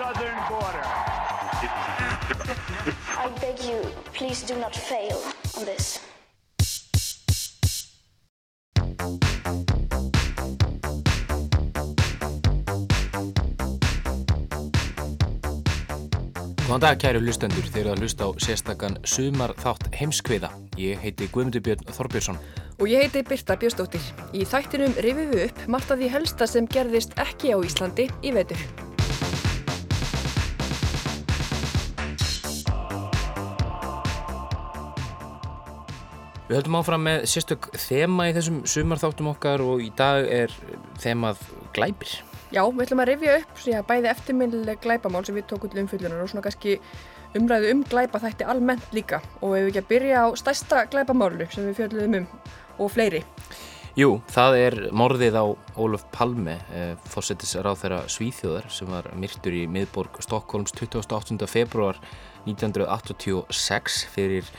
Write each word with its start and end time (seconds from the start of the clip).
southern 0.00 0.40
border. 0.48 0.86
I 3.24 3.28
beg 3.40 3.58
you, 3.68 3.80
please 4.14 4.40
do 4.50 4.56
not 4.56 4.74
fail 4.74 5.18
on 5.58 5.64
this. 5.66 6.00
Góðan 16.64 16.84
dag 16.84 17.00
kæru 17.02 17.20
hlustendur 17.20 17.66
þeir 17.66 17.80
eru 17.82 17.92
að 17.92 18.04
hlusta 18.04 18.24
á 18.24 18.30
sérstakann 18.40 19.00
Sumar 19.04 19.52
þátt 19.58 19.90
heimskviða. 20.00 20.52
Ég 20.80 21.02
heiti 21.02 21.26
Guðmundur 21.34 21.64
Björn 21.66 21.82
Þorbjörnsson. 21.92 22.38
Og 22.78 22.86
ég 22.88 23.04
heiti 23.04 23.26
Birta 23.26 23.58
Björnsdóttir. 23.58 24.06
Í 24.32 24.46
þættinum 24.48 24.94
rifum 25.04 25.34
við 25.34 25.50
upp 25.50 25.66
margt 25.74 25.90
af 25.90 26.00
því 26.00 26.14
helsta 26.14 26.48
sem 26.48 26.70
gerðist 26.70 27.18
ekki 27.20 27.52
á 27.52 27.58
Íslandi 27.58 28.08
í 28.22 28.32
vetur. 28.38 28.62
Við 36.50 36.56
höldum 36.58 36.80
áfram 36.80 37.04
með 37.06 37.24
sérstök 37.30 37.68
þema 37.78 38.24
í 38.26 38.32
þessum 38.34 38.56
sumarþáttum 38.66 39.28
okkar 39.30 39.62
og 39.62 39.84
í 39.84 39.92
dag 39.94 40.24
er 40.26 40.50
þemað 40.98 41.44
glæpir. 41.76 42.16
Já, 42.50 42.64
við 42.66 42.82
ætlum 42.88 43.02
að 43.04 43.08
rifja 43.12 43.36
upp 43.38 43.60
já, 43.62 43.76
bæði 43.86 44.10
eftirminnileg 44.10 44.80
glæpamál 44.82 45.22
sem 45.22 45.38
við 45.38 45.46
tókum 45.52 45.70
til 45.70 45.84
umfyllunar 45.84 46.24
og 46.24 46.32
svona 46.32 46.42
kannski 46.48 46.80
umræðu 47.38 47.70
um 47.70 47.84
glæpa 47.86 48.18
þætti 48.24 48.48
almennt 48.50 48.90
líka 48.98 49.20
og 49.38 49.54
við 49.54 49.68
ekki 49.68 49.82
að 49.84 49.88
byrja 49.92 50.24
á 50.26 50.28
stærsta 50.42 50.82
glæpamálu 50.90 51.46
sem 51.54 51.70
við 51.70 51.84
fjöldum 51.84 52.18
um 52.18 52.26
og 52.80 52.90
fleiri. 52.96 53.22
Jú, 53.98 54.16
það 54.34 54.58
er 54.58 54.80
morðið 54.90 55.38
á 55.38 55.46
Ólaf 55.78 56.08
Palme, 56.10 56.58
eh, 56.74 56.98
fórsetisráð 57.14 57.78
þeirra 57.84 58.02
Svíþjóðar 58.10 58.70
sem 58.74 58.90
var 58.90 59.06
myrtur 59.14 59.54
í 59.54 59.68
miðborg 59.70 60.18
Stokkólms 60.26 60.74
28. 60.74 61.46
februar 61.46 62.02
1986 62.46 64.04
fyrir 64.10 64.50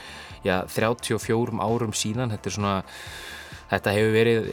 já, 0.46 0.62
34 0.68 1.60
árum 1.62 1.94
síðan. 1.96 2.32
Þetta 2.34 2.50
er 2.50 2.56
svona, 2.56 2.74
þetta 3.72 3.94
hefur 3.96 4.16
verið 4.16 4.48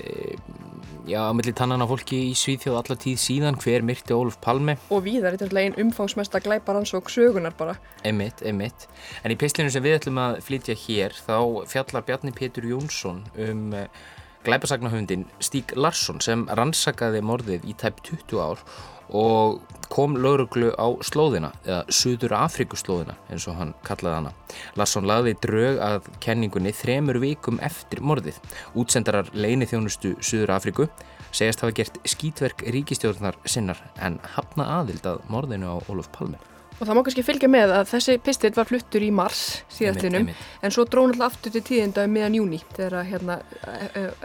já, 1.10 1.22
að 1.24 1.34
milli 1.40 1.54
tannan 1.58 1.84
á 1.84 1.88
fólki 1.90 2.20
í 2.30 2.36
Svíþjóð 2.38 2.78
allar 2.82 3.00
tíð 3.02 3.18
síðan 3.24 3.58
hver 3.62 3.86
myrti 3.86 4.16
Ólaf 4.16 4.40
Palme. 4.44 4.78
Og 4.94 5.10
þetta 5.10 5.48
er 5.48 5.58
einn 5.64 5.80
umfangsmesta 5.86 6.42
glæparans 6.44 6.94
og 6.98 7.10
sögunar 7.12 7.56
bara. 7.58 7.76
Emitt, 8.08 8.44
emitt. 8.46 8.88
En 9.24 9.34
í 9.34 9.40
pislinu 9.40 9.72
sem 9.74 9.84
við 9.86 10.00
ætlum 10.00 10.22
að 10.22 10.40
flytja 10.46 10.78
hér 10.86 11.18
þá 11.18 11.68
fjallar 11.72 12.08
Bjarni 12.08 12.36
Pétur 12.36 12.70
Jónsson 12.70 13.26
um 13.48 13.68
glæpasagnahöfundin 14.46 15.26
Stík 15.44 15.76
Larsson 15.76 16.22
sem 16.24 16.46
rannsakaði 16.56 17.22
morðið 17.26 17.68
í 17.68 17.76
tæp 17.80 18.00
20 18.08 18.40
ár 18.40 18.64
og 19.10 19.62
kom 19.90 20.16
lauruglu 20.22 20.70
á 20.78 20.88
slóðina, 21.06 21.50
eða 21.66 21.82
Suður 21.94 22.36
Afrikuslóðina 22.38 23.16
eins 23.34 23.48
og 23.50 23.58
hann 23.58 23.74
kallaði 23.88 24.20
hana. 24.20 24.34
Larsson 24.78 25.08
laði 25.10 25.34
drög 25.42 25.80
að 25.82 26.12
kenningunni 26.24 26.74
þremur 26.78 27.20
vikum 27.24 27.60
eftir 27.66 28.04
morðið. 28.06 28.38
Útsendarar 28.78 29.32
leini 29.34 29.68
þjónustu 29.70 30.14
Suður 30.22 30.54
Afriku 30.60 30.90
segjast 31.32 31.66
hafa 31.66 31.76
gert 31.82 32.00
skítverk 32.10 32.64
ríkistjórnar 32.70 33.38
sinnar 33.46 33.82
en 34.02 34.22
hafna 34.38 34.70
aðild 34.80 35.06
að 35.10 35.26
morðinu 35.30 35.74
á 35.74 35.78
Ólaf 35.90 36.14
Palme. 36.14 36.42
Og 36.80 36.88
það 36.88 36.96
má 36.96 37.02
kannski 37.04 37.24
fylgja 37.28 37.50
með 37.52 37.74
að 37.76 37.90
þessi 37.92 38.14
pistill 38.24 38.54
var 38.56 38.68
fluttur 38.70 39.04
í 39.04 39.10
mars 39.12 39.42
síðastlinum 39.76 40.30
en 40.32 40.72
svo 40.74 40.86
dróð 40.88 41.10
náttúrulega 41.10 41.28
aftur 41.28 41.54
til 41.56 41.62
tíðinda 41.68 42.06
um 42.08 42.14
miðan 42.16 42.38
júni 42.38 42.60
þegar 42.78 43.04
hérna, 43.10 43.36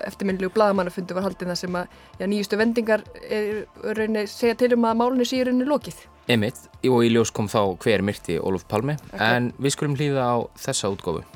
eftirminnlegu 0.07 0.55
blagamannafundu 0.55 1.17
var 1.17 1.27
haldið 1.27 1.51
það 1.51 1.61
sem 1.65 1.79
að 1.81 1.97
já, 2.21 2.27
nýjustu 2.31 2.61
vendingar 2.61 3.03
er, 3.27 3.65
raunni, 3.99 4.27
segja 4.31 4.59
til 4.63 4.71
um 4.79 4.87
að 4.87 5.01
málunni 5.03 5.27
sé 5.27 5.41
í 5.41 5.47
rauninni 5.49 5.67
lokið. 5.67 6.05
Emitt, 6.31 6.63
og 6.87 7.03
í 7.05 7.11
ljós 7.11 7.35
kom 7.35 7.51
þá 7.51 7.75
hver 7.83 8.07
myrti 8.07 8.39
Ólaf 8.39 8.69
Palme 8.71 8.97
okay. 9.11 9.35
en 9.35 9.51
við 9.59 9.75
skulum 9.75 9.99
hlýða 9.99 10.23
á 10.23 10.37
þessa 10.55 10.95
útgófu. 10.95 11.27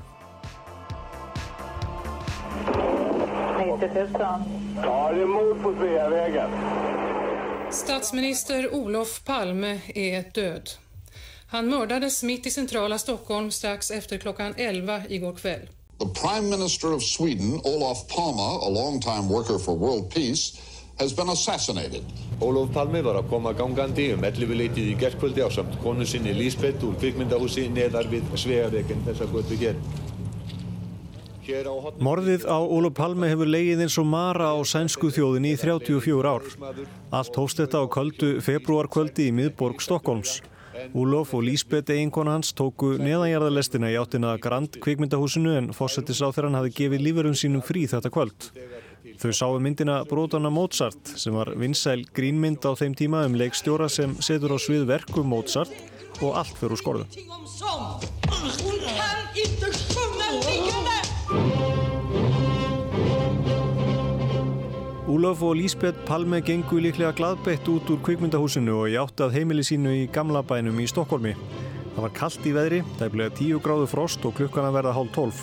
Ta 3.79 5.11
emot 5.15 5.63
på 5.63 5.75
Sveavägen. 5.79 6.55
Statsminister 7.71 8.75
Olof 8.75 9.25
Palme 9.25 9.81
är 9.95 10.25
död. 10.35 10.88
Han 11.51 11.69
mördades 11.69 12.23
mitt 12.23 12.47
i 12.47 12.51
centrala 12.51 12.99
Stockholm 12.99 13.51
strax 13.51 13.91
efter 13.91 14.19
klockan 14.19 14.55
11 14.57 15.03
igår 15.09 15.33
kväll. 15.33 15.69
The 15.99 16.07
Prime 16.23 16.57
Minister 16.57 16.95
of 16.95 17.03
Sweden, 17.03 17.61
Olof 17.65 18.09
Palme, 18.09 18.59
a 18.67 18.69
long-time 18.69 19.29
worker 19.35 19.59
for 19.59 19.75
world 19.79 20.15
peace, 20.15 20.61
has 20.99 21.17
been 21.17 21.29
assassinated. 21.29 22.03
Olof 22.41 22.75
Palme 22.75 23.01
var 23.03 23.17
að 23.17 23.31
koma 23.31 23.53
gangandi 23.57 24.11
um 24.13 24.25
11 24.25 24.59
leitið 24.61 24.91
í 24.93 24.97
gerðkvöldi 25.01 25.41
á 25.41 25.49
samt 25.51 25.79
konu 25.83 26.05
sinni 26.07 26.35
Lísbeth 26.37 26.85
úr 26.85 26.99
kvikmyndahúsi 27.01 27.65
neðar 27.73 28.11
við 28.13 28.29
Sveaveginn 28.37 29.03
þessa 29.09 29.31
götu 29.33 29.57
hér. 29.57 29.81
Morðið 32.05 32.45
á 32.45 32.61
Ólaf 32.61 32.93
Palme 33.01 33.33
hefur 33.33 33.49
leigið 33.49 33.87
eins 33.87 33.97
og 33.97 34.05
mara 34.05 34.53
á 34.53 34.59
sænsku 34.69 35.09
þjóðinni 35.17 35.57
í 35.57 35.61
34 35.65 36.29
ár. 36.29 36.45
Allt 37.09 37.41
hófst 37.41 37.65
þetta 37.65 37.81
á 37.81 37.85
kvöldu 37.89 38.35
februarkvöldi 38.45 39.31
í 39.33 39.35
miðborg 39.41 39.81
Stokkólms. 39.81 40.43
Úlof 40.99 41.35
og 41.37 41.45
Lísbeth 41.47 41.93
eiginkona 41.95 42.37
hans 42.37 42.53
tóku 42.57 42.95
neðanjarðarlestina 43.01 43.91
í 43.93 43.97
áttina 44.01 44.37
Grand 44.43 44.79
kvikmyndahúsinu 44.83 45.55
en 45.59 45.71
fósettisáþeran 45.77 46.59
hafi 46.59 46.75
gefið 46.81 47.05
lífurum 47.07 47.37
sínum 47.39 47.65
frí 47.65 47.87
þetta 47.91 48.13
kvöld. 48.15 48.51
Þau 49.19 49.33
sáu 49.35 49.59
myndina 49.63 50.03
Bróðana 50.09 50.51
Mozart 50.53 51.15
sem 51.19 51.35
var 51.35 51.53
vinsæl 51.59 52.05
grínmynd 52.15 52.63
á 52.63 52.73
þeim 52.79 52.95
tíma 52.99 53.25
um 53.27 53.39
leikstjóra 53.39 53.89
sem 53.91 54.15
setur 54.23 54.55
á 54.55 54.59
svið 54.63 54.87
verku 54.91 55.25
Mozart 55.27 55.75
og 56.23 56.37
allt 56.39 56.57
fyrir 56.59 56.75
úr 56.75 56.83
skorðu. 56.83 57.05
Úlof 65.09 65.41
og 65.41 65.55
Lísbeth 65.57 66.03
Palme 66.05 66.43
gengu 66.45 66.77
líklega 66.85 67.15
gladbeitt 67.17 67.65
út 67.73 67.89
úr 67.89 68.01
kvikmyndahúsinu 68.05 68.75
og 68.83 68.91
í 68.93 68.97
átt 69.01 69.23
að 69.25 69.39
heimili 69.39 69.63
sínu 69.65 69.95
í 69.97 70.03
gamla 70.13 70.43
bænum 70.45 70.77
í 70.83 70.89
Stokkólmi. 70.91 71.33
Það 71.95 72.05
var 72.05 72.13
kallt 72.19 72.45
í 72.45 72.53
veðri, 72.53 72.81
tæplega 72.99 73.33
10 73.39 73.63
gráðu 73.65 73.87
frost 73.89 74.27
og 74.29 74.35
klukkana 74.37 74.69
verða 74.75 74.93
hálf 74.93 75.15
12. 75.17 75.41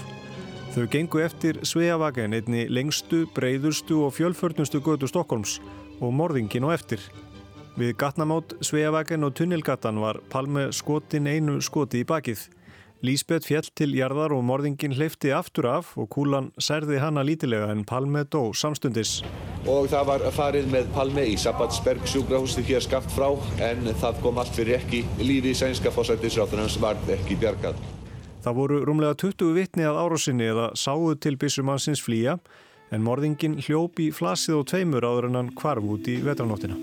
Þau 0.76 0.86
gengu 0.94 1.24
eftir 1.26 1.58
Sveavagen, 1.66 2.38
einni 2.38 2.68
lengstu, 2.70 3.24
breyðurstu 3.34 4.04
og 4.06 4.14
fjölförnustu 4.14 4.84
götu 4.86 5.10
Stokkólms 5.10 5.58
og 5.98 6.14
morðingin 6.14 6.70
og 6.70 6.76
eftir. 6.78 7.02
Við 7.74 7.96
gatnamót 7.98 8.54
Sveavagen 8.62 9.26
og 9.26 9.34
Tunnelgatan 9.34 9.98
var 9.98 10.22
Palme 10.30 10.68
skotin 10.78 11.26
einu 11.26 11.58
skoti 11.58 12.06
í 12.06 12.06
bakið. 12.06 12.46
Lísbeth 13.04 13.50
fjell 13.50 13.68
til 13.76 13.92
jarðar 13.98 14.32
og 14.32 14.46
morðingin 14.48 14.96
hleyfti 14.96 15.34
aftur 15.36 15.68
af 15.68 15.92
og 16.00 16.08
kúlan 16.16 16.48
særði 16.62 17.02
hana 17.04 17.26
lítilega 17.28 17.68
en 17.74 17.84
Palme 17.86 18.24
dó 18.24 18.54
samstundis. 18.56 19.20
Og 19.68 19.90
það 19.92 20.08
var 20.10 20.24
farið 20.34 20.70
með 20.72 20.88
Palme 20.96 21.26
í 21.28 21.36
Sabbatsberg 21.42 22.08
sjúkrahúsi 22.08 22.64
hér 22.66 22.86
skapt 22.86 23.12
frá 23.12 23.28
en 23.68 23.84
það 24.00 24.22
kom 24.24 24.40
allt 24.40 24.56
fyrir 24.56 24.80
ekki. 24.80 25.04
Lífi 25.20 25.52
í 25.52 25.60
sænska 25.60 25.92
fósættisráttunans 25.94 26.80
varð 26.82 27.12
ekki 27.18 27.38
bjargað. 27.42 27.82
Það 28.46 28.60
voru 28.62 28.82
rúmlega 28.88 29.18
20 29.26 29.56
vitni 29.58 29.88
að 29.90 30.00
árásinni 30.06 30.48
eða 30.54 30.70
sáu 30.78 31.16
til 31.20 31.36
bissumansins 31.42 32.04
flýja 32.06 32.40
en 32.94 33.04
morðingin 33.04 33.60
hljópi 33.66 34.12
flasið 34.14 34.62
og 34.62 34.70
tveimur 34.72 35.06
áður 35.06 35.32
en 35.32 35.42
hann 35.42 35.56
kvarf 35.58 35.84
út 35.98 36.08
í 36.08 36.22
vetranóttina. 36.24 36.78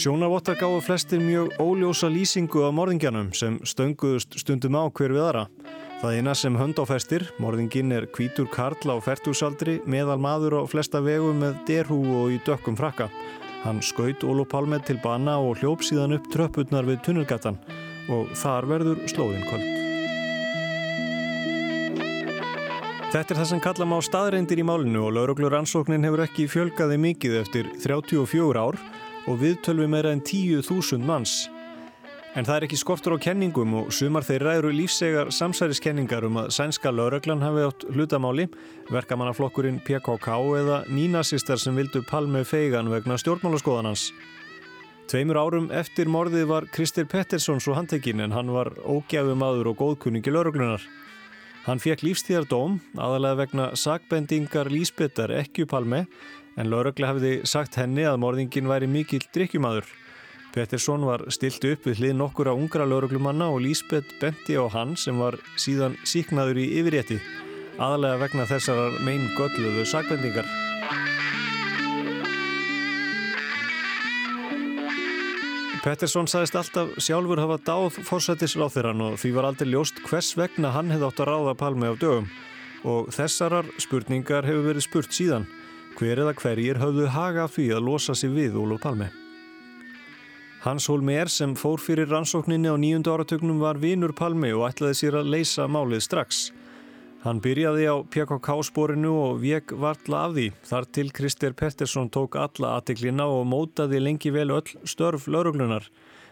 Sjónavottar 0.00 0.56
gáðu 0.56 0.78
flestir 0.80 1.20
mjög 1.20 1.50
óljósa 1.60 2.08
lýsingu 2.08 2.62
af 2.64 2.72
morðingjanum 2.72 3.26
sem 3.36 3.58
stönguðust 3.68 4.32
stundum 4.40 4.78
á 4.80 4.88
hver 4.88 5.12
við 5.12 5.24
aðra. 5.26 5.42
Það 6.00 6.14
eina 6.16 6.32
sem 6.40 6.54
hönd 6.56 6.78
á 6.80 6.84
festir, 6.88 7.26
morðingin 7.36 7.92
er 7.92 8.06
kvítur 8.08 8.46
karl 8.48 8.80
á 8.80 8.96
fertúsaldri, 9.04 9.74
meðal 9.84 10.16
maður 10.16 10.56
á 10.56 10.62
flesta 10.72 11.02
vegu 11.04 11.34
með 11.36 11.58
derhú 11.68 11.98
og 12.16 12.32
í 12.32 12.38
dökkum 12.46 12.78
frakka. 12.80 13.10
Hann 13.66 13.82
skaut 13.84 14.24
Ólo 14.24 14.46
Palme 14.48 14.78
til 14.80 14.96
bana 15.04 15.34
og 15.36 15.60
hljóp 15.60 15.84
síðan 15.84 16.16
upp 16.16 16.30
tröpputnar 16.32 16.88
við 16.88 17.02
tunnelgatan 17.04 17.60
og 18.08 18.32
þar 18.40 18.70
verður 18.70 19.04
slóðin 19.04 19.44
kvöld. 19.50 19.68
Þetta 23.10 23.34
er 23.34 23.42
það 23.42 23.50
sem 23.52 23.60
kalla 23.68 23.90
má 23.90 23.98
staðreindir 24.00 24.64
í 24.64 24.64
málinu 24.64 25.04
og 25.10 25.12
lauruglur 25.18 25.60
ansóknin 25.60 26.08
hefur 26.08 26.24
ekki 26.24 26.48
fjölgaði 26.48 26.96
mikið 27.04 27.38
eftir 27.42 27.70
34 27.84 28.64
ár 28.64 28.80
og 29.28 29.40
viðtölvi 29.42 29.88
meira 29.90 30.12
en 30.14 30.22
10.000 30.22 31.04
manns. 31.04 31.48
En 32.38 32.46
það 32.46 32.56
er 32.56 32.64
ekki 32.68 32.78
skortur 32.78 33.16
á 33.18 33.24
kenningum 33.24 33.72
og 33.80 33.88
sumar 33.90 34.22
þeirra 34.22 34.52
eru 34.60 34.70
lífsegar 34.70 35.32
samsæriskenningar 35.34 36.22
um 36.28 36.38
að 36.44 36.52
sænska 36.54 36.92
lauruglan 36.94 37.42
hafi 37.42 37.64
átt 37.66 37.86
hlutamáli, 37.90 38.46
verkamannaflokkurinn 38.94 39.80
PKK 39.82 40.36
eða 40.60 40.76
nínasistar 40.86 41.58
sem 41.58 41.74
vildu 41.74 42.04
palme 42.06 42.44
feigan 42.46 42.92
vegna 42.92 43.18
stjórnmálaskoðanans. 43.18 44.12
Tveimur 45.10 45.40
árum 45.42 45.72
eftir 45.74 46.06
morðið 46.06 46.46
var 46.46 46.68
Kristir 46.70 47.08
Pettersson 47.10 47.58
svo 47.58 47.74
handtekinn 47.74 48.22
en 48.22 48.30
hann 48.30 48.54
var 48.54 48.76
ógæfum 48.86 49.42
aður 49.42 49.72
og 49.72 49.80
góðkunningi 49.80 50.30
lauruglunar. 50.30 50.84
Hann 51.66 51.82
fekk 51.82 52.04
lífstíðardóm, 52.06 52.78
aðalega 52.94 53.40
vegna 53.42 53.64
sakbendingar 53.74 54.70
Lísbetar 54.70 55.34
ekki 55.34 55.66
uppalme, 55.66 56.04
en 56.56 56.70
lauröglega 56.70 57.12
hafiði 57.12 57.32
sagt 57.48 57.78
henni 57.78 58.06
að 58.08 58.20
morðingin 58.22 58.70
væri 58.70 58.88
mikill 58.90 59.22
drikkjumadur. 59.34 59.86
Pettersson 60.50 61.04
var 61.06 61.22
stilt 61.30 61.62
upp 61.68 61.84
við 61.86 62.00
hlið 62.00 62.16
nokkura 62.18 62.56
ungra 62.58 62.86
lauröglumanna 62.88 63.52
og 63.54 63.62
Lísbet 63.62 64.16
benti 64.18 64.58
á 64.58 64.66
hann 64.72 64.96
sem 64.98 65.18
var 65.20 65.38
síðan 65.54 65.94
síknaður 66.02 66.58
í 66.58 66.66
yfirrétti, 66.80 67.20
aðalega 67.78 68.18
vegna 68.24 68.48
þessar 68.50 68.98
mein 69.06 69.28
gölluðu 69.38 69.86
sakbendingar. 69.86 70.48
Pettersson 75.80 76.26
sagðist 76.28 76.58
alltaf 76.58 76.90
sjálfur 77.00 77.40
hafa 77.40 77.56
dáð 77.64 78.02
fórsættisráþirann 78.04 79.00
og 79.06 79.14
því 79.22 79.30
var 79.38 79.46
aldrei 79.48 79.70
ljóst 79.70 80.02
hvers 80.04 80.34
vegna 80.36 80.74
hann 80.74 80.90
hefði 80.92 81.06
átt 81.08 81.22
að 81.22 81.30
ráða 81.30 81.54
Palmi 81.62 81.88
á 81.88 81.94
dögum 81.96 82.26
og 82.90 83.08
þessarar 83.14 83.70
spurningar 83.80 84.44
hefur 84.44 84.66
verið 84.66 84.84
spurt 84.84 85.16
síðan 85.16 85.46
hver 86.00 86.22
eða 86.22 86.32
hverjir 86.38 86.78
höfðu 86.80 87.10
haga 87.12 87.44
því 87.50 87.66
að 87.76 87.84
losa 87.84 88.14
sig 88.16 88.30
við 88.32 88.54
Ólof 88.56 88.80
Palmi. 88.80 89.10
Hans 90.64 90.86
Holmér 90.88 91.28
sem 91.32 91.52
fór 91.56 91.80
fyrir 91.80 92.08
rannsókninni 92.08 92.72
á 92.72 92.76
nýjundu 92.80 93.12
áratögnum 93.12 93.60
var 93.60 93.76
vinur 93.80 94.14
Palmi 94.16 94.52
og 94.56 94.64
ætlaði 94.70 94.96
sér 94.96 95.18
að 95.20 95.30
leysa 95.34 95.66
málið 95.68 96.04
strax. 96.04 96.40
Hann 97.20 97.42
byrjaði 97.44 97.84
á 97.84 97.96
PKK-sporinu 98.08 99.12
og 99.12 99.42
vek 99.42 99.74
varla 99.76 100.22
af 100.28 100.36
því. 100.38 100.46
Þar 100.70 100.88
til 100.96 101.12
Krister 101.12 101.52
Pettersson 101.52 102.08
tók 102.08 102.38
alla 102.40 102.78
aðteklina 102.78 103.28
og 103.28 103.44
mótaði 103.48 104.00
lengi 104.00 104.32
vel 104.32 104.48
öll 104.56 104.72
störf 104.88 105.28
lauruglunar. 105.28 105.84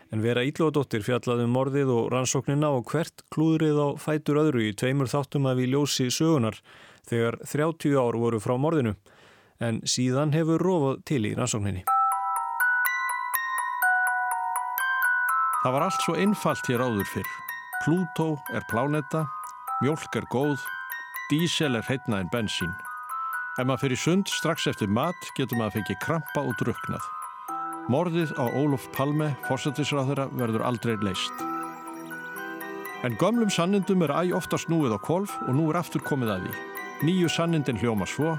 En 0.08 0.24
vera 0.24 0.46
íllóðdóttir 0.48 1.04
fjallaði 1.04 1.44
um 1.44 1.52
morðið 1.52 1.92
og 1.92 2.08
rannsóknina 2.14 2.72
og 2.72 2.88
hvert 2.88 3.20
klúðrið 3.28 3.84
á 3.84 3.88
fætur 4.00 4.40
öðru 4.46 4.64
í 4.64 4.72
tveimur 4.72 5.12
þáttum 5.12 5.50
að 5.50 5.60
við 5.60 5.74
ljósi 5.76 6.08
sögunar 6.08 6.56
þegar 7.08 7.36
30 7.44 8.00
ár 8.00 8.16
voru 8.16 8.40
frá 8.40 8.56
morðinu. 8.56 8.96
En 9.58 9.80
síðan 9.82 10.34
hefur 10.36 10.62
rofað 10.62 11.04
til 11.10 11.24
í 11.26 11.34
rannsókninni. 11.34 11.84
Það 15.64 15.74
var 15.74 15.86
allt 15.88 16.02
svo 16.06 16.14
einfalt 16.14 16.70
hér 16.70 16.84
áður 16.86 17.08
fyrr. 17.10 17.30
Plútó 17.82 18.28
er 18.54 18.66
plánetta, 18.70 19.24
mjölk 19.82 20.14
er 20.18 20.26
góð 20.30 20.58
Dísel 21.28 21.76
er 21.76 21.84
heitna 21.84 22.22
en 22.22 22.28
bensín. 22.32 22.70
Ef 23.60 23.66
maður 23.68 23.82
fyrir 23.82 24.00
sund 24.00 24.30
strax 24.32 24.64
eftir 24.70 24.88
mat 24.88 25.26
getur 25.36 25.58
maður 25.60 25.74
fengið 25.74 25.98
krampa 26.00 26.40
og 26.40 26.54
druknað. 26.56 27.04
Morðið 27.92 28.32
á 28.40 28.48
Óluf 28.56 28.86
Palme, 28.94 29.34
fórsættisráðara, 29.44 30.24
verður 30.40 30.64
aldrei 30.64 30.94
leist. 31.04 31.44
En 33.04 33.18
gömlum 33.20 33.52
sannindum 33.52 34.06
er 34.06 34.14
æg 34.22 34.32
ofta 34.40 34.56
snúið 34.56 34.96
á 34.96 34.98
kolf 35.04 35.34
og 35.44 35.52
nú 35.52 35.68
er 35.68 35.82
aftur 35.82 36.00
komið 36.06 36.32
að 36.32 36.46
því. 36.46 36.56
Nýju 37.10 37.28
sannindin 37.34 37.82
hljóma 37.82 38.08
svo, 38.08 38.38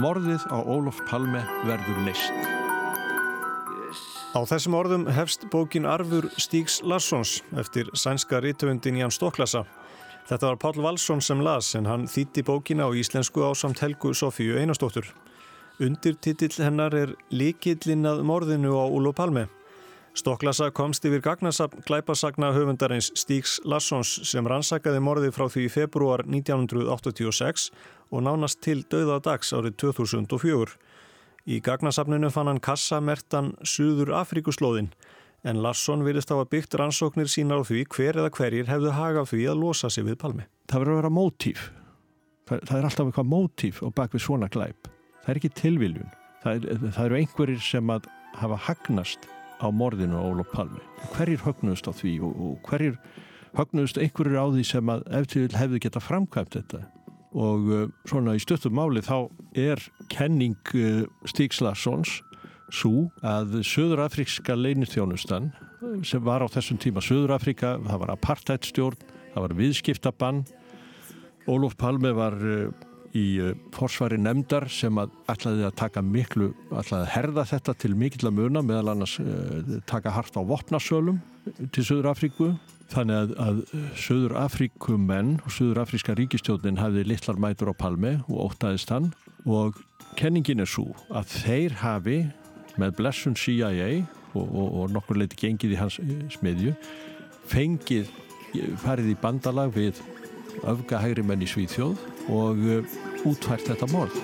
morðið 0.00 0.42
á 0.50 0.58
Óluf 0.58 0.98
Palme 1.06 1.44
verður 1.68 2.00
leist. 2.06 2.34
Á 4.34 4.42
þessum 4.42 4.74
orðum 4.74 5.04
hefst 5.14 5.46
bókin 5.52 5.86
Arfur 5.86 6.26
Stígs 6.42 6.80
Larssons 6.82 7.36
eftir 7.54 7.90
sænska 7.94 8.40
rítöfundin 8.42 8.98
Ján 8.98 9.14
Stoklasa. 9.14 9.62
Þetta 10.26 10.50
var 10.50 10.58
Pál 10.58 10.80
Valsson 10.82 11.22
sem 11.22 11.42
las 11.44 11.74
en 11.78 11.86
hann 11.86 12.08
þýtti 12.10 12.42
bókina 12.42 12.88
á 12.88 12.90
íslensku 12.90 13.44
á 13.46 13.54
samt 13.54 13.84
Helgu 13.84 14.14
Sofíu 14.14 14.58
Einarstóttur. 14.58 15.06
Undirtitill 15.78 16.56
hennar 16.58 16.94
er 16.94 17.14
Likillin 17.30 18.06
að 18.06 18.24
morðinu 18.26 18.74
á 18.74 18.86
Úlo 18.90 19.12
Palme. 19.14 19.46
Stokklasa 20.14 20.68
komst 20.70 21.02
yfir 21.08 21.18
glæpasagna 21.88 22.52
höfundarins 22.54 23.08
Stígs 23.18 23.56
Larssons 23.66 24.20
sem 24.22 24.46
rannsakaði 24.46 25.00
morði 25.02 25.32
frá 25.34 25.48
því 25.50 25.64
í 25.66 25.72
februar 25.74 26.22
1986 26.28 27.72
og 28.14 28.22
nánast 28.22 28.60
til 28.62 28.84
döða 28.86 29.18
dags 29.26 29.50
árið 29.50 29.74
2004. 29.82 30.78
Í 31.50 31.58
gagnasafninu 31.66 32.30
fann 32.30 32.46
hann 32.46 32.62
kassamertan 32.62 33.56
Suður 33.66 34.14
Afrikuslóðin 34.20 34.92
en 35.42 35.62
Larsson 35.66 36.06
virðist 36.06 36.30
á 36.30 36.38
að 36.38 36.50
byggt 36.54 36.78
rannsóknir 36.78 37.28
sína 37.28 37.58
á 37.58 37.66
því 37.66 37.82
hver 37.90 38.22
eða 38.22 38.30
hverjir 38.38 38.70
hefðu 38.70 38.94
hagað 38.94 39.30
því 39.34 39.44
að 39.50 39.62
losa 39.66 39.90
sig 39.90 40.06
við 40.06 40.20
Palmi. 40.22 40.46
Það 40.70 40.84
verður 40.84 40.94
að 40.94 41.02
vera 41.02 41.14
mótíf. 41.18 41.70
Það, 42.46 42.66
það 42.70 42.76
er 42.78 42.86
alltaf 42.88 43.10
eitthvað 43.10 43.32
mótíf 43.34 43.82
og 43.82 43.98
bak 43.98 44.14
við 44.14 44.28
svona 44.30 44.46
glæp. 44.46 44.92
Það 45.24 45.34
er 45.34 45.42
ekki 45.42 45.56
tilviljun. 45.58 46.18
Það, 46.44 46.68
það 46.86 47.06
eru 47.08 47.18
einhverjir 47.18 47.64
sem 47.66 47.98
hafa 48.38 48.66
hagnast 48.70 49.26
á 49.60 49.68
morðinu 49.70 50.18
á 50.18 50.22
Ólof 50.22 50.50
Palmi. 50.54 50.82
Hverjir 51.14 51.44
högnuðust 51.44 51.88
á 51.88 51.92
því 51.94 52.14
og, 52.26 52.34
og 52.34 52.68
hverjir 52.68 52.98
högnuðust 53.54 54.00
einhverjir 54.02 54.40
á 54.40 54.46
því 54.50 54.66
sem 54.68 54.92
að 54.92 55.04
eftir 55.20 55.56
hefðu 55.58 55.80
geta 55.84 56.02
framkvæmt 56.02 56.58
þetta. 56.58 56.82
Og 57.34 57.70
uh, 57.70 57.86
svona 58.06 58.36
í 58.38 58.42
stöttum 58.42 58.76
máli 58.78 59.02
þá 59.02 59.26
er 59.58 59.82
kenning 60.12 60.58
uh, 60.78 61.04
Stígs 61.26 61.62
Larssons 61.64 62.20
svo 62.74 63.08
að 63.22 63.60
Suðurafrikska 63.66 64.56
leinistjónustan 64.58 65.52
sem 66.06 66.22
var 66.24 66.42
á 66.42 66.48
þessum 66.48 66.78
tíma 66.80 67.02
Suðurafrika, 67.04 67.76
það 67.84 68.00
var 68.00 68.12
apartheidstjórn, 68.14 69.02
það 69.34 69.44
var 69.44 69.56
viðskiptabann 69.58 70.44
Óluf 71.44 71.76
Palme 71.76 72.14
var 72.16 72.36
uh, 72.40 72.70
í 73.14 73.24
uh, 73.42 73.52
forsvari 73.74 74.18
nefndar 74.20 74.66
sem 74.72 74.98
að 74.98 75.12
ætlaði 75.30 75.66
að 75.68 75.76
taka 75.78 76.02
miklu, 76.04 76.50
ætlaði 76.70 77.00
að 77.00 77.12
herða 77.14 77.46
þetta 77.52 77.76
til 77.84 77.92
mikill 77.98 78.28
að 78.30 78.38
muna 78.40 78.62
meðal 78.66 78.94
annars 78.94 79.18
uh, 79.22 79.78
taka 79.90 80.14
hart 80.14 80.38
á 80.38 80.42
vopnasölum 80.42 81.20
til 81.74 81.84
Suðurafriku 81.84 82.54
þannig 82.92 83.16
að, 83.16 83.34
að 83.40 83.60
Suðurafrikumenn 84.04 85.36
og 85.44 85.54
Suðurafriska 85.54 86.16
ríkistjónin 86.18 86.80
hafði 86.80 87.06
litlar 87.08 87.40
mætur 87.40 87.72
á 87.72 87.74
Palme 87.76 88.18
og 88.28 88.52
ótaðist 88.52 88.92
hann. 88.92 89.12
Og 89.44 89.78
kenningin 90.18 90.62
er 90.64 90.70
svo 90.70 90.90
að 91.12 91.32
þeir 91.42 91.78
hafi 91.82 92.18
með 92.80 92.96
blessun 92.98 93.36
CIA 93.38 94.04
og, 94.34 94.44
og, 94.44 94.68
og 94.82 94.94
nokkur 94.94 95.20
leiti 95.20 95.38
gengið 95.44 95.76
í 95.76 95.80
hans 95.80 96.00
eh, 96.02 96.24
smiðju 96.34 96.74
fengið 97.50 98.10
farið 98.82 99.12
í 99.12 99.16
bandalag 99.20 99.72
við 99.74 100.00
öfgahægri 100.64 101.24
menn 101.26 101.42
í 101.44 101.48
Svíþjóð 101.50 101.98
og 102.32 102.62
útfært 103.28 103.70
þetta 103.72 103.88
morð. 103.92 104.20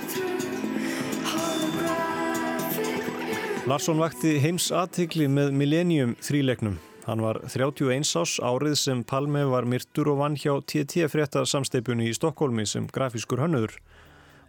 Larsson 3.69 4.01
vakti 4.01 4.39
heims 4.43 4.71
aðtikli 4.73 5.29
með 5.31 5.53
Millennium 5.55 6.15
þrílegnum. 6.25 6.79
Hann 7.05 7.23
var 7.25 7.41
31 7.45 8.09
ás 8.19 8.37
árið 8.43 8.77
sem 8.81 9.03
Palme 9.05 9.45
var 9.51 9.67
myrtur 9.69 10.13
og 10.13 10.21
vann 10.23 10.39
hjá 10.39 10.53
TT 10.63 11.07
frétta 11.13 11.45
samsteipunni 11.47 12.09
í 12.11 12.15
Stokkólmi 12.17 12.65
sem 12.69 12.89
grafískur 12.91 13.43
hönnuður. 13.45 13.77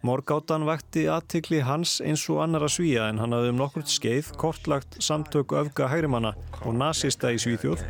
Morgáttan 0.02 0.64
vakti 0.66 1.04
aðtikli 1.06 1.60
hans 1.62 2.00
eins 2.02 2.24
og 2.32 2.40
annara 2.42 2.66
svíja 2.66 3.04
en 3.12 3.20
hann 3.22 3.36
hafði 3.36 3.52
um 3.52 3.60
nokkurt 3.60 3.92
skeið 3.92 4.32
kortlagt 4.40 4.96
samtök 4.98 5.54
öfga 5.60 5.86
hægrimanna 5.92 6.32
og 6.64 6.74
nazista 6.74 7.30
í 7.30 7.38
Svíþjóð 7.38 7.84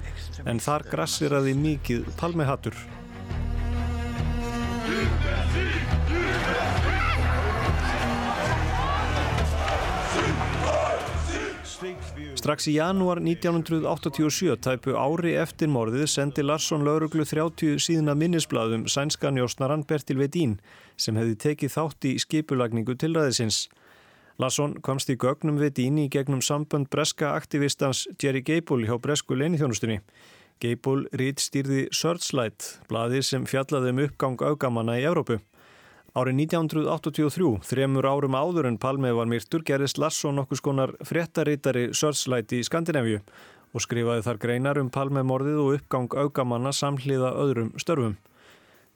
en 0.44 0.60
þar 0.60 0.84
grassiraði 0.92 1.56
mikið 1.56 2.10
palmehattur. 2.20 2.76
Strax 12.42 12.64
í 12.66 12.72
janúar 12.74 13.20
1987, 13.22 14.56
tæpu 14.66 14.96
ári 14.98 15.36
eftir 15.38 15.68
morðið, 15.70 16.08
sendi 16.10 16.42
Larsson 16.42 16.82
lauruglu 16.82 17.22
30 17.22 17.78
síðuna 17.78 18.16
minnisbladum 18.18 18.88
sænskan 18.90 19.38
jósnaran 19.38 19.84
Bertil 19.86 20.18
Vedín 20.18 20.56
sem 20.98 21.14
hefði 21.14 21.36
tekið 21.44 21.74
þátt 21.76 22.08
í 22.10 22.12
skipulagningu 22.18 22.96
tilræðisins. 22.98 23.68
Larsson 24.42 24.74
komst 24.82 25.14
í 25.14 25.18
gögnum 25.22 25.62
Vedín 25.62 26.02
í 26.02 26.08
gegnum 26.10 26.42
sambönd 26.42 26.90
breska 26.90 27.30
aktivistans 27.36 28.08
Jerry 28.18 28.42
Gable 28.42 28.90
hjá 28.90 28.98
bresku 28.98 29.38
leinithjónustunni. 29.38 30.00
Gable 30.58 31.06
rít 31.14 31.38
stýrði 31.46 31.86
Searchlight, 31.94 32.72
blaði 32.90 33.22
sem 33.22 33.46
fjallaði 33.46 33.94
um 33.94 34.02
uppgang 34.08 34.42
augamanna 34.50 34.98
í 34.98 35.06
Evrópu. 35.06 35.38
Árið 36.12 36.42
1983, 36.42 37.46
þremur 37.64 38.04
árum 38.04 38.34
áður 38.36 38.66
en 38.68 38.74
Palme 38.76 39.14
var 39.16 39.30
myrtur, 39.30 39.62
gerðist 39.64 39.96
Larsson 39.96 40.36
nokkus 40.36 40.60
konar 40.60 40.90
fréttarítari 41.08 41.86
Searchlight 41.96 42.52
í 42.52 42.58
Skandinavíu 42.68 43.22
og 43.72 43.80
skrifaði 43.80 44.26
þar 44.26 44.40
greinar 44.42 44.80
um 44.82 44.90
Palme 44.92 45.22
morðið 45.24 45.60
og 45.62 45.78
uppgang 45.78 46.12
augamanna 46.12 46.74
samhliða 46.76 47.30
öðrum 47.40 47.70
störfum. 47.80 48.18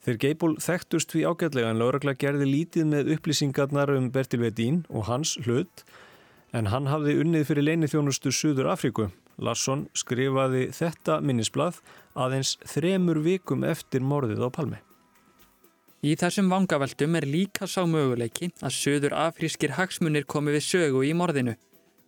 Þeir 0.04 0.18
Geibul 0.26 0.50
þekktust 0.61 1.16
við 1.16 1.30
ágætlega 1.30 1.70
en 1.73 1.80
lauragla 1.80 2.12
gerði 2.20 2.50
lítið 2.50 2.90
með 2.90 3.08
upplýsingarnar 3.16 3.94
um 3.94 4.11
Bertil 4.12 4.42
Vedín 4.44 4.82
og 4.92 5.08
hans 5.08 5.38
hlut 5.46 5.87
en 6.52 6.68
hann 6.68 6.90
hafði 6.92 7.16
unnið 7.23 7.46
fyrir 7.49 7.64
leini 7.70 7.88
þjónustu 7.88 8.28
Suður 8.28 8.68
Afríku. 8.75 9.08
Larsson 9.40 9.88
skrifaði 9.96 10.68
þetta 10.76 11.23
minnisblad 11.25 11.80
aðeins 12.12 12.58
þremur 12.68 13.25
vikum 13.25 13.64
eftir 13.64 14.04
morðið 14.04 14.44
á 14.44 14.49
Palmi. 14.52 14.86
Í 16.06 16.12
þessum 16.14 16.52
vangaveltum 16.52 17.16
er 17.18 17.25
líka 17.26 17.66
sá 17.66 17.80
möguleiki 17.88 18.52
að 18.62 18.75
Suður 18.76 19.14
Afrískir 19.18 19.72
hagsmunir 19.75 20.26
komi 20.30 20.52
við 20.54 20.62
sögu 20.62 21.00
í 21.02 21.10
morðinu. 21.18 21.56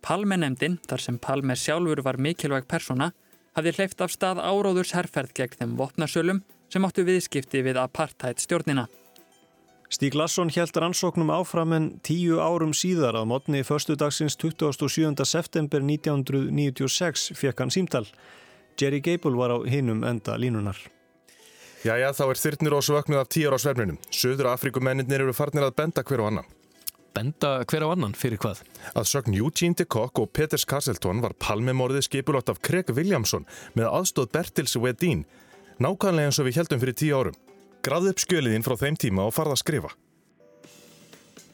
Palmenemdin, 0.05 0.77
þar 0.87 1.01
sem 1.03 1.17
Palme 1.19 1.57
sjálfur 1.59 1.99
var 2.05 2.15
mikilvæg 2.15 2.69
persona, 2.71 3.09
hafði 3.57 3.73
hleyft 3.75 4.03
af 4.05 4.13
stað 4.13 4.39
áróðurs 4.39 4.93
herrferð 4.95 5.33
gegn 5.35 5.57
þeim 5.59 5.73
vopnasölum 5.81 6.39
sem 6.71 6.85
áttu 6.87 7.03
viðskipti 7.09 7.63
við 7.65 7.79
apartheid 7.81 8.39
stjórnina. 8.39 8.85
Stíg 9.91 10.15
Larsson 10.15 10.53
held 10.53 10.79
rannsóknum 10.79 11.33
áfram 11.33 11.73
en 11.75 11.89
tíu 12.05 12.37
árum 12.39 12.71
síðar 12.77 13.17
að 13.19 13.27
mótni 13.33 13.65
förstu 13.67 13.97
dagsins 13.99 14.37
27. 14.39 15.25
september 15.25 15.83
1996 15.83 17.33
fekk 17.35 17.65
hann 17.65 17.73
símtal. 17.73 18.05
Jerry 18.79 19.01
Gable 19.03 19.35
var 19.35 19.51
á 19.51 19.59
hinum 19.67 20.05
enda 20.07 20.37
línunar. 20.39 20.79
Jæja, 21.79 22.09
þá 22.11 22.23
er 22.25 22.39
þyrnir 22.41 22.73
og 22.75 22.81
svöknuð 22.83 23.21
af 23.21 23.27
tíur 23.31 23.55
á 23.55 23.59
svefninum. 23.63 23.99
Söður 24.11 24.49
Afrikumennir 24.51 25.21
eru 25.23 25.31
farnir 25.31 25.63
að 25.63 25.77
benda 25.77 26.03
hver 26.03 26.23
og 26.25 26.27
annan. 26.27 26.49
Benda 27.15 27.51
hver 27.63 27.85
á 27.87 27.89
annan 27.93 28.15
fyrir 28.19 28.41
hvað? 28.43 28.59
Að 28.99 29.07
sögn 29.07 29.37
Eugene 29.37 29.77
de 29.79 29.85
Kock 29.87 30.19
og 30.19 30.33
Peters 30.35 30.67
Castleton 30.67 31.23
var 31.23 31.37
palmemorðið 31.39 32.09
skipulótt 32.09 32.51
af 32.51 32.59
Craig 32.59 32.91
Williamson 32.91 33.47
með 33.79 33.87
aðstóð 33.95 34.27
Bertils 34.35 34.75
Wedin 34.75 35.23
nákvæmlega 35.79 36.27
eins 36.27 36.39
og 36.43 36.49
við 36.49 36.59
heldum 36.59 36.83
fyrir 36.83 36.99
tíu 36.99 37.15
árum. 37.15 37.39
Grafði 37.79 38.11
upp 38.11 38.23
skjöliðinn 38.25 38.67
frá 38.67 38.75
þeim 38.75 38.99
tíma 38.99 39.29
og 39.29 39.35
farða 39.37 39.55
að 39.55 39.63
skrifa. 39.63 39.93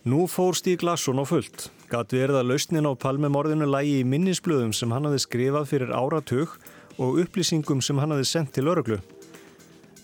Nú 0.10 0.25
fór 0.29 0.58
Stíg 0.58 0.82
Larsson 0.86 1.22
á 1.22 1.25
fullt. 1.25 1.70
Gat 1.89 2.13
verið 2.13 2.41
að 2.41 2.50
lausnin 2.50 2.89
á 2.89 2.98
palmemorðinu 2.98 3.70
lægi 3.70 4.00
í 4.01 4.08
minnisblöðum 4.10 4.74
sem 4.74 4.89
hann 4.94 5.05
hafi 5.05 5.22
skrifað 5.22 5.70
fyrir 5.70 5.94
áratug 5.94 6.58
og 6.98 7.22
upplýsingum 7.22 7.82
sem 7.86 8.01
hann 8.01 8.13
hafi 8.13 8.25
sendt 8.25 8.53
til 8.58 8.70
öruglu. 8.74 9.00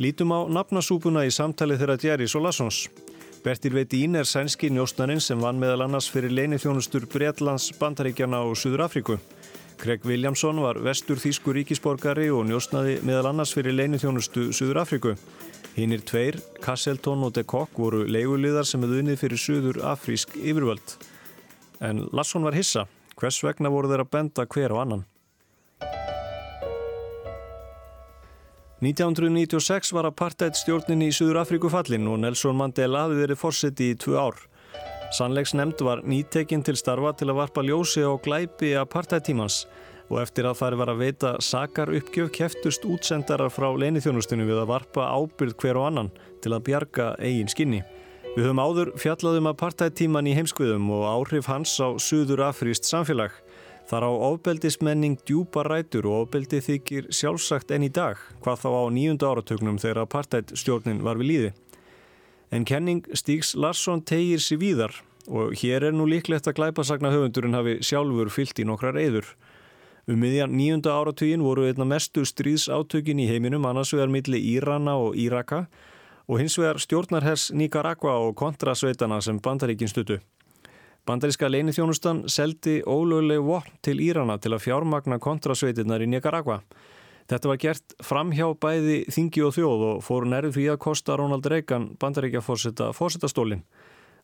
Lítum 0.02 0.32
á 0.34 0.50
nafnasúpuna 0.50 1.22
í 1.28 1.32
samtali 1.34 1.76
þeirra 1.78 1.94
Djerris 2.02 2.34
og 2.34 2.42
Lassons. 2.48 2.78
Bertil 3.46 3.76
Veitín 3.76 4.18
er 4.18 4.26
sænski 4.26 4.72
njóstnarinn 4.74 5.22
sem 5.22 5.38
vann 5.38 5.60
meðal 5.62 5.84
annars 5.86 6.08
fyrir 6.10 6.34
leinithjónustur 6.34 7.06
Breitlands, 7.12 7.68
Bandaríkjana 7.78 8.40
og 8.48 8.58
Suður 8.58 8.88
Afríku. 8.88 9.20
Craig 9.78 10.02
Williamson 10.06 10.64
var 10.64 10.80
vestur 10.82 11.22
þýsku 11.22 11.54
ríkisborgari 11.54 12.32
og 12.34 12.48
njóstnaði 12.50 12.98
meðal 13.06 13.30
annars 13.30 13.54
fyrir 13.54 13.78
leinithjónustu 13.78 14.48
Suður 14.58 14.82
Afriku. 14.88 15.14
Hinnir 15.76 16.02
tveir, 16.02 16.40
Castleton 16.66 17.28
og 17.28 17.36
de 17.38 17.46
Kock, 17.46 17.78
voru 17.78 18.02
leiguliðar 18.10 18.66
sem 18.66 18.82
hefði 18.82 19.04
unnið 19.06 19.22
fyrir 19.22 19.46
Suður 19.46 19.84
Afrísk 19.94 20.34
yfirvöld. 20.42 20.98
En 21.78 22.08
Lasson 22.10 22.50
var 22.50 22.58
hissa. 22.58 22.88
Hvers 23.22 23.44
vegna 23.46 23.70
voru 23.70 23.94
þeir 23.94 24.08
að 24.08 24.14
benda 24.18 24.50
hver 24.50 24.74
á 24.74 24.82
annan? 24.82 25.06
1996 28.82 29.92
var 29.94 30.08
apartheid 30.10 30.56
stjórnin 30.58 31.04
í 31.06 31.12
Suður 31.14 31.44
Afríku 31.44 31.70
fallin 31.70 32.08
og 32.10 32.16
Nelson 32.24 32.56
Mandela 32.58 33.04
hafði 33.04 33.20
verið 33.20 33.38
fórseti 33.38 33.92
í 33.94 33.98
tvu 34.02 34.16
ár. 34.18 34.40
Sannleiksnemnd 35.14 35.84
var 35.86 36.02
nýtekinn 36.02 36.64
til 36.66 36.74
starfa 36.80 37.12
til 37.14 37.28
að 37.30 37.38
varpa 37.44 37.62
ljósi 37.62 38.02
á 38.02 38.10
glæpi 38.18 38.72
apartheidtímans 38.82 39.68
og 40.10 40.18
eftir 40.24 40.50
að 40.50 40.58
það 40.64 40.78
var 40.82 40.94
að 40.96 41.04
veita 41.04 41.36
sakar 41.46 41.94
uppgjöf 41.94 42.32
keftust 42.34 42.88
útsendarar 42.90 43.54
frá 43.54 43.70
leinithjónustinu 43.70 44.50
við 44.50 44.64
að 44.64 44.72
varpa 44.74 45.12
ábyrð 45.14 45.60
hver 45.62 45.78
og 45.78 45.88
annan 45.92 46.10
til 46.42 46.56
að 46.58 46.66
bjarga 46.72 47.12
eigin 47.22 47.54
skinni. 47.54 47.84
Við 48.34 48.48
höfum 48.48 48.64
áður 48.66 48.96
fjallaðum 48.98 49.52
apartheidtíman 49.52 50.32
í 50.32 50.34
heimskviðum 50.40 50.90
og 50.98 51.06
áhrif 51.06 51.54
hans 51.54 51.78
á 51.78 51.94
suður 52.02 52.48
afríst 52.50 52.90
samfélag. 52.90 53.30
Þar 53.92 54.06
á 54.08 54.12
ofbeldismenning 54.32 55.18
djúpa 55.28 55.66
rætur 55.68 56.06
og 56.08 56.22
ofbeldi 56.22 56.62
þykir 56.64 57.10
sjálfsagt 57.12 57.74
enn 57.76 57.84
í 57.84 57.90
dag, 57.92 58.16
hvað 58.40 58.62
þá 58.62 58.70
á 58.72 58.84
nýjunda 58.96 59.28
áratögnum 59.28 59.80
þegar 59.84 60.06
apartheidstjórnin 60.06 61.02
var 61.04 61.20
við 61.20 61.28
líði. 61.28 61.50
En 62.56 62.64
kenning 62.64 63.04
Stígs 63.12 63.52
Larsson 63.52 64.00
tegir 64.08 64.40
sér 64.40 64.62
víðar 64.64 64.96
og 65.28 65.52
hér 65.60 65.90
er 65.90 65.98
nú 65.98 66.08
líklegt 66.08 66.48
að 66.48 66.62
glæpasagna 66.62 67.12
höfundurinn 67.12 67.60
hafi 67.60 67.76
sjálfur 67.84 68.32
fyllt 68.32 68.64
í 68.64 68.70
nokkrar 68.70 68.96
eður. 68.96 69.28
Um 70.08 70.24
miðjan 70.24 70.56
nýjunda 70.56 70.96
áratugin 70.96 71.44
voru 71.44 71.68
einna 71.68 71.84
mestu 71.84 72.24
stríðsátökin 72.24 73.20
í 73.20 73.28
heiminum 73.28 73.68
annars 73.68 73.92
vegar 73.92 74.08
milli 74.08 74.40
Írana 74.56 74.96
og 75.04 75.20
Íraka 75.20 75.66
og 76.32 76.40
hins 76.40 76.56
vegar 76.56 76.80
stjórnarhers 76.80 77.52
Nicaragua 77.52 78.22
og 78.24 78.38
kontrasveitana 78.40 79.20
sem 79.20 79.44
bandaríkin 79.44 79.92
stuttu. 79.92 80.24
Bandaríska 81.06 81.50
leinithjónustan 81.50 82.28
seldi 82.30 82.82
ólögleg 82.86 83.42
vopn 83.42 83.78
til 83.82 83.98
Írana 84.06 84.36
til 84.38 84.54
að 84.54 84.68
fjármagna 84.68 85.18
kontrasveitinnar 85.20 86.04
í 86.06 86.10
Nicaragua. 86.12 86.60
Þetta 87.32 87.50
var 87.50 87.58
gert 87.64 87.96
fram 88.06 88.34
hjá 88.36 88.46
bæði 88.54 88.98
þingi 89.10 89.42
og 89.48 89.56
þjóð 89.56 89.86
og 89.88 90.04
fór 90.06 90.28
nærið 90.30 90.58
fyrir 90.58 90.76
að 90.76 90.84
kosta 90.86 91.16
Ronald 91.18 91.48
Reagan 91.50 91.88
bandaríkja 92.02 92.44
fórseta 92.46 92.92
fórsetastólinn. 92.94 93.64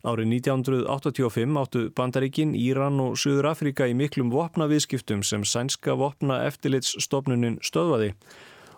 Árið 0.06 0.30
1985 0.36 1.58
áttu 1.58 1.80
bandaríkin, 1.90 2.54
Íran 2.54 3.00
og 3.02 3.16
Suður 3.18 3.50
Afrika 3.50 3.88
í 3.90 3.96
miklum 3.98 4.30
vopnaviðskiptum 4.30 5.24
sem 5.26 5.42
sænska 5.42 5.96
vopna 5.98 6.44
eftirlitsstofnunin 6.46 7.58
stöðvaði 7.66 8.12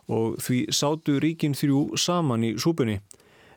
og 0.08 0.40
því 0.40 0.62
sátu 0.72 1.18
ríkin 1.20 1.52
þrjú 1.54 1.98
saman 2.00 2.48
í 2.48 2.54
súpunni. 2.56 3.02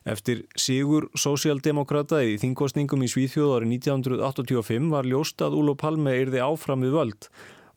Eftir 0.04 0.44
sigur 0.60 1.08
sósialdemokrata 1.16 2.20
í 2.28 2.36
þingkostningum 2.42 3.06
í 3.06 3.08
Svíþjóð 3.12 3.54
árið 3.58 3.76
1985 3.78 4.90
var 4.92 5.08
ljóst 5.08 5.44
að 5.46 5.56
Úlo 5.62 5.78
Palme 5.80 6.12
erði 6.20 6.42
áfram 6.44 6.84
við 6.84 6.98
völd 6.98 7.28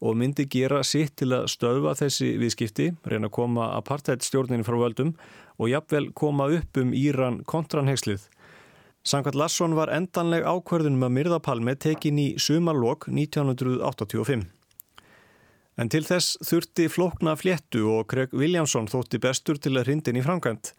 og 0.03 0.17
myndi 0.19 0.45
gera 0.51 0.83
sitt 0.85 1.15
til 1.17 1.31
að 1.33 1.47
stöðva 1.49 1.95
þessi 1.97 2.35
viðskipti, 2.41 2.91
reyna 3.09 3.31
að 3.31 3.37
koma 3.39 3.71
apartheidstjórninni 3.79 4.67
frá 4.67 4.77
völdum 4.83 5.15
og 5.57 5.71
jafnvel 5.71 6.11
koma 6.13 6.51
upp 6.53 6.83
um 6.83 6.91
Íran 6.93 7.41
kontranhegslið. 7.49 8.27
Sankvært 9.07 9.39
Larsson 9.39 9.77
var 9.79 9.93
endanleg 9.95 10.45
ákverðunum 10.45 11.07
að 11.07 11.15
myrðapalmi 11.21 11.77
tekin 11.79 12.19
í 12.19 12.29
sumarlokk 12.43 13.07
1985. 13.07 14.45
En 15.77 15.93
til 15.93 16.03
þess 16.09 16.41
þurfti 16.45 16.89
flókna 16.91 17.37
fléttu 17.39 17.85
og 17.93 18.09
Craig 18.11 18.35
Williamson 18.35 18.89
þótti 18.91 19.21
bestur 19.23 19.61
til 19.61 19.77
að 19.77 19.87
hrindin 19.87 20.19
í 20.19 20.25
framkvæmt. 20.25 20.73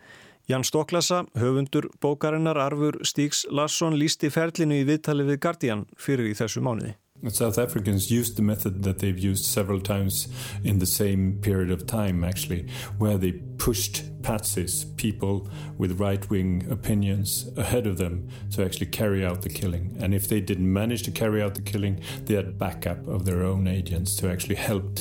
Jan 0.50 0.64
Stoklasa, 0.64 1.26
höfundur 1.34 1.90
bókarinnar 2.00 2.56
Arfur 2.56 3.04
Stígs 3.04 3.46
Larsson 3.52 3.98
lísti 4.00 4.30
ferlinu 4.32 4.78
í 4.80 4.86
viðtali 4.88 5.26
við 5.28 5.42
Guardian 5.44 5.82
fyrir 6.00 6.30
í 6.30 6.38
þessu 6.40 6.64
mánuði. 6.64 6.94
South 7.28 7.58
Africans 7.60 8.10
used 8.10 8.38
the 8.38 8.44
method 8.44 8.84
that 8.84 9.00
they've 9.00 9.20
used 9.20 9.44
several 9.44 9.82
times 9.82 10.30
in 10.64 10.80
the 10.80 10.86
same 10.86 11.40
period 11.42 11.70
of 11.70 11.86
time, 11.86 12.24
actually, 12.24 12.66
where 12.98 13.18
they 13.18 13.34
pushed 13.58 14.06
patsies, 14.22 14.86
people 14.96 15.50
with 15.78 16.00
right 16.00 16.30
wing 16.30 16.66
opinions, 16.72 17.50
ahead 17.58 17.86
of 17.86 17.98
them 17.98 18.30
to 18.56 18.64
actually 18.64 18.86
carry 18.86 19.26
out 19.26 19.42
the 19.42 19.50
killing. 19.50 19.98
And 20.00 20.14
if 20.14 20.30
they 20.30 20.40
didn't 20.40 20.72
manage 20.72 21.04
to 21.04 21.12
carry 21.12 21.44
out 21.44 21.56
the 21.56 21.62
killing, 21.62 22.00
they 22.24 22.36
had 22.36 22.58
backup 22.58 23.06
of 23.10 23.26
their 23.26 23.44
own 23.44 23.68
agents 23.68 24.16
to 24.18 24.32
actually 24.32 24.56
help 24.56 25.00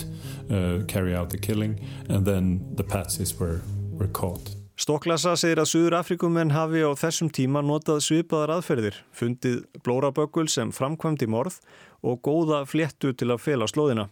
uh, 0.50 0.79
carry 0.88 1.15
out 1.15 1.31
the 1.31 1.38
killing, 1.38 1.79
and 2.09 2.26
then 2.26 2.67
the 2.75 2.85
patsies 2.85 3.38
were, 3.38 3.61
were 3.93 4.09
caught. 4.09 4.57
Stokklasa 4.76 5.33
segir 5.40 5.56
að 5.56 5.71
Suður 5.71 5.95
Afrikumenn 6.02 6.50
hafi 6.52 6.83
á 6.85 6.92
þessum 7.00 7.30
tíma 7.33 7.62
notað 7.64 8.02
svipaðar 8.04 8.59
aðferðir, 8.59 8.99
fundið 9.09 9.62
blóraböggul 9.80 10.50
sem 10.52 10.68
framkvæmdi 10.68 11.30
morð 11.33 11.56
og 12.04 12.21
góða 12.21 12.59
fléttu 12.68 13.14
til 13.16 13.30
að 13.33 13.40
fela 13.40 13.68
slóðina. 13.73 14.11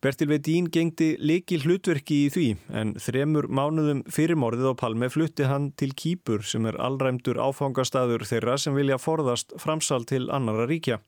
Bertil 0.00 0.30
Vedín 0.30 0.70
gengdi 0.72 1.10
leikil 1.20 1.60
hlutverki 1.66 2.22
í 2.26 2.32
því 2.32 2.46
en 2.80 2.94
þremur 3.00 3.50
mánuðum 3.52 4.02
fyrirmorðið 4.08 4.72
á 4.72 4.80
Palme 4.80 5.12
flutti 5.12 5.50
hann 5.50 5.68
til 5.76 5.90
Kýpur 5.92 6.44
sem 6.48 6.64
er 6.68 6.80
allræmdur 6.80 7.36
áfangastæður 7.36 8.24
þeirra 8.24 8.56
sem 8.56 8.76
vilja 8.76 8.96
forðast 8.96 9.52
framsal 9.60 10.08
til 10.08 10.30
annara 10.32 10.64
ríkja. 10.64 11.02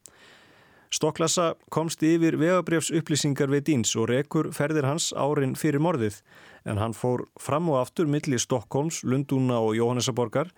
Stokklasa 0.89 1.53
komst 1.69 2.01
yfir 2.03 2.39
vegabrjöfs 2.41 2.89
upplýsingar 2.97 3.51
Vedíns 3.53 3.93
og 4.01 4.09
rekur 4.09 4.49
ferðir 4.57 4.89
hans 4.89 5.11
árin 5.13 5.53
fyrir 5.59 5.83
morðið 5.85 6.23
en 6.65 6.81
hann 6.81 6.97
fór 6.97 7.27
fram 7.41 7.69
og 7.69 7.83
aftur 7.83 8.09
millir 8.09 8.41
Stokkólms, 8.41 9.03
Lundúna 9.05 9.61
og 9.61 9.77
Jóhannesaborgar 9.77 10.49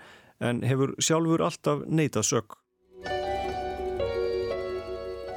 en 0.41 0.63
hefur 0.63 0.95
sjálfur 1.03 1.43
alltaf 1.43 1.83
neitað 1.87 2.29
sökk. 2.31 2.61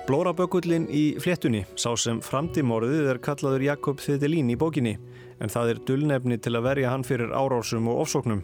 Blórabökullin 0.03 0.85
í 0.91 1.15
fléttunni, 1.23 1.63
sá 1.79 1.93
sem 1.97 2.17
framtímorðið 2.21 3.05
er 3.13 3.19
kallaður 3.23 3.63
Jakob 3.63 4.01
Þedelín 4.03 4.49
í 4.51 4.57
bókinni, 4.59 4.97
en 5.39 5.49
það 5.49 5.71
er 5.71 5.79
dullnefni 5.87 6.37
til 6.43 6.57
að 6.59 6.65
verja 6.67 6.91
hann 6.91 7.05
fyrir 7.07 7.31
árásum 7.31 7.87
og 7.87 8.03
ofsóknum. 8.03 8.43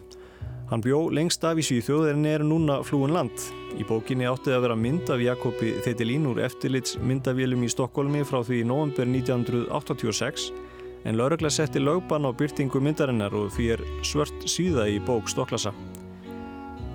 Hann 0.70 0.84
bjó 0.84 1.08
lengst 1.10 1.42
af 1.42 1.58
í 1.58 1.64
Svíþjóð 1.66 2.12
en 2.12 2.26
er 2.30 2.44
núna 2.46 2.76
flúin 2.86 3.10
land. 3.10 3.42
Í 3.74 3.82
bókinni 3.88 4.28
áttið 4.30 4.54
að 4.54 4.64
vera 4.68 4.76
mynd 4.78 5.08
af 5.10 5.18
Jakobi 5.18 5.72
Þedelín 5.82 6.28
úr 6.30 6.38
eftirlits 6.46 6.94
myndavélum 7.02 7.64
í 7.66 7.70
Stokkólmi 7.72 8.22
frá 8.22 8.38
því 8.46 8.60
í 8.62 8.68
november 8.70 9.08
1986, 9.10 10.44
en 11.10 11.18
laurugla 11.18 11.50
setti 11.50 11.82
lögban 11.82 12.22
á 12.22 12.30
byrtingu 12.30 12.78
myndarinnar 12.86 13.34
og 13.34 13.50
því 13.56 13.66
er 13.74 13.82
svört 14.06 14.46
síða 14.46 14.86
í 14.86 15.00
bók 15.02 15.26
Stokklasa. 15.32 15.74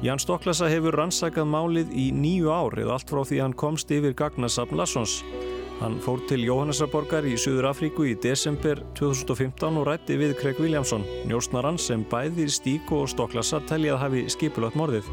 Ján 0.06 0.24
Stokklasa 0.24 0.72
hefur 0.72 0.96
rannsakað 0.96 1.52
málið 1.52 1.92
í 1.92 2.14
nýju 2.16 2.56
ár 2.56 2.80
eða 2.80 2.96
allt 2.96 3.12
frá 3.12 3.26
því 3.28 3.44
hann 3.44 3.60
komst 3.60 3.92
yfir 3.92 4.16
gagnasafn 4.16 4.80
Lassons. 4.80 5.20
Hann 5.82 5.98
fór 6.00 6.22
til 6.24 6.46
Jóhannesarborgar 6.48 7.26
í 7.28 7.34
Suður 7.36 7.68
Afríku 7.74 8.06
í 8.08 8.14
desember 8.24 8.80
2015 8.96 9.76
og 9.82 9.88
rætti 9.90 10.16
við 10.16 10.38
Craig 10.40 10.60
Williamson, 10.64 11.04
njósnarann 11.28 11.76
sem 11.82 12.06
bæði 12.08 12.48
Stík 12.48 12.94
og 12.96 13.10
Stokklasa 13.12 13.60
teljað 13.68 14.00
hafi 14.00 14.22
skipulagt 14.32 14.78
morðið. 14.80 15.10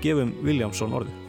Gefum 0.00 0.32
Williamson 0.40 0.94
orðið. 0.96 1.24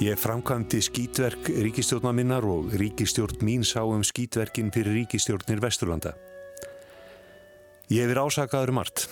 Ég 0.00 0.18
framkvæmdi 0.18 0.80
skítverk 0.82 1.50
ríkistjórna 1.52 2.10
minnar 2.16 2.46
og 2.48 2.72
ríkistjórn 2.74 3.44
mín 3.44 3.62
sá 3.68 3.84
um 3.84 4.02
skítverkin 4.02 4.72
fyrir 4.74 4.96
ríkistjórnir 5.02 5.60
Vesturlanda. 5.62 6.14
Ég 7.92 8.08
hefur 8.08 8.24
ásakaður 8.24 8.72
um 8.72 8.80
margt. 8.80 9.04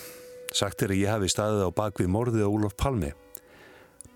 Sagt 0.53 0.83
er 0.83 0.95
að 0.97 1.05
ég 1.05 1.13
hafi 1.13 1.29
staðið 1.31 1.69
á 1.69 1.71
bakvið 1.77 2.11
morðið 2.13 2.49
á 2.49 2.51
Úlof 2.51 2.75
Palmi, 2.81 3.13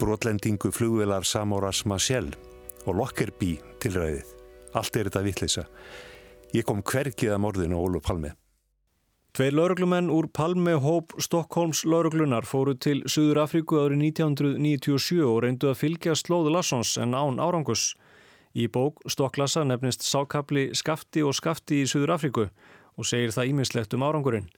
brotlendingu 0.00 0.72
flugvelar 0.72 1.28
Samoras 1.28 1.84
Marcel 1.84 2.32
og 2.86 2.98
Lockerbie 2.98 3.60
tilræðið. 3.80 4.35
Allt 4.76 4.96
er 4.96 5.08
þetta 5.08 5.24
vittlisa. 5.24 5.64
Ég 6.54 6.66
kom 6.68 6.82
hverkið 6.84 7.32
að 7.32 7.42
morðinu 7.42 7.78
Ólu 7.80 8.02
Palmi. 8.04 8.32
Tveir 9.36 9.52
lauruglumenn 9.52 10.08
úr 10.08 10.30
Palme 10.32 10.78
Hóp 10.80 11.12
Stokkólms 11.20 11.82
lauruglunar 11.84 12.46
fóru 12.48 12.72
til 12.80 13.02
Suður 13.04 13.42
Afríku 13.42 13.76
árið 13.82 14.06
1997 14.06 15.18
og 15.28 15.42
reyndu 15.44 15.68
að 15.68 15.80
fylgja 15.82 16.14
slóðu 16.16 16.54
Lassons 16.54 16.94
en 17.00 17.12
án 17.12 17.36
árangus. 17.36 17.90
Í 18.56 18.64
bók 18.72 19.02
Stokklassa 19.12 19.66
nefnist 19.68 20.06
sákapli 20.08 20.70
Skafti 20.72 21.20
og 21.20 21.36
Skafti 21.36 21.82
í 21.82 21.90
Suður 21.90 22.14
Afríku 22.16 22.46
og 22.96 23.04
segir 23.04 23.34
það 23.36 23.52
ímislegt 23.52 23.96
um 23.96 24.06
árangurinn. 24.08 24.48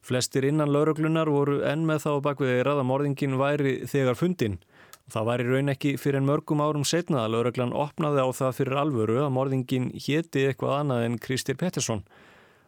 Flestir 0.00 0.48
innan 0.48 0.72
lauruglunar 0.72 1.28
voru 1.28 1.60
enn 1.68 1.84
með 1.86 2.06
þá 2.06 2.12
bakvið 2.24 2.54
eirað 2.56 2.80
að 2.80 2.88
morðingin 2.88 3.36
væri 3.36 3.74
þegar 3.84 4.16
fundin. 4.16 4.56
Það 5.10 5.26
var 5.28 5.42
í 5.42 5.46
raun 5.48 5.72
ekki 5.72 5.94
fyrir 6.00 6.20
en 6.20 6.28
mörgum 6.28 6.62
árum 6.62 6.84
setna 6.86 7.24
að 7.24 7.34
lauruglan 7.34 7.74
opnaði 7.74 8.22
á 8.22 8.28
það 8.38 8.58
fyrir 8.60 8.78
alvöru 8.82 9.18
að 9.24 9.32
morðingin 9.34 9.88
héti 9.96 10.46
eitthvað 10.46 10.76
annað 10.78 11.06
en 11.08 11.18
Kristir 11.22 11.58
Pettersson 11.58 12.04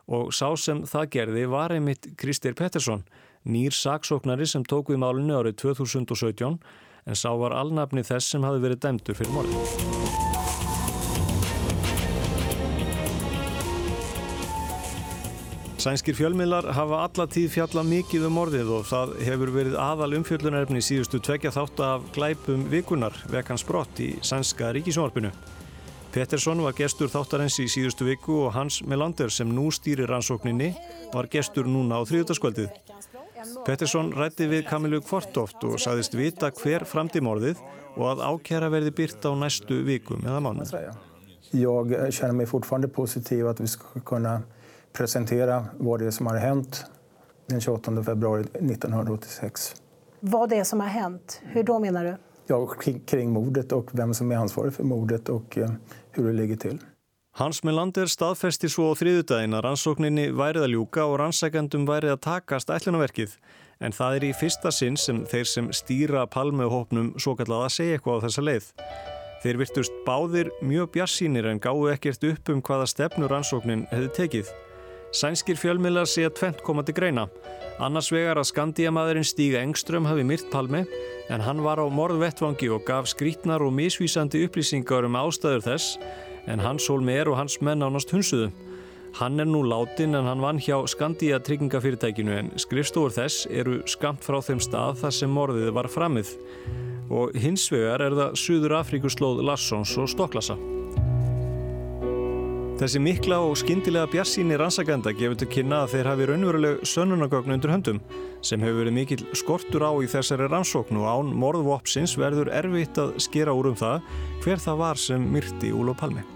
og 0.05 0.35
sá 0.37 0.51
sem 0.61 0.83
það 0.89 1.11
gerði 1.15 1.47
var 1.49 1.73
einmitt 1.73 2.11
Kristir 2.21 2.57
Pettersson, 2.59 3.07
nýr 3.49 3.73
saksóknari 3.73 4.49
sem 4.49 4.67
tók 4.67 4.93
við 4.93 5.01
málunni 5.05 5.37
árið 5.37 5.57
2017 5.65 6.59
en 7.05 7.17
sá 7.17 7.31
var 7.41 7.57
alnafni 7.57 8.05
þess 8.05 8.35
sem 8.35 8.45
hafi 8.45 8.65
verið 8.65 8.85
dæmdur 8.85 9.21
fyrir 9.21 9.35
morðin. 9.39 10.24
Sænskir 15.85 16.17
fjölmiðlar 16.17 16.71
hafa 16.73 17.03
alla 17.05 17.25
tíð 17.29 17.51
fjalla 17.59 17.83
mikið 17.85 18.23
um 18.25 18.39
orðið 18.41 18.69
og 18.73 18.87
það 18.89 19.11
hefur 19.27 19.51
verið 19.53 19.75
aðal 19.77 20.15
umfjöllunarefni 20.17 20.81
síðustu 20.81 21.19
tvekja 21.21 21.51
þátt 21.53 21.83
af 21.85 22.07
glæpum 22.15 22.63
vikunar 22.73 23.19
vekans 23.29 23.67
brott 23.69 24.01
í 24.01 24.15
sænska 24.25 24.71
ríkisjónvarpinu. 24.79 25.29
Pettersson 26.15 26.63
var 26.65 26.73
gestur 26.79 27.13
þáttarins 27.13 27.59
í 27.61 27.67
síðustu 27.69 28.09
viku 28.09 28.39
og 28.47 28.55
Hans 28.57 28.81
Melander 28.89 29.29
sem 29.29 29.53
nú 29.53 29.67
stýrir 29.77 30.09
rannsókninni 30.09 30.71
var 31.13 31.29
gestur 31.29 31.69
núna 31.69 32.01
á 32.01 32.09
þriðutaskvöldið. 32.09 32.73
Pettersson 33.69 34.15
rætti 34.17 34.49
við 34.49 34.65
Kamilu 34.71 35.03
Kvortoft 35.05 35.69
og 35.69 35.77
sagðist 35.85 36.17
vita 36.17 36.49
hver 36.63 36.89
framtímorðið 36.89 37.61
og 37.99 38.07
að 38.15 38.25
ákjæra 38.31 38.73
verði 38.73 38.97
byrt 39.03 39.29
á 39.29 39.37
næstu 39.37 39.85
vikum 39.85 40.25
eða 40.25 40.41
mánu. 40.49 40.65
Ég 41.53 42.17
känner 42.17 42.33
mig 42.33 42.49
fortfarande 42.49 42.89
positiv 42.89 43.49
att 43.49 43.61
vi 43.61 43.67
ska 43.67 44.01
kunna 44.01 44.43
presentera 44.99 45.67
vad 45.79 46.01
det 46.01 46.07
är 46.07 46.11
som 46.11 46.27
har 46.27 46.37
hänt 46.37 46.85
den 47.47 47.61
28 47.61 48.03
februari 48.03 48.41
1986. 48.41 49.75
Vad 50.21 50.51
det 50.51 50.57
är 50.57 50.65
som 50.65 50.81
har 50.81 50.89
hänt? 50.89 51.41
Hur 51.45 51.63
då 51.63 51.79
menar 51.79 52.05
du? 52.05 52.17
Ja, 52.47 52.67
kring, 52.67 53.01
kring 53.01 53.33
mordet 53.33 53.73
och 53.73 53.91
vem 53.93 54.15
som 54.15 54.33
är 54.33 54.37
ansvarig 54.37 54.75
för 54.75 54.85
mordet 54.85 55.29
och 55.29 55.57
uh, 55.57 55.71
hur 56.11 56.27
det 56.27 56.33
ligger 56.33 56.57
till. 56.57 56.79
Hans 57.37 57.63
Melander 57.65 58.07
staðfesti 58.07 58.69
svo 58.71 58.93
á 58.93 58.95
þriðudaginn 58.95 59.57
að 59.59 59.65
rannsókninni 59.67 60.29
værið 60.39 60.69
að 60.69 60.75
ljúka 60.77 61.07
og 61.11 61.17
rannsækjandum 61.19 61.87
værið 61.89 62.13
að 62.15 62.21
takast 62.29 62.71
ætlunaverkið 62.71 63.33
en 63.83 63.97
það 63.97 64.19
er 64.19 64.27
í 64.29 64.31
fyrsta 64.39 64.71
sinn 64.71 64.95
sem 64.95 65.25
þeir 65.27 65.51
sem 65.51 65.71
stýra 65.75 66.29
palmehópnum 66.31 67.09
svo 67.19 67.35
kallað 67.35 67.65
að 67.67 67.75
segja 67.75 67.97
eitthvað 67.99 68.23
á 68.23 68.25
þessa 68.29 68.45
leið. 68.47 68.69
Þeir 69.43 69.59
virtust 69.65 69.99
báðir 70.07 70.53
mjög 70.63 70.93
bjassínir 70.95 71.51
en 71.51 71.59
gáðu 71.61 71.91
ekkert 71.97 72.29
upp 72.31 72.55
um 72.55 72.63
hvaða 72.63 72.87
stefnu 72.95 73.27
rannsóknin 73.29 73.89
hefði 73.91 74.13
tekið. 74.21 74.55
Sænskir 75.15 75.55
fjölmiðlar 75.55 76.09
sé 76.11 76.25
að 76.27 76.35
tvent 76.41 76.63
koma 76.67 76.83
til 76.83 76.97
greina. 76.97 77.29
Annars 77.83 78.09
vegar 78.11 78.41
að 78.41 78.49
skandíamaðurinn 78.51 79.27
Stíga 79.27 79.61
Engström 79.63 80.09
hafi 80.09 80.25
myrt 80.27 80.49
Palmi 80.51 80.83
en 81.31 81.45
hann 81.47 81.63
var 81.63 81.79
á 81.79 81.87
morðvettvangi 81.87 82.67
og 82.75 82.83
gaf 82.89 83.07
skrítnar 83.11 83.63
og 83.63 83.71
misvísandi 83.77 84.43
upplýsingar 84.49 85.07
um 85.07 85.19
ástæður 85.19 85.63
þess 85.69 85.97
en 86.51 86.63
hans 86.63 86.89
hólmeir 86.91 87.31
og 87.31 87.39
hans 87.39 87.61
menn 87.63 87.87
ánast 87.87 88.11
hunsuðu. 88.11 88.51
Hann 89.15 89.39
er 89.39 89.47
nú 89.47 89.63
látin 89.63 90.19
en 90.19 90.27
hann 90.27 90.43
vann 90.43 90.59
hjá 90.59 90.81
Skandíja 90.91 91.39
tryggingafyrirtækinu 91.47 92.35
en 92.35 92.53
skrifstofur 92.59 93.15
þess 93.15 93.47
eru 93.47 93.85
skamt 93.87 94.27
frá 94.27 94.41
þeim 94.43 94.59
stað 94.59 94.99
þar 95.05 95.15
sem 95.15 95.31
morðið 95.31 95.71
var 95.79 95.87
framið 95.87 96.35
og 97.15 97.39
hins 97.39 97.71
vegar 97.71 98.03
er 98.03 98.19
það 98.19 98.39
Suður 98.43 98.81
Afríkuslóð 98.83 99.45
Lassons 99.47 99.95
og 99.95 100.11
Stokklasa. 100.11 100.59
Þessi 102.75 102.99
mikla 102.99 103.37
og 103.39 103.53
skindilega 103.55 104.09
bjassíni 104.11 104.57
rannsakenda 104.59 105.13
gefur 105.15 105.37
til 105.39 105.47
kynna 105.47 105.85
að 105.85 105.93
þeir 105.93 106.09
hafi 106.11 106.25
raunveruleg 106.27 106.81
sönnunagögn 106.91 107.55
undir 107.55 107.71
höndum 107.71 108.01
sem 108.43 108.65
hefur 108.67 108.81
verið 108.81 108.97
mikil 108.97 109.19
skortur 109.39 109.85
á 109.87 109.95
í 110.03 110.09
þessari 110.11 110.49
rannsóknu 110.51 111.05
og 111.05 111.07
án 111.07 111.31
morðvopsins 111.39 112.17
verður 112.19 112.51
erfitt 112.51 112.99
að 112.99 113.13
skera 113.23 113.55
úr 113.55 113.69
um 113.71 113.79
það 113.79 114.09
hver 114.43 114.65
það 114.65 114.81
var 114.83 115.01
sem 115.05 115.29
myrti 115.37 115.71
Úlof 115.71 116.01
Palmi. 116.03 116.27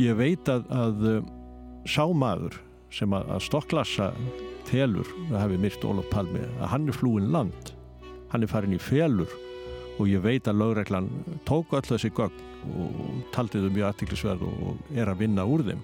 Ég 0.00 0.16
veit 0.16 0.48
að, 0.48 0.64
að 0.72 1.06
uh, 1.12 1.20
sámaður 1.84 2.56
sem 2.96 3.12
að, 3.12 3.28
að 3.36 3.44
stokklassa 3.50 4.10
telur 4.70 5.12
að 5.26 5.42
hafi 5.42 5.60
myrt 5.60 5.84
Ólof 5.84 6.08
Palmi 6.14 6.40
að 6.56 6.70
hann 6.72 6.88
er 6.88 6.96
flúin 6.96 7.28
land, 7.36 7.76
hann 8.32 8.48
er 8.48 8.48
farin 8.48 8.78
í 8.78 8.80
felur 8.80 9.28
og 9.96 10.10
ég 10.10 10.22
veit 10.24 10.48
að 10.48 10.60
lögreglan 10.60 11.08
tók 11.48 11.72
öll 11.76 11.86
þessi 11.86 12.12
gögn 12.16 12.44
og 12.76 13.24
taldi 13.34 13.62
þau 13.62 13.70
mjög 13.70 13.88
aðtiklisverð 13.90 14.44
og 14.48 14.94
er 14.96 15.10
að 15.10 15.22
vinna 15.22 15.46
úr 15.48 15.64
þeim. 15.66 15.82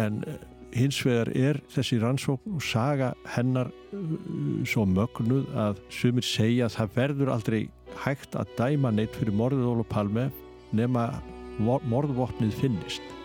En 0.00 0.20
eh, 0.28 0.38
hins 0.76 1.00
vegar 1.04 1.30
er 1.34 1.60
þessi 1.72 1.98
rannsókn 2.02 2.56
og 2.58 2.64
saga 2.64 3.12
hennar 3.34 3.72
eh, 3.94 4.14
svo 4.68 4.86
mögnuð 4.88 5.50
að 5.58 5.82
sumir 5.94 6.26
segja 6.26 6.68
að 6.68 6.76
það 6.76 6.96
verður 7.00 7.34
aldrei 7.34 7.60
hægt 8.04 8.36
að 8.38 8.54
dæma 8.58 8.92
neitt 8.94 9.16
fyrir 9.18 9.34
morðið 9.34 9.72
Ólof 9.72 9.90
Palme 9.90 10.28
nema 10.76 11.08
morðvopnið 11.60 12.54
finnist. 12.56 13.16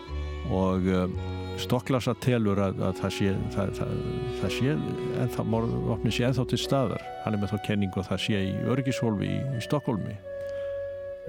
Og 0.52 0.86
um, 0.92 1.14
Stokklasa 1.60 2.12
telur 2.20 2.58
að, 2.60 2.80
að 2.84 2.98
það 3.00 3.12
sé 3.16 3.34
það, 3.54 3.70
það, 3.78 3.92
það 4.40 4.54
sé 4.56 4.72
en 4.76 5.30
það 5.36 5.50
morðvopnið 5.54 6.16
sé 6.16 6.26
enþá 6.28 6.46
til 6.52 6.60
staðar. 6.60 7.04
Hann 7.24 7.36
er 7.36 7.42
með 7.42 7.54
þá 7.54 7.62
kenningu 7.70 8.02
að 8.02 8.10
það 8.10 8.24
sé 8.26 8.42
í 8.50 8.54
örgishólfi 8.74 9.30
í, 9.32 9.38
í 9.56 9.62
Stokkólmi 9.64 10.16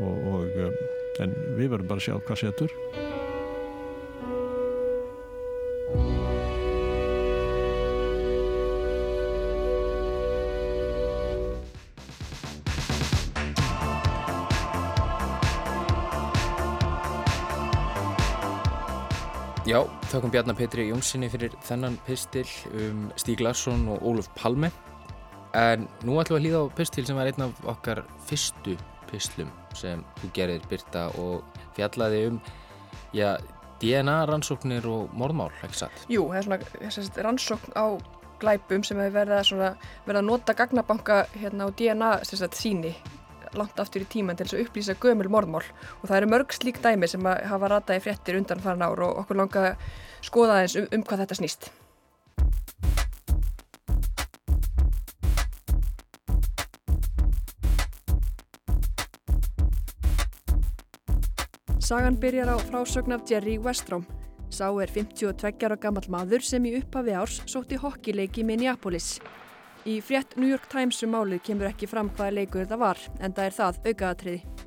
og, 0.03 0.17
og 0.33 0.59
um, 0.65 0.75
en 1.23 1.37
við 1.57 1.71
verðum 1.73 1.89
bara 1.89 2.03
að 2.03 2.09
sjá 2.09 2.17
hvað 2.27 2.43
setur 2.43 2.75
þakkum 20.07 20.31
Bjarnar 20.31 20.55
Petri 20.55 20.85
Jónssoni 20.87 21.27
fyrir 21.27 21.55
þennan 21.67 21.97
pistil 22.07 22.45
um 22.79 23.07
Stíg 23.19 23.41
Larsson 23.43 23.87
og 23.91 24.05
Óluf 24.07 24.29
Palme 24.37 24.69
en 25.57 25.87
nú 26.07 26.15
ætlum 26.21 26.37
við 26.37 26.39
að 26.39 26.45
hlýða 26.45 26.61
á 26.63 26.75
pistil 26.77 27.03
sem 27.07 27.17
var 27.19 27.27
einn 27.27 27.43
af 27.43 27.59
okkar 27.73 28.03
fyrstu 28.29 28.77
pislum 29.09 29.49
sem 29.75 30.05
þú 30.21 30.29
gerir 30.37 30.63
Birta 30.71 31.07
og 31.19 31.43
fjallaði 31.75 32.21
um 32.29 32.39
já, 33.15 33.35
DNA 33.81 34.15
rannsóknir 34.29 34.87
og 34.87 35.11
morðmál, 35.17 35.49
ekki 35.65 35.81
satt? 35.83 36.05
Jú, 36.11 36.29
það 36.31 36.39
er 36.39 36.47
svona 36.47 36.59
þessi, 36.77 37.07
rannsókn 37.27 37.75
á 37.75 37.85
glæpum 38.39 38.85
sem 38.87 39.01
hefur 39.01 39.17
verið, 39.19 39.75
verið 40.07 40.21
að 40.21 40.29
nota 40.29 40.55
gagnabanka 40.55 41.23
hérna, 41.35 41.67
á 41.67 41.69
DNA 41.75 42.11
síni 42.55 42.95
langt 43.59 43.79
aftur 43.81 44.05
í 44.05 44.09
tíman 44.09 44.37
til 44.37 44.47
þess 44.47 44.57
að 44.57 44.63
upplýsa 44.65 44.97
gömul 45.01 45.31
morðmál 45.33 45.63
og 45.63 46.05
það 46.05 46.17
eru 46.19 46.31
mörg 46.33 46.53
slík 46.55 46.79
dæmi 46.83 47.09
sem 47.09 47.25
hafa 47.25 47.73
rataði 47.73 48.05
fréttir 48.05 48.39
undan 48.39 48.63
farin 48.63 48.85
ár 48.85 49.03
og 49.07 49.23
okkur 49.23 49.41
langa 49.41 49.65
skoða 50.25 50.61
eins 50.63 50.77
um, 50.79 50.87
um 50.93 51.03
hvað 51.03 51.25
þetta 51.25 51.41
snýst. 51.41 51.69
Sagan 61.87 62.17
byrjar 62.19 62.49
á 62.51 62.57
frásögn 62.59 63.13
af 63.15 63.21
Jerry 63.31 63.55
Westróm. 63.63 64.03
Sá 64.51 64.67
er 64.83 64.91
52 64.91 65.63
ára 65.63 65.77
gammal 65.79 66.03
maður 66.11 66.43
sem 66.43 66.65
í 66.67 66.73
upphafi 66.81 67.13
árs 67.15 67.37
sótti 67.47 67.79
hokkileiki 67.79 68.43
í 68.43 68.47
Minneapolis. 68.49 69.21
Í 69.87 70.01
frétt 70.03 70.33
New 70.35 70.49
York 70.51 70.65
Times 70.67 70.97
um 71.05 71.13
málið 71.15 71.45
kemur 71.47 71.69
ekki 71.69 71.87
fram 71.87 72.09
hvaða 72.11 72.33
leikur 72.35 72.65
þetta 72.65 72.77
var, 72.81 72.99
en 73.23 73.31
það 73.31 73.45
er 73.45 73.53
það 73.55 73.77
aukaðatriði. 73.85 74.65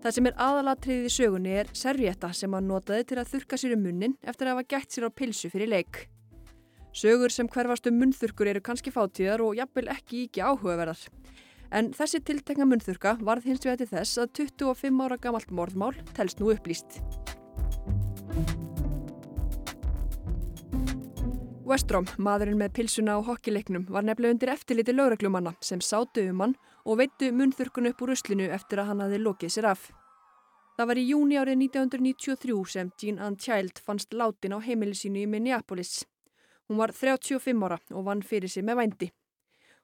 Það 0.00 0.14
sem 0.16 0.28
er 0.30 0.38
aðalatriðið 0.46 1.08
í 1.08 1.12
sögunni 1.12 1.52
er 1.60 1.72
servietta 1.76 2.30
sem 2.32 2.56
hann 2.56 2.70
notaði 2.70 3.04
til 3.10 3.18
að 3.20 3.34
þurka 3.34 3.58
sér 3.60 3.74
um 3.76 3.82
munnin 3.84 4.14
eftir 4.24 4.48
að 4.48 4.54
hafa 4.54 4.68
gætt 4.72 4.96
sér 4.96 5.08
á 5.08 5.16
pilsu 5.20 5.50
fyrir 5.52 5.68
leik. 5.74 6.06
Sögur 6.96 7.34
sem 7.34 7.50
hverfast 7.52 7.90
um 7.90 8.00
munnþurkur 8.00 8.48
eru 8.54 8.64
kannski 8.64 8.94
fátíðar 8.94 9.44
og 9.44 9.58
jafnvel 9.60 9.90
ekki 9.92 10.24
ekki 10.30 10.46
áhugaverðar. 10.46 11.04
En 11.76 11.92
þessi 11.92 12.22
tiltekna 12.24 12.64
munnþurka 12.70 13.18
varð 13.20 13.50
hins 13.50 13.66
vegar 13.66 13.82
til 13.82 13.90
þess 13.92 14.22
að 14.24 14.32
25 14.40 15.04
ára 15.04 15.20
gamalt 15.20 15.52
morðmál 15.52 15.92
telst 16.16 16.40
nú 16.40 16.54
upplýst. 16.54 17.02
Westrom, 21.66 22.04
maðurinn 22.22 22.60
með 22.60 22.76
pilsuna 22.76 23.16
á 23.18 23.26
hokkileiknum, 23.26 23.88
var 23.90 24.04
nefnilega 24.06 24.36
undir 24.36 24.50
eftirliti 24.52 24.92
lögreglumanna 24.94 25.50
sem 25.58 25.80
sátu 25.82 26.22
um 26.30 26.42
hann 26.44 26.52
og 26.86 27.00
veittu 27.00 27.32
munnþurkun 27.34 27.88
upp 27.90 28.04
úr 28.04 28.12
uslinu 28.14 28.44
eftir 28.54 28.78
að 28.78 28.92
hann 28.92 29.00
hafi 29.02 29.18
lokið 29.18 29.50
sér 29.50 29.66
af. 29.72 29.88
Það 30.78 30.86
var 30.92 31.00
í 31.00 31.04
júni 31.08 31.40
árið 31.40 31.58
1993 31.64 32.70
sem 32.70 32.92
Jean 33.02 33.18
Ann 33.18 33.38
Child 33.42 33.80
fannst 33.82 34.14
látin 34.14 34.54
á 34.54 34.62
heimili 34.62 34.94
sínu 34.94 35.24
í 35.24 35.26
Minneapolis. 35.32 36.04
Hún 36.70 36.78
var 36.78 36.94
35 36.94 37.66
ára 37.66 37.80
og 37.90 38.06
vann 38.06 38.22
fyrir 38.22 38.52
sig 38.52 38.62
með 38.62 38.78
vændi. 38.84 39.10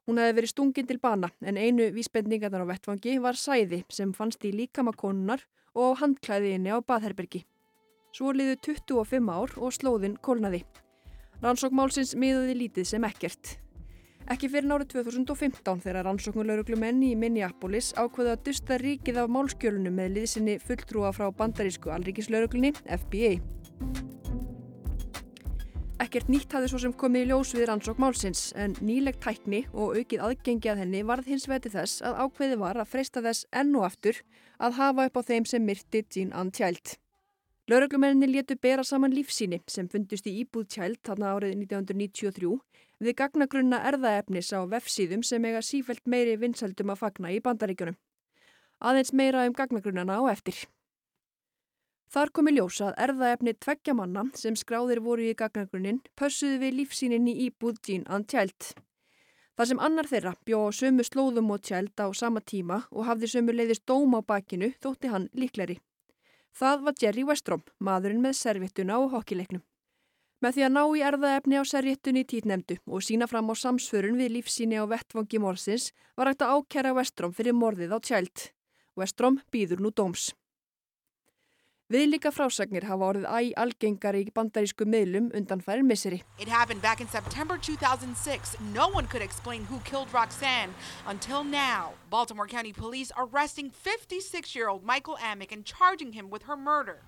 Hún 0.06 0.22
hefði 0.22 0.38
verið 0.38 0.52
stungin 0.54 0.86
til 0.86 1.00
bana 1.02 1.32
en 1.42 1.58
einu 1.58 1.90
vísbendingarnar 1.96 2.62
á 2.62 2.70
vettfangi 2.70 3.16
var 3.18 3.34
sæði 3.34 3.82
sem 3.90 4.14
fannst 4.14 4.46
í 4.46 4.54
líkamakonunar 4.54 5.42
og 5.74 5.98
á 5.98 6.06
handklæðinni 6.06 6.70
á 6.70 6.78
baðherbergi. 6.78 7.42
Svo 8.14 8.30
liðu 8.30 8.60
25 8.70 9.34
ár 9.34 9.58
og 9.58 9.74
slóðin 9.74 10.14
kólnaði. 10.22 10.62
Rannsókmálsins 11.42 12.12
miðaði 12.14 12.52
lítið 12.54 12.84
sem 12.86 13.02
ekkert. 13.02 13.56
Ekki 14.30 14.46
fyrir 14.46 14.68
nárið 14.70 14.92
2015 14.92 15.80
þegar 15.82 16.06
rannsóknulöruglumenn 16.06 17.00
í 17.02 17.16
Minneapolis 17.18 17.88
ákveða 17.98 18.36
að 18.36 18.44
dusta 18.46 18.78
ríkið 18.78 19.18
af 19.24 19.32
málskjölunum 19.34 19.96
með 19.98 20.14
liðsinni 20.20 20.54
fulltrúa 20.62 21.10
frá 21.16 21.26
bandarísku 21.34 21.90
alríkislöruglunni 21.90 22.70
FBA. 22.86 23.32
Ekkert 26.06 26.30
nýtt 26.30 26.54
hafði 26.54 26.70
svo 26.70 26.84
sem 26.84 26.94
komið 26.94 27.26
í 27.26 27.30
ljós 27.32 27.52
við 27.58 27.66
rannsókmálsins 27.72 28.46
en 28.62 28.78
nýleg 28.78 29.18
tækni 29.22 29.64
og 29.74 29.98
aukið 29.98 30.22
aðgengi 30.22 30.70
að 30.70 30.84
henni 30.84 31.02
varð 31.10 31.34
hins 31.34 31.50
veti 31.50 31.74
þess 31.74 32.06
að 32.06 32.22
ákveði 32.22 32.62
var 32.62 32.78
að 32.78 32.90
freysta 32.94 33.26
þess 33.26 33.50
enn 33.50 33.74
og 33.74 33.90
aftur 33.90 34.22
að 34.62 34.78
hafa 34.78 35.10
upp 35.10 35.18
á 35.18 35.22
þeim 35.26 35.50
sem 35.50 35.66
myrti 35.66 36.06
Jean 36.06 36.30
Ann 36.38 36.54
Child. 37.62 37.70
Löruglumenninni 37.70 38.26
létu 38.26 38.56
bera 38.56 38.82
saman 38.82 39.12
lífsíni 39.12 39.60
sem 39.66 39.88
fundust 39.88 40.26
í 40.26 40.42
íbúð 40.42 40.66
Child 40.68 40.98
þarna 41.04 41.34
árið 41.36 41.54
1993 41.56 42.58
við 43.00 43.14
gagnagrunna 43.14 43.78
erðaefnis 43.86 44.52
á 44.52 44.66
vefsíðum 44.66 45.22
sem 45.22 45.44
eiga 45.44 45.62
sífælt 45.62 46.06
meiri 46.06 46.36
vinsældum 46.36 46.90
að 46.90 46.98
fagna 46.98 47.30
í 47.30 47.40
bandaríkjunum. 47.40 47.96
Aðeins 48.80 49.12
meira 49.12 49.46
um 49.46 49.52
gagnagrunnana 49.54 50.18
á 50.18 50.22
eftir. 50.32 50.56
Þar 52.10 52.30
komi 52.30 52.52
ljósa 52.52 52.90
að 52.90 52.98
erðaefni 52.98 53.54
tveggja 53.54 53.94
manna 53.94 54.24
sem 54.34 54.56
skráðir 54.56 55.00
voru 55.00 55.22
í 55.22 55.34
gagnagrunnin 55.34 56.02
pössuði 56.18 56.58
við 56.58 56.74
lífsínin 56.80 57.28
í 57.28 57.52
Jean 57.86 58.04
Ann 58.08 58.26
Child. 58.26 58.74
Það 59.56 59.68
sem 59.68 59.78
annar 59.80 60.06
þeirra 60.06 60.34
bjó 60.44 60.66
á 60.66 60.70
sömu 60.72 61.04
slóðum 61.04 61.50
og 61.52 61.62
Child 61.62 61.94
á 62.00 62.10
sama 62.12 62.40
tíma 62.40 62.82
og 62.90 63.06
hafði 63.06 63.26
sömu 63.26 63.52
leiðist 63.52 63.86
dóm 63.86 64.18
á 64.18 64.20
bakinu 64.20 64.74
þótti 64.82 65.08
hann 65.08 65.30
líkleri. 65.32 65.78
Það 66.52 66.82
var 66.86 66.96
Jerry 67.00 67.24
Westrom, 67.24 67.62
maðurinn 67.80 68.20
með 68.24 68.36
serviettuna 68.36 68.98
og 69.00 69.14
hokkileiknum. 69.14 69.62
Með 70.42 70.56
því 70.56 70.64
að 70.66 70.72
ná 70.74 70.82
í 70.82 71.02
erðaefni 71.06 71.58
á 71.58 71.64
serjettunni 71.70 72.24
títnemdu 72.26 72.76
og 72.90 73.04
sína 73.06 73.28
fram 73.30 73.48
á 73.48 73.54
samsförun 73.54 74.18
við 74.18 74.34
lífsíni 74.36 74.80
á 74.82 74.84
vettvangi 74.90 75.38
morsins 75.38 75.92
var 76.18 76.32
hægt 76.32 76.42
að 76.42 76.56
ákjæra 76.58 76.96
Westrom 76.98 77.32
fyrir 77.36 77.54
morðið 77.54 77.94
á 77.94 77.98
Child. 78.02 78.50
Westrom 78.98 79.38
býður 79.54 79.84
nú 79.86 79.92
dóms. 79.94 80.32
Viðlíka 81.92 82.30
frásagnir 82.32 82.86
hafa 82.88 83.04
orðið 83.10 83.24
æg 83.28 83.48
algengari 83.60 84.20
í 84.24 84.30
bandarísku 84.32 84.86
miðlum 84.88 85.26
undan 85.36 85.60
færin 85.60 85.84
misseri. 85.84 86.22
It 86.40 86.48
happened 86.48 86.80
back 86.80 87.02
in 87.02 87.08
September 87.08 87.58
2006. 87.58 88.56
No 88.72 88.88
one 88.88 89.06
could 89.06 89.20
explain 89.20 89.66
who 89.66 89.78
killed 89.80 90.08
Roxanne 90.14 90.72
until 91.06 91.44
now. 91.44 91.92
Baltimore 92.08 92.46
County 92.46 92.72
Police 92.72 93.12
arresting 93.18 93.70
56-year-old 93.70 94.82
Michael 94.82 95.18
Amick 95.20 95.52
and 95.52 95.66
charging 95.66 96.12
him 96.12 96.30
with 96.30 96.44
her 96.44 96.56
murder. 96.56 97.02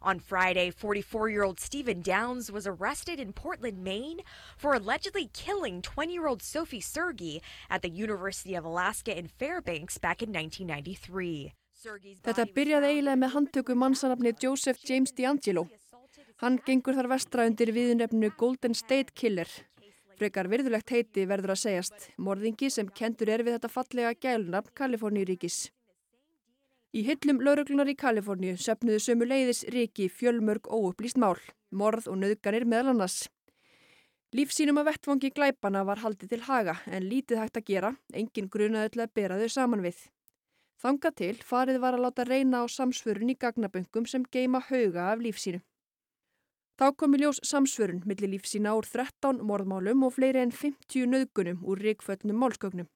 On 0.00 0.18
Friday, 0.18 0.70
44 0.70 1.28
year 1.28 1.44
old 1.44 1.60
Stephen 1.60 2.00
Downs 2.00 2.50
was 2.50 2.66
arrested 2.66 3.20
in 3.20 3.34
Portland, 3.34 3.84
Maine 3.84 4.22
for 4.56 4.72
allegedly 4.72 5.28
killing 5.34 5.82
20 5.82 6.10
year 6.10 6.26
old 6.26 6.42
Sophie 6.42 6.80
Sergey 6.80 7.42
at 7.68 7.82
the 7.82 7.90
University 7.90 8.54
of 8.54 8.64
Alaska 8.64 9.14
in 9.14 9.28
Fairbanks 9.28 9.98
back 9.98 10.22
in 10.22 10.32
1993. 10.32 11.52
Þetta 11.82 12.44
byrjaði 12.54 12.88
eiginlega 12.92 13.18
með 13.18 13.32
handtöku 13.34 13.74
mannsanafni 13.74 14.32
Joseph 14.38 14.84
James 14.86 15.10
D'Angelo. 15.18 15.64
Hann 16.42 16.60
gengur 16.66 16.94
þar 16.94 17.08
vestra 17.10 17.46
undir 17.50 17.72
viðnefnu 17.74 18.30
Golden 18.38 18.76
State 18.78 19.14
Killer. 19.18 19.50
Frekar 20.18 20.46
virðulegt 20.52 20.92
heiti 20.94 21.24
verður 21.26 21.56
að 21.56 21.62
segjast, 21.64 22.06
morðingi 22.22 22.70
sem 22.70 22.86
kentur 22.86 23.32
er 23.34 23.42
við 23.42 23.56
þetta 23.56 23.72
fallega 23.72 24.14
gælunafn 24.14 24.74
Kaliforníuríkis. 24.78 25.58
Í 26.94 27.02
hyllum 27.08 27.42
lauruglunar 27.42 27.90
í 27.90 27.98
Kaliforníu 27.98 28.54
söpnuðu 28.60 29.02
sömu 29.02 29.26
leiðis 29.26 29.64
ríki 29.74 30.06
fjölmörg 30.12 30.70
óupplýst 30.70 31.18
mál, 31.18 31.38
morð 31.70 32.10
og 32.12 32.20
nöðganir 32.22 32.68
meðal 32.68 32.92
annars. 32.92 33.24
Lífsínum 34.36 34.78
að 34.78 34.92
vettvangi 34.92 35.34
glæpana 35.34 35.82
var 35.88 36.04
haldið 36.04 36.36
til 36.36 36.42
haga 36.46 36.78
en 36.86 37.08
lítið 37.08 37.42
hægt 37.42 37.58
að 37.58 37.70
gera, 37.72 37.94
engin 38.14 38.50
grunaði 38.52 38.94
til 38.94 39.06
að 39.06 39.14
bera 39.18 39.40
þau 39.40 39.48
saman 39.58 39.82
við. 39.84 39.98
Þanga 40.82 41.10
til 41.14 41.36
farið 41.46 41.76
var 41.82 41.94
að 41.94 42.02
láta 42.02 42.24
reyna 42.26 42.60
á 42.62 42.66
samsvörun 42.66 43.30
í 43.30 43.36
gagnaböngum 43.38 44.06
sem 44.10 44.24
geima 44.34 44.58
hauga 44.66 45.12
af 45.12 45.20
lífsínu. 45.22 45.60
Þá 46.78 46.86
komi 46.98 47.20
ljós 47.20 47.38
samsvörun 47.46 48.00
millir 48.08 48.32
lífsína 48.32 48.72
úr 48.74 48.88
13 48.88 49.44
morðmálum 49.46 50.02
og 50.08 50.16
fleiri 50.16 50.42
en 50.42 50.50
50 50.50 51.06
nöðgunum 51.12 51.62
úr 51.62 51.84
ríkföllnum 51.86 52.42
málskögnum. 52.42 52.88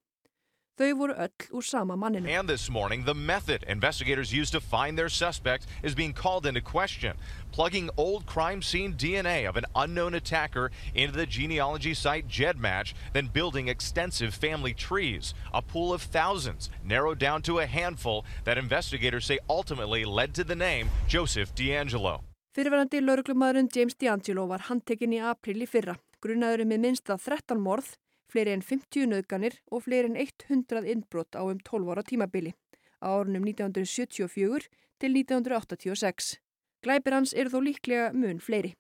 Þau 0.77 0.93
voru 0.93 1.15
öll 1.17 1.45
úr 1.57 1.65
sama 1.65 1.95
manninu. 1.97 2.29
And 2.29 2.47
this 2.47 2.69
morning, 2.69 3.05
the 3.05 3.15
method 3.15 3.65
investigators 3.67 4.31
used 4.31 4.53
to 4.53 4.61
find 4.61 4.99
their 4.99 5.09
suspect 5.09 5.67
is 5.83 5.95
being 5.95 6.13
called 6.13 6.45
into 6.45 6.61
question, 6.61 7.17
plugging 7.51 7.89
old 7.97 8.27
crime 8.27 8.61
scene 8.61 8.93
DNA 8.93 9.49
of 9.49 9.57
an 9.57 9.65
unknown 9.75 10.13
attacker 10.13 10.71
into 10.95 11.17
the 11.17 11.25
genealogy 11.25 11.95
site 11.95 12.29
GEDmatch, 12.29 12.93
then 13.15 13.29
building 13.29 13.69
extensive 13.69 14.35
family 14.35 14.75
trees. 14.75 15.33
A 15.55 15.63
pool 15.63 15.95
of 15.95 16.03
thousands, 16.03 16.69
narrowed 16.85 17.19
down 17.19 17.41
to 17.43 17.61
a 17.61 17.67
handful 17.67 18.27
that 18.45 18.59
investigators 18.59 19.25
say 19.25 19.39
ultimately 19.49 20.05
led 20.05 20.35
to 20.35 20.45
the 20.45 20.55
name 20.55 20.91
Joseph 21.09 21.55
D'Angelo. 21.55 22.21
Fyrirverandi 22.55 23.01
lauruglumadurinn 23.01 23.73
James 23.73 23.95
D'Angelo 23.95 24.45
var 24.47 24.69
handtekinn 24.69 25.17
í 25.17 25.25
april 25.25 25.57
í 25.57 25.67
fyrra. 25.67 25.97
Grunaðurinn 26.21 26.69
með 26.69 26.85
minnsta 26.85 27.17
13 27.17 27.65
morð 27.65 27.97
fleiri 28.33 28.55
en 28.57 28.65
50 28.65 29.11
nöðganir 29.13 29.59
og 29.71 29.85
fleiri 29.87 30.11
en 30.11 30.19
100 30.19 30.87
innbrott 30.93 31.39
á 31.39 31.43
um 31.45 31.59
12 31.61 31.93
ára 31.93 32.03
tímabili 32.07 32.55
á 33.03 33.09
árunum 33.13 33.45
1974 33.45 34.69
til 34.99 35.17
1986. 35.17 36.37
Glæpir 36.83 37.17
hans 37.17 37.35
eru 37.35 37.53
þó 37.53 37.61
líklega 37.63 38.13
mun 38.15 38.41
fleiri. 38.41 38.75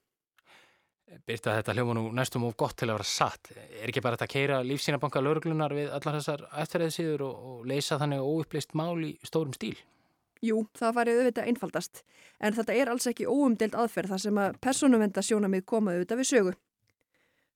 Byrta 1.26 1.54
þetta 1.54 1.74
hljóma 1.76 1.94
nú 1.94 2.08
næstum 2.10 2.48
og 2.48 2.56
gott 2.58 2.74
til 2.80 2.88
að 2.90 2.96
vera 2.98 3.06
satt. 3.06 3.52
Er 3.54 3.90
ekki 3.92 4.02
bara 4.02 4.18
þetta 4.18 4.26
að 4.26 4.32
keira 4.32 4.62
lífsínabanka 4.66 5.22
lauruglunar 5.22 5.74
við 5.74 5.92
allar 5.94 6.18
þessar 6.18 6.42
eftirreðsíður 6.62 7.22
og, 7.28 7.44
og 7.50 7.68
leysa 7.70 7.98
þannig 8.00 8.24
óupplist 8.26 8.74
mál 8.74 8.98
í 9.06 9.12
stórum 9.22 9.54
stíl? 9.54 9.76
Jú, 10.44 10.64
það 10.76 10.96
farið 10.98 11.20
auðvitað 11.20 11.50
einfaldast. 11.52 12.02
En 12.42 12.56
þetta 12.58 12.74
er 12.74 12.90
alls 12.90 13.06
ekki 13.08 13.28
óumdelt 13.30 13.78
aðferð 13.78 14.12
þar 14.12 14.22
sem 14.24 14.40
að 14.42 14.58
personuvenda 14.66 15.24
sjónamið 15.24 15.64
koma 15.70 15.94
auðvitað 15.94 16.20
við 16.20 16.30
sögu. 16.32 16.56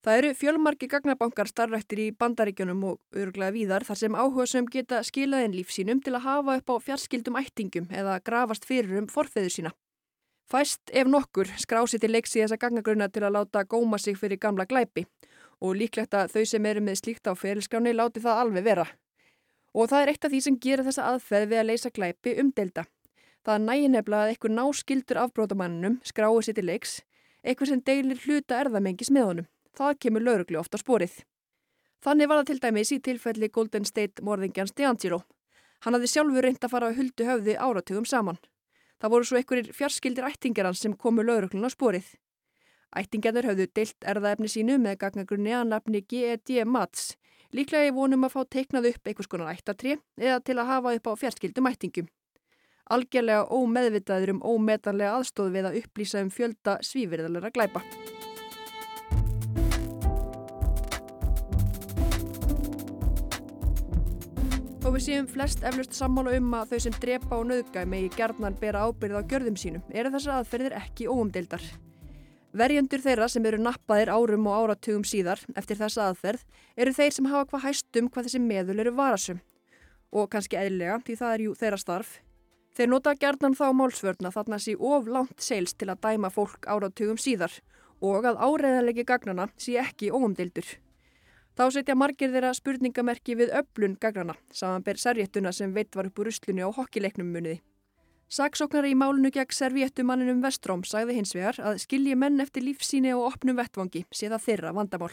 Það 0.00 0.18
eru 0.18 0.28
fjölmarki 0.32 0.86
gagnabankar 0.88 1.48
starfrættir 1.50 2.00
í 2.00 2.06
bandaríkjunum 2.16 2.84
og 2.88 3.18
öruglega 3.20 3.52
víðar 3.52 3.84
þar 3.84 3.98
sem 4.00 4.14
áhuga 4.16 4.46
sem 4.48 4.68
geta 4.72 5.02
skilaðin 5.04 5.52
lífsínum 5.52 6.00
til 6.00 6.14
að 6.16 6.24
hafa 6.24 6.54
upp 6.56 6.72
á 6.72 6.76
fjarskildum 6.86 7.36
ættingum 7.36 7.90
eða 7.92 8.14
grafast 8.24 8.64
fyrir 8.64 8.96
um 9.02 9.10
forfeður 9.12 9.52
sína. 9.52 9.72
Fæst 10.48 10.80
ef 10.96 11.06
nokkur 11.06 11.52
skrási 11.60 12.00
til 12.00 12.14
leiks 12.14 12.32
í 12.32 12.40
þessa 12.40 12.56
gagnagruna 12.62 13.10
til 13.12 13.26
að 13.28 13.36
láta 13.36 13.66
góma 13.68 14.00
sig 14.00 14.16
fyrir 14.16 14.40
gamla 14.40 14.64
glæpi 14.64 15.04
og 15.60 15.76
líklegt 15.76 16.16
að 16.16 16.32
þau 16.32 16.48
sem 16.48 16.72
eru 16.72 16.80
með 16.80 17.02
slíkt 17.02 17.28
á 17.28 17.36
ferilskráni 17.36 17.92
láti 17.92 18.24
það 18.24 18.42
alveg 18.46 18.68
vera. 18.72 18.88
Og 19.76 19.92
það 19.92 20.00
er 20.02 20.14
eitt 20.14 20.24
af 20.24 20.32
því 20.32 20.42
sem 20.48 20.58
gerir 20.64 20.86
þessa 20.88 21.12
aðferð 21.12 21.52
við 21.52 21.60
að 21.60 21.70
leysa 21.74 21.92
glæpi 21.92 22.38
umdelda. 22.40 22.88
Það 23.44 23.64
nægir 23.68 23.92
nefnilega 23.92 24.24
að 24.24 24.32
einhver 24.32 24.56
náskildur 24.56 25.24
afbrótamannunum 25.28 26.00
skrái 26.08 26.42
sér 26.48 26.56
til 26.56 26.68
leiks, 26.72 27.00
einhver 27.44 27.68
sem 27.68 27.84
deilir 27.84 28.24
hluta 28.24 28.64
erðamengis 28.64 29.12
með 29.12 29.28
honum. 29.28 29.50
Það 29.76 29.98
kemur 30.04 30.24
lauruglu 30.26 30.58
ofta 30.60 30.80
spórið. 30.80 31.20
Þannig 32.00 32.30
var 32.30 32.40
það 32.40 32.48
til 32.50 32.60
dæmis 32.64 32.92
í 32.94 32.98
tilfelli 33.04 33.50
Golden 33.52 33.84
State 33.84 34.24
morðingjans 34.24 34.72
D'Angelo. 34.72 35.20
Hann 35.84 35.96
hafði 35.96 36.08
sjálfur 36.12 36.44
reynd 36.44 36.64
að 36.64 36.72
fara 36.72 36.88
að 36.90 36.98
huldu 37.00 37.26
höfði 37.28 37.56
áratugum 37.60 38.08
saman. 38.08 38.40
Það 39.00 39.12
voru 39.14 39.28
svo 39.28 39.38
einhverjir 39.40 39.76
fjarskildir 39.76 40.26
ættingar 40.28 40.68
hans 40.68 40.82
sem 40.84 40.96
komu 40.96 41.24
lauruglun 41.24 41.64
á 41.64 41.70
spórið. 41.72 42.08
Ættingarnir 42.96 43.48
höfðu 43.48 43.66
deilt 43.72 44.06
erðaefni 44.12 44.50
sínu 44.50 44.76
með 44.82 44.98
gagnagrunni 45.04 45.54
að 45.56 45.68
nafni 45.70 46.02
GED 46.02 46.64
Mats, 46.66 47.14
líklega 47.54 47.88
í 47.88 47.96
vonum 47.96 48.26
að 48.26 48.34
fá 48.34 48.40
teiknað 48.56 48.90
upp 48.92 49.08
einhvers 49.08 49.30
konar 49.30 49.52
ættatri 49.54 49.96
eða 50.18 50.40
til 50.44 50.58
að 50.58 50.72
hafa 50.74 50.94
upp 50.98 51.12
á 51.12 51.20
fjarskildum 51.22 51.70
ættingum. 51.70 52.08
Algjörlega 52.90 53.46
ómeðvitaður 53.54 54.34
um 54.34 54.42
ómetanlega 54.42 55.20
aðstóð 55.20 55.52
við 55.54 55.68
að 55.70 55.82
upplýsa 55.84 56.24
um 56.24 56.32
fjölda 56.34 56.80
svífyrðalara 56.82 57.54
glæpa. 57.54 57.84
Og 64.90 64.96
við 64.96 65.04
séum 65.04 65.26
flest 65.30 65.60
eflust 65.62 65.92
sammála 65.94 66.32
um 66.34 66.48
að 66.58 66.72
þau 66.72 66.80
sem 66.82 66.94
drepa 66.98 67.36
og 67.36 67.44
nöðgæ 67.46 67.84
megi 67.86 68.08
gerðnan 68.16 68.56
bera 68.58 68.80
ábyrð 68.88 69.20
á 69.22 69.28
gjörðum 69.30 69.58
sínum 69.62 69.92
eru 69.94 70.10
þessar 70.10 70.40
aðferðir 70.40 70.74
ekki 70.80 71.06
óumdeildar. 71.06 71.62
Verjendur 72.58 73.04
þeirra 73.04 73.28
sem 73.30 73.46
eru 73.46 73.60
nappaðir 73.62 74.10
árum 74.10 74.48
og 74.50 74.56
áratugum 74.64 75.06
síðar 75.06 75.44
eftir 75.54 75.78
þessa 75.78 76.08
aðferð 76.08 76.42
eru 76.74 76.96
þeir 76.98 77.14
sem 77.14 77.30
hafa 77.30 77.46
hvað 77.52 77.64
hæstum 77.68 78.10
hvað 78.10 78.26
þessi 78.26 78.42
meðul 78.48 78.78
eru 78.82 78.96
varasum. 78.98 79.40
Og 80.10 80.26
kannski 80.34 80.58
eðlega, 80.58 80.98
því 81.06 81.18
það 81.22 81.36
er 81.36 81.46
jú 81.46 81.56
þeirra 81.62 81.82
starf. 81.86 82.12
Þeir 82.74 82.94
nota 82.96 83.14
gerðnan 83.14 83.58
þá 83.62 83.66
málsvörna 83.70 84.34
þarna 84.34 84.58
sé 84.58 84.74
of 84.74 85.06
langt 85.06 85.38
seils 85.38 85.78
til 85.78 85.92
að 85.94 86.02
dæma 86.02 86.34
fólk 86.34 86.66
áratugum 86.66 87.22
síðar 87.30 87.60
og 88.02 88.26
að 88.26 88.42
áreiðanlegi 88.42 89.06
gagnana 89.06 89.52
sé 89.54 89.78
ekki 89.86 90.10
óumdeildur. 90.10 90.80
Þá 91.60 91.66
setja 91.74 91.92
margir 91.92 92.30
þeirra 92.32 92.54
spurningamerki 92.56 93.34
við 93.36 93.50
öflun 93.58 93.98
gagnana, 94.00 94.32
samanber 94.48 94.96
servéttuna 94.96 95.50
sem 95.52 95.74
veitt 95.76 95.92
var 95.92 96.06
upp 96.08 96.22
úr 96.22 96.30
ruslunni 96.30 96.64
á 96.64 96.72
hokkileiknum 96.72 97.28
muniði. 97.28 97.58
Saksóknari 98.32 98.94
í 98.94 98.96
málunu 98.96 99.28
gegn 99.34 99.52
servéttumanninum 99.52 100.40
Vestróm 100.40 100.86
sagði 100.88 101.18
hins 101.18 101.34
vegar 101.36 101.58
að 101.60 101.82
skilji 101.82 102.16
menn 102.16 102.40
eftir 102.40 102.64
lífsíni 102.64 103.12
og 103.12 103.26
opnum 103.34 103.60
vettvangi 103.60 104.06
sé 104.08 104.32
það 104.32 104.46
þeirra 104.46 104.72
vandamál. 104.78 105.12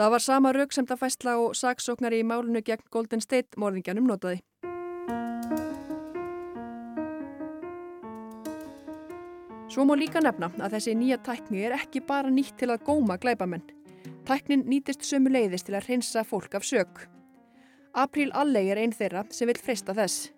Það 0.00 0.14
var 0.16 0.24
sama 0.30 0.54
rauksemta 0.56 0.96
fæsla 0.96 1.36
og 1.42 1.52
saksóknari 1.60 2.24
í 2.24 2.28
málunu 2.32 2.64
gegn 2.64 2.88
Golden 2.88 3.20
State 3.20 3.60
morðingjanum 3.60 4.08
notaði. 4.08 4.40
Svo 9.68 9.84
má 9.84 9.92
líka 9.92 10.24
nefna 10.24 10.54
að 10.56 10.78
þessi 10.78 10.96
nýja 10.96 11.20
tækni 11.20 11.68
er 11.68 11.76
ekki 11.82 12.00
bara 12.00 12.32
nýtt 12.32 12.56
til 12.56 12.72
að 12.72 12.86
góma 12.88 13.20
glæbamenn. 13.20 13.83
Tæknin 14.24 14.62
nýtist 14.64 15.02
sömu 15.04 15.28
leiðist 15.28 15.66
til 15.68 15.74
að 15.76 15.90
hreinsa 15.90 16.22
fólk 16.24 16.54
af 16.56 16.64
sög. 16.64 17.02
April 17.92 18.30
Alley 18.32 18.70
er 18.72 18.78
einn 18.80 18.94
þeirra 18.96 19.26
sem 19.28 19.50
vil 19.50 19.60
freysta 19.60 19.92
þess. 19.92 20.30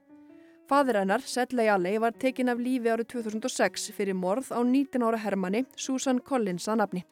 Fadir 0.67 0.99
hennar, 0.99 1.23
Sedley 1.23 1.69
Alley, 1.71 2.01
var 2.03 2.17
tekin 2.19 2.51
af 2.51 2.59
lífi 2.59 2.91
árið 2.91 3.07
2006 3.13 3.93
fyrir 3.95 4.19
morð 4.19 4.51
á 4.51 4.59
19 4.59 5.07
ára 5.07 5.21
hermanni 5.23 5.63
Susan 5.79 6.19
Collins 6.19 6.67
að 6.67 6.81
nafni. 6.83 7.05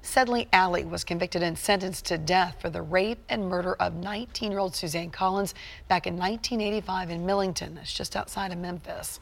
Sedley 0.00 0.48
Alley 0.52 0.84
was 0.84 1.04
convicted 1.04 1.42
and 1.42 1.58
sentenced 1.58 2.06
to 2.06 2.16
death 2.16 2.56
for 2.62 2.70
the 2.70 2.80
rape 2.80 3.20
and 3.28 3.50
murder 3.50 3.76
of 3.78 3.92
19-year-old 3.92 4.74
Suzanne 4.74 5.10
Collins 5.10 5.54
back 5.86 6.06
in 6.06 6.16
1985 6.16 7.10
in 7.10 7.26
Millington, 7.26 7.74
that's 7.74 7.92
just 7.92 8.16
outside 8.16 8.52
of 8.52 8.58
Memphis. 8.58 9.20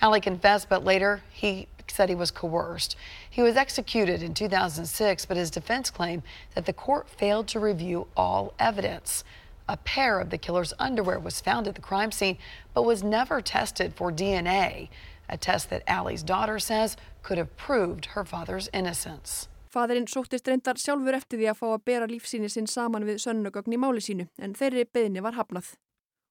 Alley 0.00 0.22
confessed, 0.22 0.70
but 0.70 0.84
later 0.84 1.20
he 1.30 1.68
said 1.90 2.08
he 2.08 2.14
was 2.14 2.30
coerced. 2.30 2.96
He 3.28 3.42
was 3.42 3.56
executed 3.56 4.22
in 4.22 4.34
2006, 4.34 5.26
but 5.26 5.36
his 5.36 5.50
defense 5.50 5.90
claimed 5.90 6.22
that 6.54 6.66
the 6.66 6.72
court 6.72 7.08
failed 7.08 7.48
to 7.48 7.60
review 7.60 8.06
all 8.16 8.54
evidence. 8.58 9.24
A 9.68 9.76
pair 9.76 10.20
of 10.20 10.30
the 10.30 10.38
killer's 10.38 10.72
underwear 10.78 11.18
was 11.18 11.40
found 11.40 11.66
at 11.66 11.74
the 11.74 11.80
crime 11.80 12.12
scene, 12.12 12.38
but 12.72 12.84
was 12.84 13.02
never 13.02 13.40
tested 13.40 13.94
for 13.94 14.12
DNA, 14.12 14.88
a 15.28 15.36
test 15.36 15.70
that 15.70 15.82
Allie's 15.86 16.22
daughter 16.22 16.58
says 16.58 16.96
could 17.22 17.38
have 17.38 17.56
proved 17.56 18.06
her 18.06 18.24
father's 18.24 18.68
innocence. 18.72 19.48
Fadurinn 19.76 20.06
sóttist 20.06 20.46
reyndar 20.46 20.78
sjálfur 20.78 21.16
eftir 21.18 21.40
því 21.40 21.48
að 21.50 21.58
fá 21.58 21.66
að 21.72 21.82
bera 21.84 22.06
lífsíni 22.08 22.48
sinn 22.48 22.70
saman 22.70 23.04
við 23.04 23.18
sönnugögn 23.26 23.74
í 23.74 23.80
máli 23.82 24.00
sínu, 24.00 24.28
en 24.38 24.54
þeirri 24.54 24.86
beðni 24.88 25.24
var 25.24 25.34
hafnað. 25.36 25.74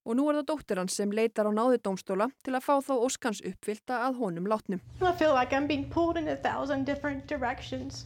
Og 0.05 0.13
nú 0.17 0.27
er 0.29 0.37
það 0.37 0.49
dóttir 0.51 0.77
hans 0.77 0.95
sem 0.99 1.09
leitar 1.09 1.49
á 1.49 1.51
náði 1.51 1.79
dómstóla 1.81 2.27
til 2.45 2.53
að 2.53 2.65
fá 2.65 2.75
þá 2.77 2.93
óskans 2.93 3.41
uppfylta 3.41 4.03
að 4.05 4.19
honum 4.21 4.45
látnum. 4.45 4.81
I 5.01 5.11
feel 5.17 5.33
like 5.33 5.51
I'm 5.51 5.65
being 5.67 5.89
pulled 5.89 6.17
in 6.17 6.27
a 6.29 6.35
thousand 6.35 6.85
different 6.85 7.25
directions. 7.25 8.05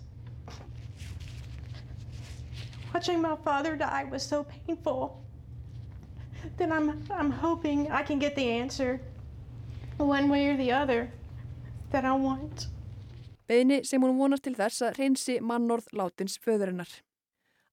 Watching 2.94 3.22
my 3.22 3.36
father 3.44 3.76
die 3.76 4.06
was 4.10 4.24
so 4.24 4.46
painful 4.46 5.20
that 6.58 6.72
I'm, 6.72 7.04
I'm 7.12 7.32
hoping 7.32 7.92
I 7.92 8.04
can 8.04 8.18
get 8.20 8.36
the 8.36 8.50
answer 8.50 9.00
one 9.98 10.30
way 10.30 10.48
or 10.48 10.58
the 10.58 10.72
other 10.72 11.12
that 11.92 12.06
I 12.06 12.14
want. 12.14 12.70
Beðni 13.50 13.84
sem 13.84 14.02
hún 14.02 14.18
vonast 14.18 14.46
til 14.46 14.56
þess 14.56 14.84
að 14.86 15.00
reynsi 15.02 15.40
mannorð 15.42 15.90
látins 15.98 16.38
föðurinnar. 16.40 16.90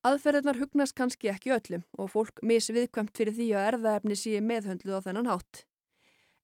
Aðferðarnar 0.07 0.61
hugnast 0.61 0.95
kannski 0.95 1.31
ekki 1.33 1.51
öllum 1.57 1.83
og 1.99 2.13
fólk 2.13 2.43
misviðkvæmt 2.47 3.17
fyrir 3.17 3.35
því 3.35 3.47
að 3.57 3.65
erðaefni 3.73 4.19
sé 4.21 4.43
meðhöndluð 4.45 5.01
á 5.03 5.07
þennan 5.07 5.31
hátt. 5.33 5.65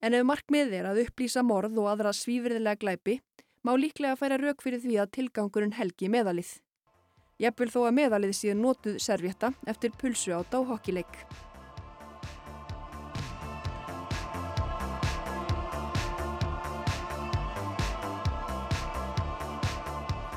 En 0.03 0.17
ef 0.17 0.25
markmið 0.27 0.73
er 0.81 0.89
að 0.89 0.99
upplýsa 1.05 1.45
morð 1.47 1.79
og 1.79 1.87
aðra 1.93 2.11
svífriðilega 2.17 2.81
glæpi, 2.81 3.21
má 3.63 3.71
líklega 3.79 4.19
færa 4.19 4.41
rauk 4.41 4.65
fyrir 4.65 4.83
því 4.83 4.99
að 4.99 5.13
tilgangurinn 5.15 5.77
helgi 5.77 6.11
meðalið. 6.11 6.57
Jafnvel 7.39 7.71
þó 7.71 7.79
að 7.85 7.97
meðalið 8.01 8.35
síðan 8.41 8.63
notuð 8.67 8.99
servjetta 9.05 9.53
eftir 9.63 9.95
pulsu 9.95 10.35
á 10.35 10.43
hokkileik. 10.43 11.23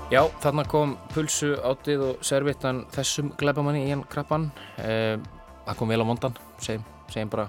Já, 0.06 0.20
þarna 0.38 0.62
kom 0.70 0.92
pulsu 1.10 1.56
átið 1.66 2.02
og 2.06 2.20
servittan 2.22 2.84
þessum 2.94 3.32
glæbamanni 3.40 3.80
í 3.88 3.90
hann 3.90 4.04
krabban. 4.06 4.44
Eh, 4.78 5.16
það 5.66 5.78
kom 5.80 5.90
vel 5.90 5.98
á 5.98 6.06
mondan, 6.06 6.36
segjum, 6.62 6.84
segjum 7.10 7.32
bara, 7.32 7.46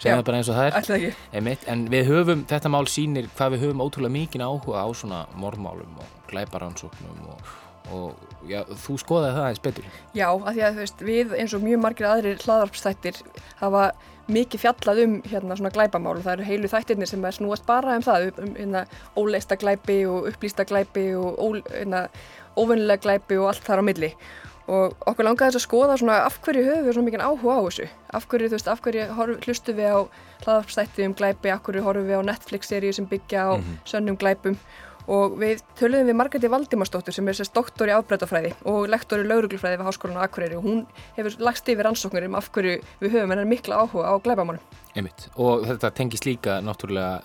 segjum 0.00 0.22
það 0.22 0.24
bara 0.30 0.38
eins 0.38 0.48
og 0.48 0.56
það 0.56 0.68
er. 0.70 0.78
Alltaf 0.78 0.96
ekki. 0.96 1.10
Einmitt. 1.36 1.66
En 1.68 1.82
við 1.92 2.08
höfum, 2.08 2.46
þetta 2.48 2.72
mál 2.72 2.88
sýnir 2.88 3.28
hvað 3.36 3.52
við 3.54 3.66
höfum 3.66 3.84
ótrúlega 3.84 4.14
mikið 4.14 4.46
áhuga 4.46 4.84
á 4.84 4.88
svona 4.96 5.20
morðmálum 5.36 6.00
og 6.00 6.14
glæbaransóknum 6.32 7.28
og, 7.34 7.52
og 7.94 8.48
já, 8.48 8.62
þú 8.86 8.98
skoðaði 9.02 9.36
það 9.38 9.48
eins 9.48 9.64
betur. 9.64 9.88
Já, 10.16 10.28
af 10.28 10.52
því 10.52 10.62
að 10.66 10.76
þú 10.76 10.84
veist, 10.84 11.02
við 11.08 11.34
eins 11.38 11.56
og 11.56 11.64
mjög 11.64 11.82
margir 11.84 12.08
aðrir 12.08 12.44
hlaðarpstættir 12.44 13.20
hafa 13.60 13.84
mikið 14.28 14.60
fjallað 14.60 15.00
um 15.04 15.14
hérna 15.24 15.56
svona 15.56 15.72
glæbamál 15.72 16.18
og 16.18 16.24
það 16.26 16.34
eru 16.34 16.48
heilu 16.48 16.68
þættirnir 16.68 17.08
sem 17.08 17.24
er 17.24 17.36
snúast 17.36 17.64
bara 17.68 17.96
um 17.96 18.04
það 18.04 18.28
um 18.42 18.50
hérna 18.58 18.84
óleista 19.16 19.56
glæbi 19.56 20.02
og 20.08 20.28
upplýsta 20.28 20.66
glæbi 20.68 21.06
og 21.16 21.38
ó, 21.40 21.46
hérna 21.72 22.04
óvinnilega 22.58 23.06
glæbi 23.06 23.38
og 23.40 23.48
allt 23.52 23.64
þar 23.64 23.80
á 23.80 23.88
milli. 23.88 24.12
Og 24.68 24.92
okkur 25.08 25.24
langaði 25.24 25.54
þess 25.54 25.62
að 25.62 25.64
skoða 25.64 25.94
svona 25.96 26.18
af 26.26 26.34
hverju 26.44 26.64
höfum 26.66 26.84
við 26.84 26.96
svona 26.96 27.08
mikið 27.08 27.22
áhuga 27.24 27.54
á 27.56 27.60
þessu? 27.64 27.86
Af 28.18 28.26
hverju, 28.28 28.48
þú 28.50 28.56
veist, 28.58 28.68
af 28.68 28.82
hverju 28.84 29.06
horf, 29.16 29.46
hlustu 29.46 29.74
við 29.78 29.94
á 29.96 30.00
hlaðarpstætti 30.44 31.06
um 31.08 31.14
glæbi, 31.16 31.52
af 31.54 31.62
hverju 31.64 31.84
horfum 31.86 32.10
við 32.10 32.20
á 32.20 32.28
Netflix-seríu 32.28 32.92
sem 32.92 33.08
byggja 33.08 33.46
á 33.48 33.52
mm 33.56 33.64
-hmm. 33.64 33.78
sönnum 33.88 34.20
glæbum 34.20 34.58
og 35.08 35.38
við 35.40 35.62
töluðum 35.78 36.10
við 36.10 36.18
Margreti 36.20 36.50
Valdimarsdóttur 36.52 37.16
sem 37.16 37.28
er 37.30 37.38
sérst 37.38 37.56
doktor 37.56 37.90
í 37.90 37.94
afbreytafræði 37.96 38.52
og 38.68 38.88
lektor 38.92 39.22
í 39.22 39.28
lauruglufræði 39.28 39.80
við 39.80 39.88
Háskólan 39.88 40.20
á 40.20 40.26
Akureyri 40.26 40.58
og 40.58 40.68
hún 40.68 40.84
hefur 41.16 41.38
lagst 41.48 41.70
yfir 41.72 41.88
rannsóknir 41.88 42.28
um 42.28 42.36
af 42.38 42.50
hverju 42.52 42.76
við 43.00 43.16
höfum 43.16 43.32
hennar 43.34 43.48
mikla 43.48 43.80
áhuga 43.82 44.12
á 44.12 44.14
glæbamálum. 44.20 44.62
Einmitt. 44.94 45.28
Og 45.36 45.64
þetta 45.68 45.92
tengist 45.96 46.28
líka 46.28 46.60
náttúrulega 46.64 47.22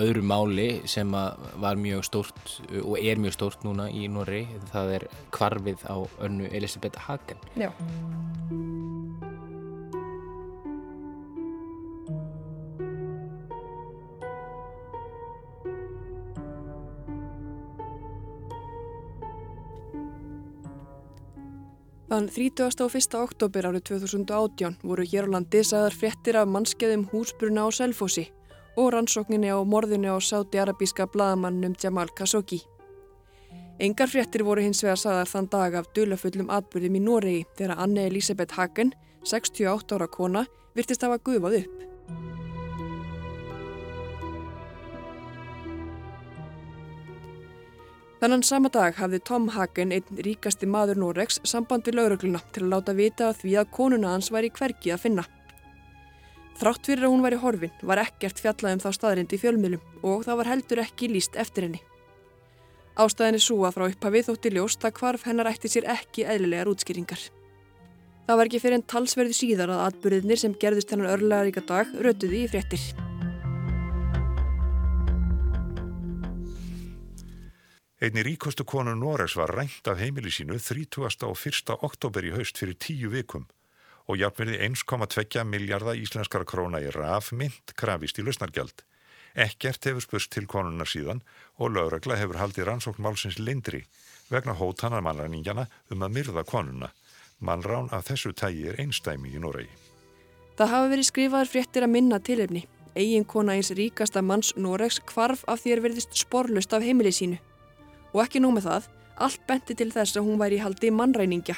öðru 0.00 0.22
máli 0.22 0.68
sem 0.88 1.10
var 1.10 1.78
mjög 1.80 2.04
stórt 2.06 2.54
og 2.84 2.96
er 2.98 3.18
mjög 3.20 3.36
stórt 3.36 3.66
núna 3.66 3.88
í 3.90 4.06
Norri, 4.10 4.44
það 4.70 4.94
er 4.98 5.08
kvarfið 5.34 5.84
á 5.90 5.96
önnu 6.22 6.50
Elisabeth 6.54 7.08
Hagen. 7.08 7.42
Já. 7.58 7.72
Þann 22.10 22.24
30. 22.26 22.80
og 22.82 22.94
1. 22.98 23.14
oktober 23.22 23.66
árið 23.68 23.84
2018 23.86 24.80
voru 24.82 25.04
hér 25.06 25.28
á 25.30 25.32
landi 25.36 25.60
sagðar 25.62 25.94
fréttir 25.94 26.38
af 26.40 26.48
mannskeðum 26.50 27.04
húsbruna 27.12 27.62
á 27.62 27.68
Selfossi 27.70 28.24
og 28.74 28.88
rannsókninni 28.96 29.46
á 29.46 29.62
morðinu 29.62 30.10
á 30.10 30.18
sáti-arabíska 30.18 31.06
bladamannum 31.06 31.76
Jamal 31.78 32.10
Khashoggi. 32.10 32.58
Engar 33.78 34.10
fréttir 34.10 34.42
voru 34.42 34.64
hins 34.66 34.82
vegar 34.82 34.98
sagðar 34.98 35.30
þann 35.30 35.50
dag 35.54 35.76
af 35.78 35.86
dulafullum 35.94 36.50
atbyrðum 36.50 36.98
í 36.98 37.04
Noregi 37.04 37.44
þegar 37.54 37.78
Anne 37.78 38.08
Elisabeth 38.10 38.58
Hagen, 38.58 38.90
68 39.22 39.94
ára 39.94 40.10
kona, 40.10 40.48
virtist 40.74 41.06
hafa 41.06 41.22
gufað 41.22 41.60
upp. 41.62 41.89
Þannan 48.20 48.42
sama 48.44 48.68
dag 48.68 48.98
hafði 49.00 49.18
Tom 49.24 49.46
Hagen, 49.54 49.94
einn 49.96 50.18
ríkasti 50.20 50.66
maður 50.68 50.98
Noregs, 51.00 51.38
samband 51.48 51.86
við 51.88 51.96
laurugluna 51.96 52.42
til 52.52 52.66
að 52.66 52.72
láta 52.74 52.94
vita 52.98 53.30
að 53.30 53.38
því 53.40 53.54
að 53.56 53.70
konuna 53.72 54.10
hans 54.12 54.28
væri 54.28 54.50
hvergi 54.52 54.92
að 54.92 55.06
finna. 55.06 55.24
Þrátt 56.60 56.90
fyrir 56.90 57.06
að 57.06 57.14
hún 57.14 57.24
væri 57.24 57.40
horfin 57.40 57.72
var 57.88 58.02
ekkert 58.02 58.42
fjallað 58.44 58.76
um 58.76 58.84
þá 58.84 58.90
staðrind 58.92 59.32
í 59.32 59.40
fjölmiðlum 59.40 60.04
og 60.04 60.26
það 60.28 60.40
var 60.42 60.50
heldur 60.52 60.84
ekki 60.84 61.08
líst 61.08 61.40
eftir 61.40 61.64
henni. 61.64 61.80
Ástæðin 63.00 63.40
svo 63.40 63.62
að 63.64 63.78
frá 63.78 63.88
upphafi 63.88 64.26
þótti 64.28 64.52
ljóst 64.52 64.84
að 64.84 64.98
hvarf 65.00 65.24
hennar 65.24 65.48
ætti 65.48 65.72
sér 65.72 65.88
ekki 65.88 66.28
eðlilegar 66.28 66.68
útskýringar. 66.74 67.22
Það 68.28 68.36
var 68.36 68.50
ekki 68.50 68.60
fyrir 68.60 68.82
en 68.82 68.90
talsverði 68.92 69.38
síðar 69.38 69.72
að 69.72 69.86
atbyrðinir 69.86 70.44
sem 70.44 70.58
gerðist 70.60 70.92
hennar 70.92 71.16
örlega 71.16 71.48
ríka 71.48 71.64
dag 71.64 71.96
rötuði 71.96 72.44
í 72.44 72.50
fréttir. 72.52 73.09
Einni 78.00 78.22
ríkostu 78.24 78.64
konu 78.64 78.94
Noregs 78.96 79.34
var 79.36 79.50
rænt 79.52 79.88
af 79.88 79.98
heimili 80.00 80.30
sínu 80.32 80.56
30. 80.58 81.26
og 81.26 81.36
1. 81.46 81.70
oktober 81.84 82.24
í 82.24 82.30
haust 82.32 82.56
fyrir 82.56 82.78
tíu 82.80 83.10
vikum 83.12 83.42
og 84.08 84.16
jafnverði 84.16 84.56
1,2 84.70 85.42
miljardar 85.44 86.00
íslenskara 86.00 86.46
króna 86.48 86.80
í 86.80 86.88
rafmynd 86.94 87.74
krafist 87.76 88.16
í 88.16 88.24
lausnargjald. 88.24 88.86
Ekkert 89.36 89.84
hefur 89.84 90.00
spurst 90.00 90.32
til 90.32 90.48
konunnar 90.48 90.88
síðan 90.88 91.20
og 91.58 91.74
lögregla 91.74 92.16
hefur 92.16 92.40
haldið 92.40 92.70
rannsókn 92.70 93.04
málsins 93.04 93.36
lindri 93.36 93.82
vegna 94.30 94.56
hótanar 94.56 95.04
mannræningjana 95.04 95.66
um 95.92 96.00
að 96.00 96.16
myrða 96.16 96.46
konuna. 96.48 96.88
Mannrán 97.44 97.92
af 97.92 98.08
þessu 98.08 98.32
tægi 98.32 98.64
er 98.72 98.80
einstæmi 98.80 99.34
í 99.36 99.44
Noregi. 99.44 99.76
Það 100.56 100.72
hafa 100.72 100.88
verið 100.94 101.10
skrifaður 101.12 101.52
fréttir 101.52 101.84
að 101.84 101.94
minna 101.98 102.16
tilefni. 102.16 102.64
Egin 102.96 103.28
kona 103.28 103.60
eins 103.60 103.74
ríkasta 103.76 104.24
manns 104.24 104.56
Noregs 104.56 105.02
kvarf 105.04 105.44
af 105.44 105.60
því 105.60 105.76
er 105.76 105.86
verðist 105.90 106.16
sporlust 106.24 106.72
af 106.72 106.88
heimili 106.88 107.12
sínu. 107.12 107.36
Og 108.12 108.22
ekki 108.24 108.42
nóg 108.42 108.56
með 108.56 108.68
það, 108.68 108.88
allt 109.26 109.42
benti 109.46 109.76
til 109.78 109.90
þess 109.94 110.16
að 110.18 110.26
hún 110.26 110.40
væri 110.40 110.58
í 110.58 110.64
haldi 110.64 110.90
mannræningja. 110.90 111.56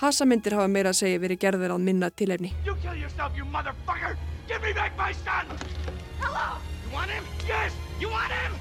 Hasamyndir 0.00 0.56
hafa 0.56 0.68
meira 0.72 0.94
að 0.94 1.02
segja 1.02 1.20
verið 1.20 1.42
gerðir 1.42 1.74
að 1.74 1.84
minna 1.84 2.08
kill 2.10 2.32
yourself, 2.32 3.36
you 3.36 3.44
motherfucker! 3.44 4.16
Give 4.48 4.62
me 4.62 4.72
back 4.72 4.96
my 4.96 5.12
son! 5.12 5.46
Hello! 6.20 6.56
You 6.86 6.96
want 6.96 7.10
him? 7.10 7.24
Yes! 7.46 7.72
You 8.00 8.08
want 8.08 8.32
him? 8.32 8.56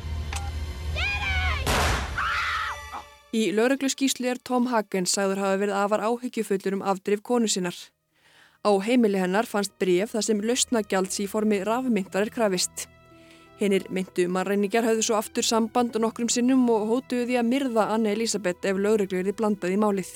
Í 3.30 3.52
lauruglu 3.54 3.88
skýslu 3.94 4.26
er 4.32 4.40
Tom 4.42 4.68
Hagen 4.72 5.06
sagður 5.06 5.44
hafa 5.44 5.58
verið 5.62 5.76
afar 5.78 6.02
áhyggjufullur 6.02 6.80
um 6.80 6.86
afdrif 6.92 7.22
konu 7.22 7.48
sinnar. 7.48 7.78
Á 8.66 8.72
heimili 8.84 9.22
hennar 9.22 9.46
fannst 9.46 9.78
bref 9.80 10.16
þar 10.16 10.26
sem 10.26 10.42
lausnagjalds 10.42 11.22
í 11.22 11.28
formi 11.30 11.62
rafmyndar 11.64 12.26
er 12.26 12.34
krafist. 12.34 12.88
Hinnir 13.60 13.84
myndu 13.92 14.24
mannreiningar 14.32 14.86
höfðu 14.88 15.04
svo 15.04 15.18
aftur 15.20 15.44
samband 15.44 15.98
og 15.98 16.06
nokkrum 16.06 16.30
sinnum 16.32 16.62
og 16.72 16.88
hótuðu 16.88 17.26
því 17.28 17.40
að 17.42 17.48
myrða 17.50 17.88
Anne 17.92 18.14
Elisabeth 18.16 18.68
ef 18.70 18.78
lauruglu 18.80 19.20
erði 19.20 19.34
blandað 19.36 19.74
í 19.76 19.80
málið. 19.82 20.12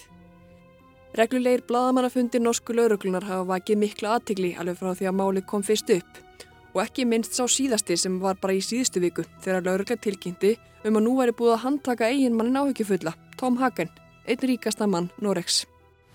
Reglulegir 1.20 1.66
bladamannafundir 1.68 2.42
norsku 2.42 2.74
lauruglunar 2.74 3.28
hafa 3.28 3.44
vakið 3.52 3.82
mikla 3.82 4.16
aðtigli 4.16 4.54
alveg 4.58 4.80
frá 4.80 4.94
því 4.96 5.10
að 5.10 5.18
málið 5.20 5.46
kom 5.52 5.66
fyrst 5.68 5.92
upp 5.94 6.22
og 6.74 6.80
ekki 6.82 7.06
minnst 7.06 7.36
sá 7.38 7.44
síðasti 7.46 7.98
sem 8.00 8.16
var 8.22 8.40
bara 8.42 8.56
í 8.58 8.64
síðustu 8.64 9.04
viku 9.04 9.26
þegar 9.44 9.68
laurugla 9.68 10.00
tilkynnti 10.02 10.56
um 10.88 10.98
að 10.98 11.06
nú 11.06 11.18
væri 11.20 11.36
búið 11.38 11.54
að 11.58 11.64
handtaka 11.68 12.10
eigin 12.10 12.38
mannin 12.38 12.58
áhyggjufulla, 12.64 13.14
Tom 13.38 13.60
Hagen, 13.60 13.92
einn 14.26 14.48
ríkasta 14.50 14.88
mann 14.88 15.12
Noregs. 15.22 15.66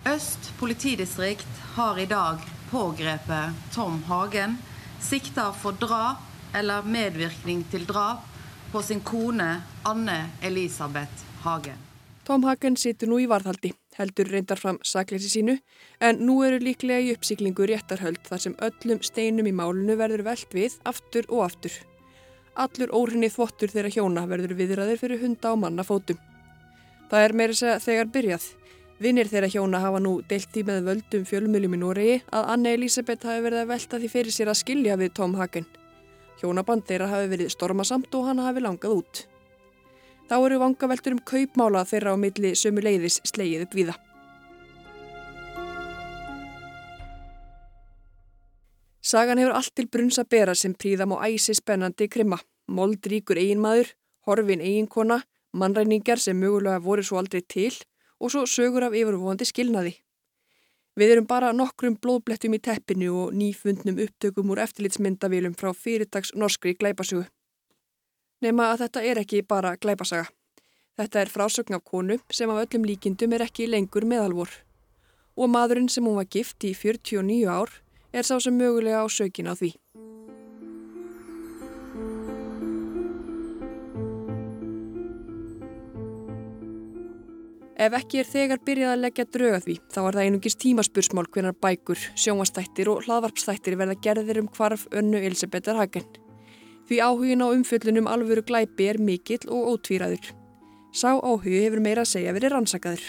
Øst 0.09 0.51
politidistrikt 0.59 1.63
har 1.77 2.01
i 2.01 2.09
dag 2.09 2.41
pågrepet 2.73 3.69
Tom 3.75 4.03
Hagen, 4.09 4.59
sikter 5.01 5.53
for 5.53 5.77
drap 5.79 6.28
eller 6.55 6.87
medvirkning 6.87 7.65
til 7.71 7.85
drap 7.89 8.25
på 8.73 8.83
sin 8.83 9.01
kone 9.01 9.51
Anne 9.85 10.19
Elisabeth 10.43 11.25
Hagen. 11.45 11.79
Tom 12.29 12.45
Hagen 12.45 12.77
situr 12.77 13.09
nú 13.09 13.17
í 13.23 13.29
varðhaldi, 13.31 13.71
heldur 13.97 14.29
reyndar 14.29 14.61
fram 14.61 14.77
sakleysi 14.85 15.31
sínu, 15.33 15.55
en 16.05 16.19
nú 16.29 16.43
eru 16.45 16.59
líklega 16.61 17.01
í 17.01 17.15
uppsýklingu 17.15 17.65
réttarhöld 17.71 18.21
þar 18.29 18.43
sem 18.43 18.57
öllum 18.67 19.01
steinum 19.01 19.49
í 19.49 19.55
málunu 19.57 19.97
verður 19.97 20.27
velt 20.27 20.53
við 20.53 20.77
aftur 20.85 21.25
og 21.31 21.47
aftur. 21.47 21.73
Allur 22.59 22.93
óhrinni 22.93 23.33
þvottur 23.33 23.73
þeirra 23.73 23.95
hjóna 23.95 24.27
verður 24.29 24.59
viðraðir 24.59 25.01
fyrir 25.01 25.23
hunda 25.25 25.55
og 25.55 25.63
manna 25.65 25.87
fótum. 25.89 26.21
Það 27.09 27.25
er 27.25 27.37
meira 27.41 27.57
segja 27.57 27.81
þegar 27.81 28.13
byrjað. 28.13 28.47
Vinnir 28.99 29.29
þeirra 29.31 29.49
hjóna 29.49 29.81
hafa 29.81 30.03
nú 30.03 30.19
deilt 30.29 30.57
í 30.59 30.67
með 30.69 30.85
völdum 30.91 31.25
fjölmjöljum 31.33 31.77
í 31.79 31.81
Noregi 31.81 32.23
að 32.35 32.49
Anne 32.53 32.77
Elisabeth 32.77 33.25
hafi 33.25 33.45
verið 33.47 33.63
að 33.63 33.71
velta 33.73 34.03
því 34.03 34.17
fyrir 34.19 34.35
sér 34.35 34.53
að 34.53 34.65
skilja 34.67 35.01
við 35.01 35.15
Tom 35.17 35.39
Hagen. 35.39 35.69
Hjónaband 36.39 36.85
þeirra 36.87 37.09
hafi 37.11 37.31
verið 37.33 37.51
stormasamt 37.55 38.15
og 38.15 38.29
hann 38.29 38.43
hafi 38.43 38.63
langað 38.63 39.01
út. 39.01 39.23
Þá 40.29 40.37
eru 40.39 40.59
vangaveltur 40.63 41.17
um 41.17 41.23
kaupmála 41.25 41.87
þeirra 41.89 42.13
á 42.15 42.17
milli 42.21 42.53
sömu 42.59 42.85
leiðis 42.85 43.19
slegið 43.27 43.65
upp 43.65 43.75
viða. 43.75 43.97
Sagan 49.09 49.41
hefur 49.41 49.57
allt 49.57 49.73
til 49.75 49.89
brunns 49.89 50.19
að 50.21 50.29
bera 50.35 50.55
sem 50.55 50.75
príðam 50.77 51.15
á 51.17 51.25
æsi 51.25 51.55
spennandi 51.57 52.11
krimma. 52.13 52.37
Moldríkur 52.69 53.41
eiginmaður, 53.41 53.95
horfin 54.29 54.61
eiginkona, 54.61 55.23
mannræningar 55.57 56.21
sem 56.21 56.37
mögulega 56.37 56.83
voru 56.85 57.03
svo 57.03 57.17
aldrei 57.17 57.41
til 57.41 57.73
og 58.21 58.35
svo 58.35 58.45
sögur 58.45 58.85
af 58.85 58.93
yfirvóandi 58.93 59.49
skilnaði. 59.49 59.95
Við 60.99 61.13
erum 61.15 61.27
bara 61.31 61.53
nokkrum 61.55 61.95
blóðblettum 62.03 62.57
í 62.57 62.59
teppinu 62.59 63.13
og 63.21 63.35
nýfundnum 63.39 64.01
upptökum 64.03 64.49
úr 64.51 64.65
eftirlitsmyndavílum 64.65 65.55
frá 65.55 65.71
fyrirtags 65.71 66.33
norskri 66.35 66.73
glæpasugu. 66.75 67.29
Nefna 68.43 68.73
að 68.73 68.83
þetta 68.83 69.05
er 69.07 69.21
ekki 69.23 69.45
bara 69.47 69.77
glæpasaga. 69.79 70.27
Þetta 70.99 71.21
er 71.21 71.31
frásögn 71.31 71.77
af 71.79 71.85
konu 71.87 72.17
sem 72.35 72.51
af 72.51 72.65
öllum 72.65 72.89
líkindum 72.89 73.37
er 73.37 73.45
ekki 73.47 73.69
lengur 73.71 74.09
meðalvor. 74.11 74.51
Og 75.39 75.47
maðurinn 75.55 75.87
sem 75.87 76.03
hún 76.03 76.19
var 76.19 76.27
gift 76.27 76.67
í 76.67 76.73
49 76.75 77.47
ár 77.47 77.71
er 78.11 78.27
sá 78.27 78.35
sem 78.43 78.59
mögulega 78.59 78.99
á 78.99 79.07
sökin 79.07 79.47
á 79.47 79.55
því. 79.55 79.77
Ef 87.79 87.95
ekki 87.95 88.19
er 88.19 88.27
þegar 88.27 88.59
byrjað 88.67 88.91
að 88.91 89.03
leggja 89.05 89.25
drauga 89.31 89.59
því, 89.63 89.75
þá 89.95 89.99
er 90.01 90.17
það 90.17 90.25
einungis 90.25 90.57
tímaspursmál 90.59 91.29
hvernar 91.31 91.55
bækur, 91.63 92.01
sjónvastættir 92.19 92.89
og 92.91 93.05
hlaðvarpstættir 93.07 93.77
verða 93.79 93.95
gerðir 94.03 94.41
um 94.43 94.49
hvarf 94.57 94.89
önnu 94.91 95.21
Elisabethar 95.23 95.79
Hagen. 95.79 96.09
Því 96.91 96.99
áhugin 97.07 97.45
á 97.47 97.55
umfjöllunum 97.55 98.11
alvöru 98.11 98.43
glæpi 98.43 98.89
er 98.91 98.99
mikill 98.99 99.47
og 99.47 99.77
ótvíraður. 99.77 100.33
Sá 100.91 101.15
áhugi 101.23 101.63
hefur 101.63 101.85
meira 101.85 102.03
að 102.03 102.17
segja 102.17 102.35
verið 102.35 102.57
rannsakaður. 102.57 103.05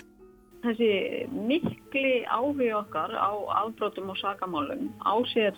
Þessi 0.61 0.91
mikli 1.33 2.13
áhugi 2.29 2.69
okkar 2.77 3.15
á 3.17 3.31
afbrótum 3.63 4.13
og 4.13 4.21
sakamálum 4.21 4.91
á 5.01 5.17
sér 5.33 5.57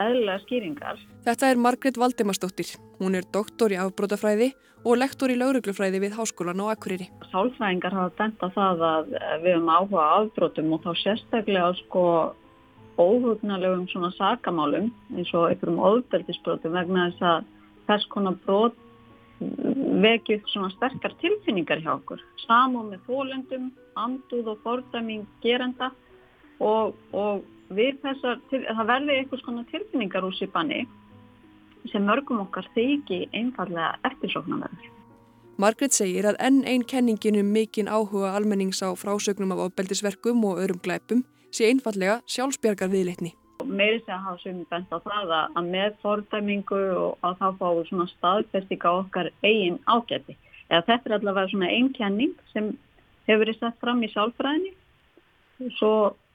eðlilega 0.00 0.42
skýringar. 0.44 1.00
Þetta 1.26 1.52
er 1.52 1.60
Margret 1.60 2.00
Valdemarsdóttir. 2.00 2.74
Hún 3.00 3.16
er 3.18 3.26
doktor 3.32 3.72
í 3.72 3.78
afbrótafræði 3.80 4.52
og 4.84 5.00
lektor 5.00 5.32
í 5.32 5.36
lauruglufræði 5.36 6.00
við 6.02 6.16
Háskólan 6.16 6.62
á 6.64 6.72
Akureyri. 6.72 7.10
Sálfræðingar 7.30 7.96
hafa 7.96 8.12
bent 8.16 8.40
á 8.40 8.48
það 8.54 8.84
að 8.90 9.10
við 9.44 9.50
höfum 9.54 9.72
áhuga 9.74 10.06
afbrótum 10.18 10.76
og 10.76 10.84
þá 10.86 10.92
sérstaklega 11.02 11.72
sko 11.84 12.04
óhugnalegum 13.00 13.86
svona 13.88 14.10
sakamálum 14.16 14.90
eins 15.16 15.32
og 15.36 15.50
einhverjum 15.50 15.82
óðbeldisbrótum 15.84 16.76
vegna 16.76 17.10
þess 17.10 17.26
að 17.32 17.50
þess 17.90 18.08
konar 18.12 18.38
brot 18.46 18.76
vekið 19.40 20.44
svona 20.52 20.68
sterkar 20.74 21.14
tilfinningar 21.20 21.80
hjá 21.80 21.94
okkur. 21.94 22.20
Samum 22.44 22.90
með 22.92 23.06
þólendum, 23.08 23.70
anduð 23.96 24.52
og 24.52 24.60
fordæming 24.64 25.24
gerenda 25.44 25.90
og, 26.60 26.96
og 27.16 27.44
við 27.74 27.98
þessar, 28.02 28.40
það 28.50 28.86
verði 28.88 29.18
einhvers 29.18 29.44
konar 29.46 29.66
tilfinningar 29.70 30.26
úr 30.26 30.34
sípanni 30.36 30.84
sem 31.90 32.04
mörgum 32.04 32.42
okkar 32.42 32.66
þykji 32.74 33.28
einfallega 33.32 33.94
eftirsóknarverður. 34.10 34.88
Margret 35.60 35.92
segir 35.92 36.24
að 36.28 36.38
enn 36.40 36.62
einn 36.68 36.84
kenningin 36.88 37.36
um 37.40 37.52
mikinn 37.52 37.88
áhuga 37.88 38.32
almennings 38.36 38.80
á 38.80 38.88
frásögnum 38.96 39.52
af 39.52 39.66
ofbeldisverkum 39.66 40.44
og 40.48 40.60
öðrum 40.62 40.80
glæpum 40.84 41.24
sé 41.52 41.68
einfallega 41.68 42.20
sjálfsbjargar 42.30 42.92
viðleitni. 42.92 43.34
Meiri 43.64 43.98
segja 44.00 44.16
að 44.16 44.26
hafa 44.26 44.42
sem 44.44 44.62
bent 44.70 44.92
á 44.92 44.98
það 45.04 45.34
að 45.36 45.66
með 45.68 45.98
fordæmingu 46.04 46.80
og 46.96 47.26
að 47.26 47.36
það 47.42 47.58
fáið 47.60 47.82
svona 47.88 48.06
staðfestika 48.14 48.94
okkar 49.02 49.32
eigin 49.44 49.76
ágæti. 49.84 50.36
Eða 50.70 50.86
þetta 50.88 51.10
er 51.10 51.16
allavega 51.18 51.52
svona 51.52 51.72
einn 51.74 51.92
kenning 51.92 52.34
sem 52.54 52.72
hefur 53.28 53.44
verið 53.44 53.60
sett 53.60 53.80
fram 53.84 54.00
í 54.00 54.10
sjálfræðinni. 54.14 54.72
Svo 55.76 55.92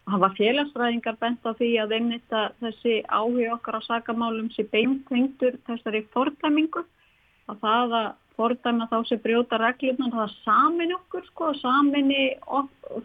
hafa 0.10 0.30
félagsræðingar 0.38 1.18
bent 1.22 1.47
á 1.47 1.51
því 1.58 1.70
að 1.82 1.95
einnig 1.97 2.36
þessi 2.62 2.99
áhug 3.10 3.56
okkar 3.56 3.80
á 3.82 3.88
sakamálum 3.88 4.51
sé 4.53 4.68
beintengtur 4.70 5.58
þessari 5.66 6.03
fordæmingu. 6.14 6.84
Að 7.49 7.62
það 7.62 7.95
að 8.01 8.12
fordæma 8.36 8.89
þá 8.91 8.97
sem 9.10 9.22
brjóta 9.24 9.60
reglurnar, 9.62 10.14
það 10.14 10.36
samin 10.43 10.93
okkur 10.97 11.26
sko, 11.30 11.53
samini 11.62 12.36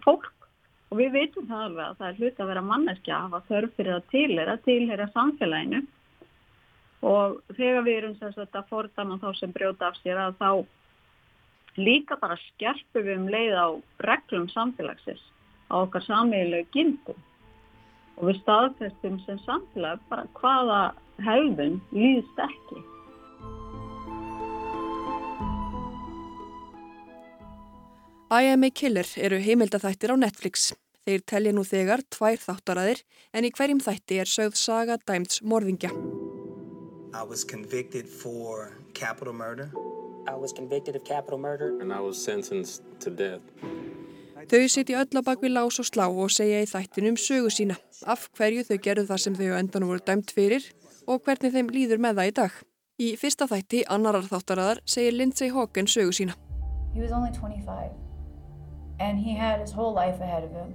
fólk 0.04 0.28
og 0.90 0.98
við 0.98 1.12
veitum 1.14 1.46
það 1.46 1.64
alveg 1.68 1.86
að 1.86 1.96
það 1.98 2.08
er 2.08 2.18
hlut 2.18 2.40
að 2.40 2.50
vera 2.50 2.66
manneskja 2.66 3.16
að 3.16 3.26
hafa 3.26 3.42
þörf 3.48 3.74
fyrir 3.76 3.94
að 3.94 4.08
tilhera, 4.10 4.56
tilhera 4.66 5.08
samfélaginu 5.14 5.82
og 7.06 7.36
þegar 7.56 7.84
við 7.86 7.98
erum 8.00 8.16
þess 8.18 8.34
að 8.34 8.40
þetta 8.42 8.64
fordama 8.68 9.18
þá 9.22 9.28
sem 9.38 9.52
brjóta 9.54 9.88
af 9.88 10.00
sér 10.02 10.18
að 10.20 10.40
þá 10.40 10.50
líka 11.80 12.18
bara 12.20 12.40
skerpum 12.48 13.06
við 13.06 13.20
um 13.20 13.28
leið 13.30 13.54
á 13.54 13.68
reglum 14.08 14.48
samfélagsins 14.50 15.22
á 15.70 15.74
okkar 15.80 16.04
samíðilegu 16.04 16.68
gildum 16.74 17.26
og 18.20 18.28
við 18.28 18.40
staðfestum 18.42 19.16
sem 19.24 19.38
samfélag 19.46 20.02
bara 20.10 20.26
hvaða 20.36 20.80
hefðun 21.24 21.78
líðst 21.94 22.42
ekki. 22.44 22.82
I 28.30 28.46
Am 28.52 28.62
a 28.62 28.70
Killer 28.70 29.08
eru 29.18 29.40
heimildathættir 29.42 30.12
á 30.14 30.16
Netflix. 30.20 30.70
Þeir 31.08 31.22
telja 31.26 31.52
nú 31.56 31.64
þegar 31.66 32.04
tvær 32.14 32.38
þáttaræðir 32.38 33.00
en 33.34 33.46
í 33.48 33.50
hverjum 33.56 33.80
þætti 33.82 34.20
er 34.22 34.30
sögð 34.30 34.60
saga 34.60 34.98
dæmts 35.08 35.40
morðingja. 35.42 35.90
I 37.12 37.24
was 37.26 37.42
convicted 37.42 38.06
for 38.06 38.76
capital 38.94 39.32
murder. 39.32 39.72
I 40.28 40.36
was 40.36 40.52
convicted 40.52 40.94
of 40.94 41.02
capital 41.02 41.38
murder. 41.38 41.80
And 41.80 41.92
I 41.92 41.98
was 41.98 42.22
sentenced 42.22 42.84
to 43.00 43.10
death. 43.10 43.42
Þau 44.48 44.68
sitja 44.72 45.02
öll 45.02 45.20
á 45.20 45.22
bakvið 45.26 45.52
lás 45.52 45.76
og 45.82 45.86
slá 45.88 46.06
og 46.08 46.30
segja 46.32 46.62
í 46.64 46.68
þættinum 46.70 47.16
sögu 47.20 47.50
sína, 47.52 47.76
af 48.08 48.30
hverju 48.38 48.64
þau 48.64 48.78
gerðu 48.86 49.04
það 49.10 49.20
sem 49.24 49.34
þau 49.36 49.48
á 49.52 49.60
endanum 49.60 49.90
voru 49.92 50.04
dæmt 50.06 50.32
fyrir 50.32 50.64
og 51.04 51.20
hvernig 51.26 51.52
þeim 51.52 51.68
líður 51.74 52.00
með 52.00 52.20
það 52.20 52.30
í 52.30 52.34
dag. 52.38 52.54
Í 53.00 53.08
fyrsta 53.20 53.48
þætti, 53.50 53.82
annarar 53.88 54.28
þáttaraðar, 54.30 54.80
segir 54.84 55.16
Lindsay 55.18 55.52
Hogan 55.52 55.90
sögu 55.90 56.14
sína. 56.16 56.36
He 56.94 57.02
was 57.02 57.12
only 57.12 57.32
25 57.32 57.92
and 59.00 59.18
he 59.18 59.34
had 59.34 59.60
his 59.60 59.72
whole 59.72 59.92
life 59.92 60.20
ahead 60.20 60.44
of 60.44 60.52
him, 60.52 60.72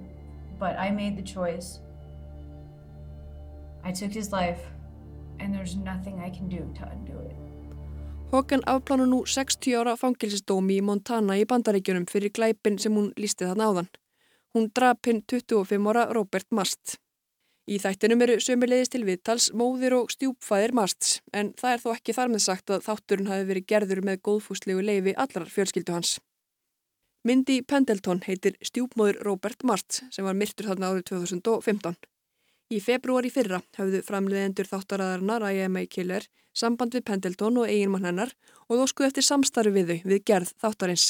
but 0.58 0.78
I 0.78 0.90
made 0.90 1.16
the 1.16 1.22
choice. 1.22 1.80
I 3.82 3.92
took 3.92 4.12
his 4.12 4.30
life 4.32 4.62
and 5.40 5.54
there's 5.54 5.76
nothing 5.76 6.20
I 6.20 6.30
can 6.30 6.48
do 6.48 6.62
to 6.78 6.88
undo 6.90 7.18
it. 7.18 7.45
Hogan 8.32 8.62
afplánu 8.66 9.06
nú 9.06 9.22
60 9.22 9.76
ára 9.78 9.92
fangilsistómi 9.94 10.80
í 10.80 10.82
Montana 10.82 11.36
í 11.38 11.44
bandaríkjunum 11.46 12.08
fyrir 12.10 12.32
glæpin 12.34 12.74
sem 12.82 12.94
hún 12.98 13.12
lísti 13.14 13.46
þarna 13.46 13.68
áðan. 13.70 13.88
Hún 14.50 14.66
drap 14.74 15.06
hinn 15.06 15.20
25 15.30 15.86
ára 15.92 16.08
Robert 16.10 16.48
Mast. 16.50 16.96
Í 17.70 17.78
þættinum 17.78 18.24
eru 18.26 18.40
sömulegist 18.42 18.96
til 18.96 19.04
viðtals 19.06 19.52
móðir 19.54 19.94
og 20.00 20.10
stjúpfæðir 20.10 20.74
Masts 20.74 21.20
en 21.32 21.52
það 21.54 21.76
er 21.76 21.84
þó 21.84 21.88
ekki 21.94 22.16
þar 22.18 22.34
með 22.34 22.42
sagt 22.48 22.74
að 22.74 22.84
þátturinn 22.88 23.30
hafi 23.30 23.46
verið 23.52 23.68
gerður 23.72 24.02
með 24.10 24.20
góðfúslegu 24.28 24.82
leifi 24.82 25.14
allar 25.14 25.46
fjölskyldu 25.54 25.94
hans. 25.94 26.18
Mindy 27.22 27.60
Pendleton 27.62 28.24
heitir 28.26 28.58
stjúpmóður 28.58 29.22
Robert 29.22 29.62
Mast 29.62 30.02
sem 30.10 30.26
var 30.26 30.34
myrtur 30.34 30.66
þarna 30.72 30.90
árið 30.90 31.08
2015. 31.14 31.94
Í 32.66 32.80
februari 32.82 33.30
fyrra 33.30 33.60
hafðu 33.76 34.00
framleiðendur 34.02 34.66
þáttaraðarinnar 34.66 35.44
IMA 35.54 35.84
Killer 35.86 36.24
samband 36.56 36.96
við 36.96 37.04
Pendleton 37.06 37.60
og 37.62 37.70
eiginmann 37.70 38.08
hennar 38.08 38.32
og 38.66 38.80
þó 38.80 38.88
skuð 38.90 39.06
eftir 39.10 39.26
samstarfi 39.26 39.72
við 39.76 39.92
þau 39.92 40.10
við 40.10 40.24
gerð 40.30 40.50
þáttarins. 40.64 41.06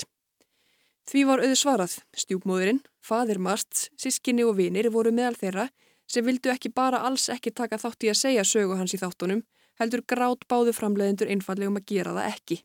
Því 1.06 1.22
var 1.28 1.40
auðu 1.40 1.56
svarað, 1.56 1.94
stjúpmóðurinn, 2.18 2.82
fadir 3.00 3.38
Masts, 3.40 3.88
sískinni 3.96 4.44
og 4.44 4.56
vinir 4.58 4.90
voru 4.92 5.14
meðal 5.14 5.38
þeirra 5.38 5.68
sem 6.10 6.26
vildu 6.26 6.50
ekki 6.52 6.74
bara 6.74 7.00
alls 7.06 7.28
ekki 7.32 7.54
taka 7.54 7.78
þátt 7.80 8.04
í 8.04 8.10
að 8.12 8.20
segja 8.20 8.44
sögu 8.44 8.76
hans 8.76 8.92
í 8.92 9.00
þáttunum, 9.00 9.44
heldur 9.80 10.02
grátt 10.04 10.44
báðu 10.50 10.74
framleiðendur 10.76 11.30
einfallegum 11.32 11.78
að 11.80 11.88
gera 11.88 12.16
það 12.18 12.32
ekki. 12.34 12.58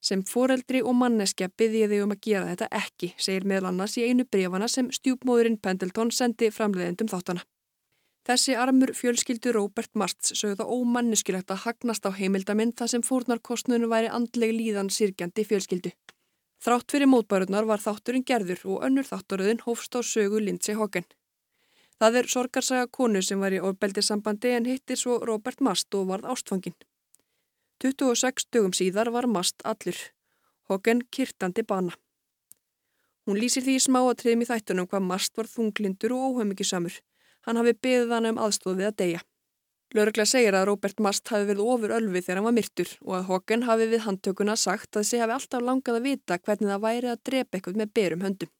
Sem 0.00 0.22
foreldri 0.24 0.80
og 0.80 0.94
manneskja 0.96 1.50
byggði 1.60 1.86
þau 1.90 2.04
um 2.06 2.12
að 2.14 2.20
gera 2.24 2.50
þetta 2.50 2.68
ekki, 2.80 3.12
segir 3.20 3.44
meðal 3.44 3.70
annars 3.70 3.98
í 4.00 4.06
einu 4.08 4.24
brefana 4.24 4.68
sem 4.68 4.88
stjúpmóðurinn 4.96 5.60
Pendleton 5.60 6.12
sendi 6.14 6.48
framleiðendum 6.50 7.10
þáttana. 7.12 7.44
Þessi 8.24 8.54
armur 8.56 8.92
fjölskyldu 8.96 9.52
Robert 9.56 9.92
Martz 9.96 10.32
sögðu 10.36 10.60
það 10.60 10.72
ómanneskilegt 10.76 11.52
að 11.52 11.62
hagnast 11.64 12.04
á 12.08 12.10
heimildamind 12.16 12.76
þar 12.80 12.92
sem 12.92 13.04
fórnarkostnunum 13.04 13.92
væri 13.92 14.10
andleg 14.12 14.52
líðan 14.56 14.92
sirkjandi 14.92 15.44
fjölskyldu. 15.48 15.92
Þrátt 16.60 16.92
fyrir 16.92 17.08
mótbærunar 17.08 17.64
var 17.68 17.80
þátturinn 17.80 18.26
gerður 18.28 18.60
og 18.68 18.84
önnur 18.84 19.08
þátturöðin 19.08 19.64
hófst 19.64 19.96
á 19.96 20.00
sögu 20.04 20.42
Lindsay 20.44 20.76
Hogan. 20.76 21.08
Það 22.00 22.20
er 22.20 22.28
sorgarsaga 22.32 22.86
konu 22.92 23.20
sem 23.24 23.40
var 23.40 23.56
í 23.56 23.60
ofbeldisambandi 23.64 24.52
en 24.56 24.68
hitti 24.68 24.96
svo 24.96 25.18
Robert 25.24 25.60
Mast 25.64 25.96
og 25.96 26.06
varð 26.12 26.28
ástfangin. 26.32 26.76
26 27.80 28.50
dögum 28.52 28.72
síðar 28.76 29.08
var 29.08 29.24
Mast 29.24 29.62
allur. 29.64 29.96
Hogan 30.68 31.00
kyrtandi 31.08 31.62
bana. 31.64 31.94
Hún 33.24 33.40
lýsir 33.40 33.64
því 33.64 33.78
smáatriðum 33.86 34.44
í 34.44 34.48
þættunum 34.50 34.88
hvað 34.90 35.06
Mast 35.06 35.32
var 35.38 35.48
þunglindur 35.48 36.12
og 36.12 36.26
óhaumikisamur. 36.28 36.98
Hann 37.48 37.56
hafi 37.56 37.72
beðið 37.72 38.12
hann 38.12 38.28
um 38.34 38.40
aðstóð 38.44 38.82
við 38.82 38.90
að 38.90 38.98
deyja. 39.00 39.22
Lörgla 39.96 40.26
segir 40.28 40.54
að 40.54 40.68
Robert 40.68 41.00
Mast 41.00 41.32
hafi 41.32 41.48
verið 41.48 41.72
ofur 41.72 41.96
ölvi 41.96 42.20
þegar 42.20 42.42
hann 42.42 42.48
var 42.50 42.56
myrtur 42.58 42.92
og 43.00 43.16
að 43.16 43.26
Hogan 43.30 43.66
hafi 43.66 43.88
við 43.90 44.04
handtökuna 44.04 44.60
sagt 44.60 44.92
að 44.92 45.00
þessi 45.00 45.22
hafi 45.24 45.36
alltaf 45.38 45.64
langað 45.64 45.98
að 45.98 46.08
vita 46.10 46.38
hvernig 46.38 46.70
það 46.70 46.84
væri 46.84 47.10
að 47.10 47.22
drepa 47.30 47.56
eitthvað 47.58 47.80
með 47.80 47.94
berum 47.96 48.26
höndum. 48.28 48.52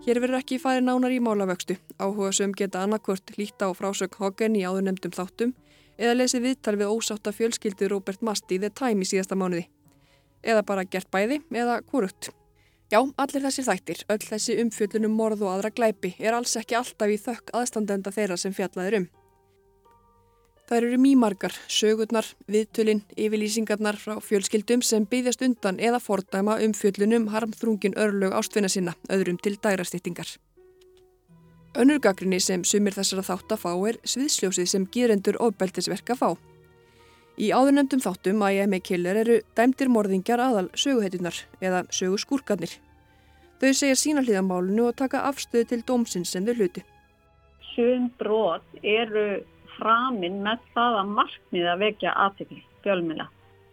Hér 0.00 0.16
verður 0.16 0.38
ekki 0.38 0.56
farið 0.56 0.86
nánar 0.86 1.12
í 1.12 1.18
málavöxtu. 1.20 1.74
Áhuga 2.00 2.30
sem 2.32 2.54
geta 2.56 2.80
annarkvört 2.80 3.34
líta 3.36 3.68
á 3.68 3.76
frásök 3.76 4.16
Hogan 4.16 4.56
í 4.56 4.64
áður 4.64 4.86
nefndum 4.86 5.12
þáttum 5.12 5.52
eða 6.00 6.14
lesið 6.16 6.46
viðtal 6.46 6.74
við 6.80 6.92
ósátta 6.94 7.34
fjölskyldu 7.36 7.90
Robert 7.92 8.24
Mast 8.24 8.48
í 8.48 8.56
The 8.62 8.72
Time 8.72 9.04
í 9.04 9.10
síðasta 9.10 9.36
mánuði. 9.36 9.66
Eða 10.40 10.64
bara 10.64 10.86
gert 10.88 11.10
bæði 11.12 11.42
eða 11.52 11.82
kúrugt. 11.84 12.30
Já, 12.90 13.04
allir 13.04 13.44
þessir 13.44 13.68
þættir, 13.68 14.04
öll 14.08 14.24
þessi 14.24 14.56
umfjöllunum 14.64 15.12
morð 15.20 15.44
og 15.44 15.52
aðra 15.52 15.70
glæpi 15.76 16.14
er 16.18 16.34
alls 16.34 16.56
ekki 16.56 16.80
alltaf 16.80 17.12
í 17.12 17.20
þökk 17.20 17.52
aðstandenda 17.60 18.10
þeirra 18.16 18.40
sem 18.40 18.56
fjallaðir 18.56 19.02
um. 19.02 19.10
Það 20.70 20.84
eru 20.86 20.98
mýmargar, 21.02 21.54
sögurnar, 21.66 22.26
viðtölinn, 22.46 23.00
yfirlýsingarnar 23.18 23.96
frá 23.98 24.20
fjölskyldum 24.22 24.84
sem 24.86 25.02
byggðast 25.10 25.42
undan 25.42 25.80
eða 25.82 25.98
fordæma 25.98 26.60
umfjöllunum 26.62 27.26
harmþrungin 27.32 27.98
örlög 27.98 28.36
ástfinna 28.38 28.70
sinna, 28.70 28.94
öðrum 29.10 29.40
til 29.42 29.56
dærastýttingar. 29.58 30.30
Önnurgagrinni 31.74 32.38
sem 32.38 32.62
sumir 32.62 32.94
þessara 32.94 33.26
þátt 33.26 33.56
að 33.56 33.62
fá 33.64 33.74
er 33.90 34.00
sviðsljósið 34.14 34.70
sem 34.70 34.86
gerendur 34.94 35.40
ofbeldisverka 35.42 36.14
fá. 36.14 36.38
Í 37.34 37.50
áðurnemdum 37.50 38.06
þáttum 38.06 38.46
að 38.46 38.60
ég 38.60 38.70
með 38.70 38.86
killer 38.92 39.22
eru 39.26 39.42
dæmdir 39.58 39.90
morðingjar 39.90 40.46
aðal 40.46 40.66
söguheitunar 40.78 41.44
eða 41.58 41.82
söguskúrkarnir. 41.90 42.78
Þau 43.58 43.72
segja 43.74 43.98
sína 43.98 44.22
hlýðamálunu 44.22 44.86
og 44.86 44.98
taka 45.02 45.26
afstöðu 45.26 45.66
til 45.72 45.82
dómsins 45.82 46.30
sem 46.30 46.46
þau 46.46 46.60
hluti. 46.60 46.86
Sum 47.74 48.12
brot 48.22 48.84
eru 48.86 49.40
framin 49.80 50.38
með 50.44 50.62
það 50.74 50.98
að 51.00 51.12
markmið 51.16 51.68
að 51.72 51.82
vekja 51.86 52.14
aðtökli, 52.26 52.60
fjölmila. 52.84 53.26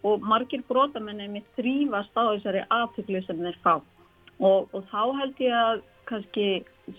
Og 0.07 0.23
margir 0.23 0.63
brotamenni 0.69 1.43
þrýfast 1.57 2.15
á 2.15 2.23
þessari 2.31 2.63
aðtökli 2.71 3.21
sem 3.25 3.43
þeir 3.43 3.61
fá. 3.65 3.75
Og, 4.37 4.67
og 4.71 4.83
þá 4.91 5.03
held 5.19 5.39
ég 5.41 5.55
að 5.57 5.83
kannski 6.07 6.47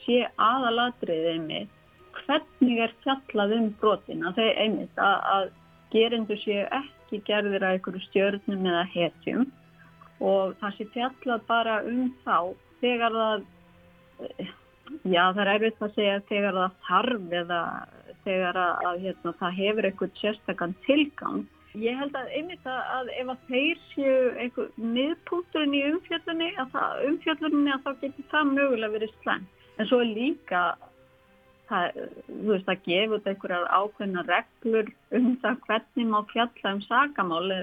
sé 0.05 0.23
aðalatriðið 0.37 1.31
einmitt 1.33 1.75
hvernig 2.19 2.83
er 2.85 2.95
fjallað 3.05 3.55
um 3.57 3.69
brotin 3.81 4.27
að 4.27 4.41
þeir 4.41 4.63
einmitt 4.65 5.01
að, 5.01 5.19
að 5.35 5.47
gerendur 5.95 6.41
séu 6.43 6.65
ekki 6.81 7.23
gerðir 7.29 7.65
að 7.65 7.77
einhverju 7.77 8.05
stjörnum 8.09 8.67
eða 8.69 8.85
hetjum 8.93 9.47
og 10.19 10.57
það 10.61 10.77
sé 10.77 10.89
fjallað 10.97 11.47
bara 11.49 11.79
um 11.89 12.09
þá 12.25 12.37
þegar 12.83 13.19
það 13.19 13.47
já 15.05 15.23
það 15.35 15.43
er 15.45 15.53
erfitt 15.55 15.85
að 15.85 15.95
segja 15.97 16.19
þegar 16.29 16.59
það 16.59 16.77
þarf 16.89 17.33
eða 17.43 17.61
þegar 18.29 18.59
að, 18.63 18.99
hérna, 19.05 19.33
það 19.41 19.57
hefur 19.59 19.89
eitthvað 19.89 20.19
sérstakann 20.21 20.75
tilgang. 20.87 21.47
Ég 21.79 21.99
held 22.01 22.17
að 22.17 22.35
einmitt 22.35 22.67
að, 22.67 22.79
að 22.97 23.11
ef 23.21 23.33
að 23.33 23.47
þeir 23.49 23.81
séu 23.93 24.19
einhver 24.43 24.69
miðpunkturinn 24.97 25.77
í 25.77 25.83
umfjöldunni, 25.93 26.51
að 26.59 26.71
það, 26.75 27.03
umfjöldunni 27.11 27.75
að 27.75 27.83
þá 27.85 27.91
getur 28.03 28.29
það 28.33 28.53
mögulega 28.55 28.95
verið 28.97 29.17
slæm. 29.23 29.49
En 29.79 29.91
svo 29.91 29.99
líka, 30.03 30.63
það, 31.71 32.01
þú 32.29 32.53
veist, 32.53 32.73
að 32.73 32.87
gefa 32.89 33.19
út 33.19 33.29
einhverjar 33.33 33.69
ákveðna 33.79 34.25
reglur 34.29 34.95
um 35.19 35.29
það 35.45 35.61
hvernig 35.69 36.09
má 36.15 36.19
fjalla 36.33 36.75
um 36.75 36.81
sagamáli, 36.89 37.61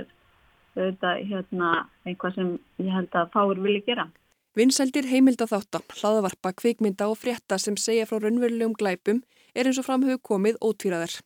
þetta 0.76 1.16
er 1.16 1.28
hérna, 1.32 1.74
einhvað 2.06 2.38
sem 2.38 2.54
ég 2.84 2.94
held 2.94 3.20
að 3.20 3.34
fáur 3.36 3.66
vilja 3.66 3.88
gera. 3.90 4.08
Vinsældir 4.56 5.04
heimildaþáttan, 5.12 5.84
hlaðavarpa, 6.00 6.54
kvikmynda 6.56 7.10
og 7.12 7.18
frétta 7.20 7.58
sem 7.60 7.76
segja 7.76 8.06
frá 8.08 8.22
raunverulegum 8.24 8.76
glæpum 8.80 9.18
er 9.52 9.68
eins 9.68 9.82
og 9.82 9.88
framhug 9.90 10.22
komið 10.24 10.62
ótvíraðar. 10.64 11.18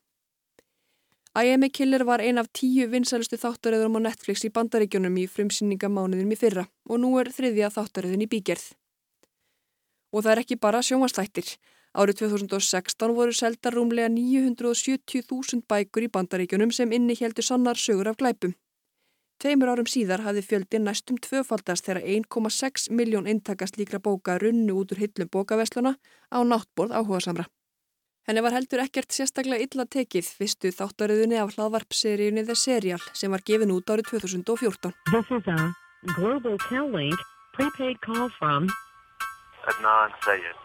I 1.37 1.53
Am 1.53 1.63
a 1.63 1.69
Killer 1.69 2.01
var 2.09 2.23
ein 2.25 2.41
af 2.41 2.47
tíu 2.57 2.87
vinsælustu 2.89 3.37
þáttaröðurum 3.37 3.99
á 4.01 4.09
Netflix 4.09 4.41
í 4.47 4.49
bandaríkjunum 4.49 5.19
í 5.21 5.27
frumsýningamánuðum 5.29 6.31
í 6.33 6.37
fyrra 6.41 6.63
og 6.89 7.01
nú 7.03 7.11
er 7.21 7.29
þriðja 7.29 7.69
þáttaröðun 7.75 8.25
í 8.25 8.29
bígerð. 8.31 8.65
Og 10.09 10.25
það 10.25 10.31
er 10.31 10.41
ekki 10.41 10.57
bara 10.57 10.81
sjónvarslættir. 10.81 11.53
Árið 11.93 12.23
2016 12.23 13.13
voru 13.13 13.35
seldar 13.37 13.77
rúmlega 13.77 14.09
970.000 14.09 15.69
bækur 15.69 16.09
í 16.09 16.09
bandaríkjunum 16.17 16.73
sem 16.73 16.97
inni 16.97 17.13
heldur 17.21 17.45
sannar 17.45 17.77
sögur 17.77 18.09
af 18.09 18.17
glæpum. 18.17 18.57
Tveimur 19.39 19.71
árum 19.71 19.87
síðar 19.87 20.25
hafði 20.25 20.41
fjöldin 20.43 20.83
næstum 20.83 21.17
tvöfaldast 21.23 21.85
þegar 21.87 22.03
1,6 22.03 22.89
miljón 22.91 23.29
intakast 23.31 23.79
líkra 23.79 24.01
bóka 24.03 24.35
runnu 24.41 24.75
út 24.81 24.91
úr 24.91 24.99
hillum 24.99 25.31
bókavesluna 25.31 25.95
á 26.27 26.37
náttborð 26.43 26.91
áhuga 26.91 27.21
samra. 27.23 27.45
Henni 28.27 28.43
var 28.43 28.53
heldur 28.57 28.83
ekkert 28.83 29.15
sérstaklega 29.15 29.63
illa 29.63 29.87
tekið 29.87 30.27
fyrstu 30.41 30.73
þáttaröðunni 30.75 31.39
af 31.39 31.55
hlaðvarpseríunni 31.55 32.43
The 32.45 32.55
Serial 32.55 32.99
sem 33.15 33.31
var 33.31 33.45
gefin 33.47 33.71
út 33.71 33.87
árið 33.87 34.11
2014. 34.11 34.91
This 35.15 35.31
is 35.31 35.47
a 35.47 35.71
Global 36.19 36.59
Tel-Link 36.67 37.15
prepaid 37.55 38.03
call 38.03 38.27
from 38.39 38.67
Adnan 39.71 40.11
Sayed. 40.25 40.59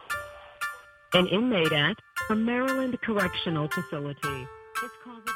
an 1.15 1.29
inmate 1.29 1.73
at 1.73 1.97
a 2.31 2.35
Maryland 2.35 2.99
correctional 3.07 3.69
facility. 3.69 4.47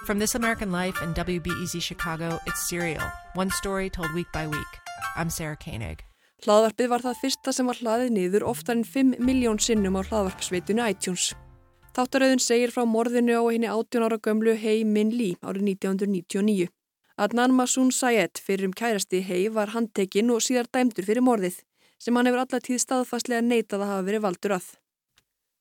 From 0.05 0.19
This 0.19 0.35
American 0.35 0.71
Life 0.73 1.01
and 1.03 1.15
WBEZ 1.15 1.81
Chicago, 1.81 2.39
it's 2.47 2.69
Serial, 2.69 3.03
one 3.35 3.51
story 3.51 3.89
told 3.91 4.13
week 4.15 4.27
by 4.33 4.47
week. 4.47 4.73
I'm 5.17 5.31
Sarah 5.31 5.57
Koenig. 5.57 6.01
Hlaðvarpið 6.45 6.89
var 6.93 7.03
það 7.03 7.21
fyrsta 7.23 7.53
sem 7.55 7.67
var 7.67 7.79
hlaðið 7.81 8.11
niður 8.15 8.45
oftar 8.51 8.77
en 8.77 8.85
5 8.85 9.17
miljón 9.19 9.59
sinnum 9.59 9.97
á 9.99 10.03
hlaðvarpsveitinu 10.07 10.85
iTunes. 10.85 11.33
Þáttarauðin 11.97 12.43
segir 12.45 12.75
frá 12.75 12.85
morðinu 12.87 13.39
á 13.41 13.45
henni 13.49 13.71
18 13.71 14.05
ára 14.07 14.19
gömlu 14.23 14.55
Hei 14.55 14.85
Min 14.85 15.15
Lee 15.17 15.39
árið 15.43 15.65
1999. 15.75 16.69
Adnan 17.19 17.57
Masoon 17.57 17.91
Sayed 17.91 18.39
fyrir 18.39 18.69
um 18.69 18.75
kærasti 18.77 19.23
Hei 19.25 19.49
var 19.49 19.73
handtekinn 19.75 20.31
og 20.31 20.45
síðar 20.45 20.69
dæmdur 20.71 21.09
fyrir 21.09 21.25
morðið 21.25 21.63
sem 21.99 22.15
hann 22.15 22.29
hefur 22.31 22.45
allatíð 22.45 22.85
staðfastlega 22.85 23.43
neitað 23.43 23.83
að 23.83 23.91
hafa 23.95 24.07
verið 24.13 24.25
valdur 24.29 24.59
að. 24.61 24.69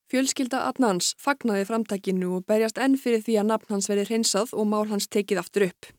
Fjölskylda 0.08 0.62
Adnans 0.70 1.10
fagnaði 1.20 1.66
framtakinu 1.68 2.30
og 2.38 2.46
berjast 2.48 2.78
enn 2.80 2.94
fyrir 2.96 3.20
því 3.26 3.34
að 3.42 3.48
nafn 3.50 3.74
hans 3.74 3.90
verið 3.92 4.14
hreinsað 4.14 4.54
og 4.56 4.70
mál 4.72 4.86
hans 4.88 5.10
tekið 5.12 5.42
aftur 5.42 5.66
upp. 5.66 5.90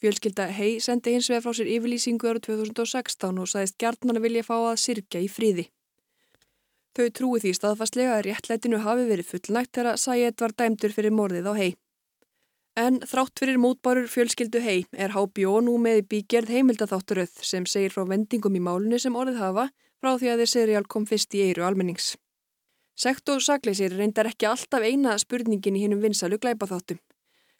Fjölskylda 0.00 0.46
Hei 0.56 0.78
sendi 0.80 1.12
hins 1.12 1.28
vegar 1.28 1.44
frá 1.44 1.52
sér 1.58 1.68
yfirlýsingu 1.74 2.30
ára 2.30 2.40
2016 2.40 3.42
og 3.42 3.50
sagðist 3.52 3.76
gjarnan 3.82 4.16
að 4.16 4.24
vilja 4.24 4.46
fá 4.46 4.54
að 4.56 4.78
sirkja 4.80 5.20
í 5.20 5.28
fríði. 5.28 5.66
Þau 6.96 7.10
trúi 7.18 7.42
því 7.42 7.52
staðfastlega 7.58 8.14
að 8.16 8.24
réttlætinu 8.30 8.80
hafi 8.86 9.04
verið 9.10 9.28
fullnægt 9.34 9.74
þegar 9.76 10.00
Sayed 10.00 10.40
var 10.40 10.56
dæmdur 10.56 10.96
fyrir 10.96 11.14
morðið 11.18 11.52
á 11.52 11.54
Hei. 11.60 11.70
En 12.80 12.96
þrátt 13.04 13.44
fyrir 13.44 13.60
mótbárur 13.60 14.08
fjölskyldu 14.08 14.64
Hei 14.64 14.86
er 14.96 15.12
HBO 15.12 15.60
nú 15.60 15.76
með 15.84 16.06
bígerð 16.14 16.56
heimildathátturöð 16.56 17.44
sem 17.44 17.68
segir 17.68 17.92
frá 17.92 18.08
vendingum 18.08 18.56
í 18.56 18.64
málunni 18.64 19.04
sem 19.04 19.12
orðið 19.12 19.44
hafa 19.44 19.68
frá 20.00 20.16
því 20.16 20.32
að 20.32 20.44
þeir 20.44 20.52
seriál 20.56 20.84
kom 20.88 21.04
fyrst 21.04 21.36
í 21.36 21.44
eiru 21.44 21.68
almennings. 21.68 22.14
Sekt 23.00 23.30
og 23.32 23.40
sakleysir 23.40 23.94
reyndar 23.96 24.28
ekki 24.28 24.44
alltaf 24.44 24.82
eina 24.84 25.14
spurningin 25.16 25.76
í 25.78 25.86
hinnum 25.86 26.02
vinsalu 26.04 26.36
glæpaþáttum. 26.42 26.98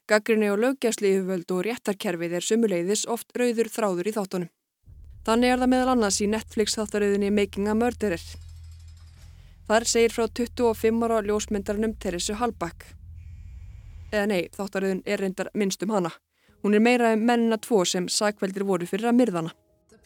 Gaggrinni 0.05 0.51
og 0.53 0.59
löggjæsli 0.61 1.15
yfirvöld 1.15 1.53
og 1.55 1.63
réttarkerfið 1.65 2.35
er 2.37 2.45
sumuleiðis 2.45 3.07
oft 3.09 3.33
rauður 3.39 3.71
þráður 3.73 4.09
í 4.11 4.13
þáttunum. 4.17 4.51
Þannig 5.25 5.53
er 5.53 5.63
það 5.63 5.71
meðal 5.73 5.93
annars 5.95 6.19
í 6.21 6.27
Netflix 6.29 6.77
þáttaröðinni 6.77 7.31
Making 7.33 7.71
a 7.71 7.75
Murderer. 7.79 8.21
Þar 9.65 9.87
segir 9.89 10.13
frá 10.13 10.27
25 10.27 11.07
ára 11.07 11.23
ljósmyndarnum 11.25 11.97
Teresu 11.97 12.37
Hallback. 12.37 12.85
Eða 14.11 14.27
nei, 14.29 14.41
þáttaröðin 14.53 15.01
er 15.09 15.25
reyndar 15.25 15.49
minnst 15.57 15.81
um 15.81 15.95
hana. 15.95 16.13
Hún 16.61 16.77
er 16.77 16.85
meira 16.85 17.15
um 17.15 17.25
mennina 17.25 17.57
tvo 17.57 17.81
sem 17.85 18.05
sakveldir 18.09 18.67
voru 18.67 18.85
fyrir 18.85 19.09
að 19.09 19.17
myrðana. 19.23 19.57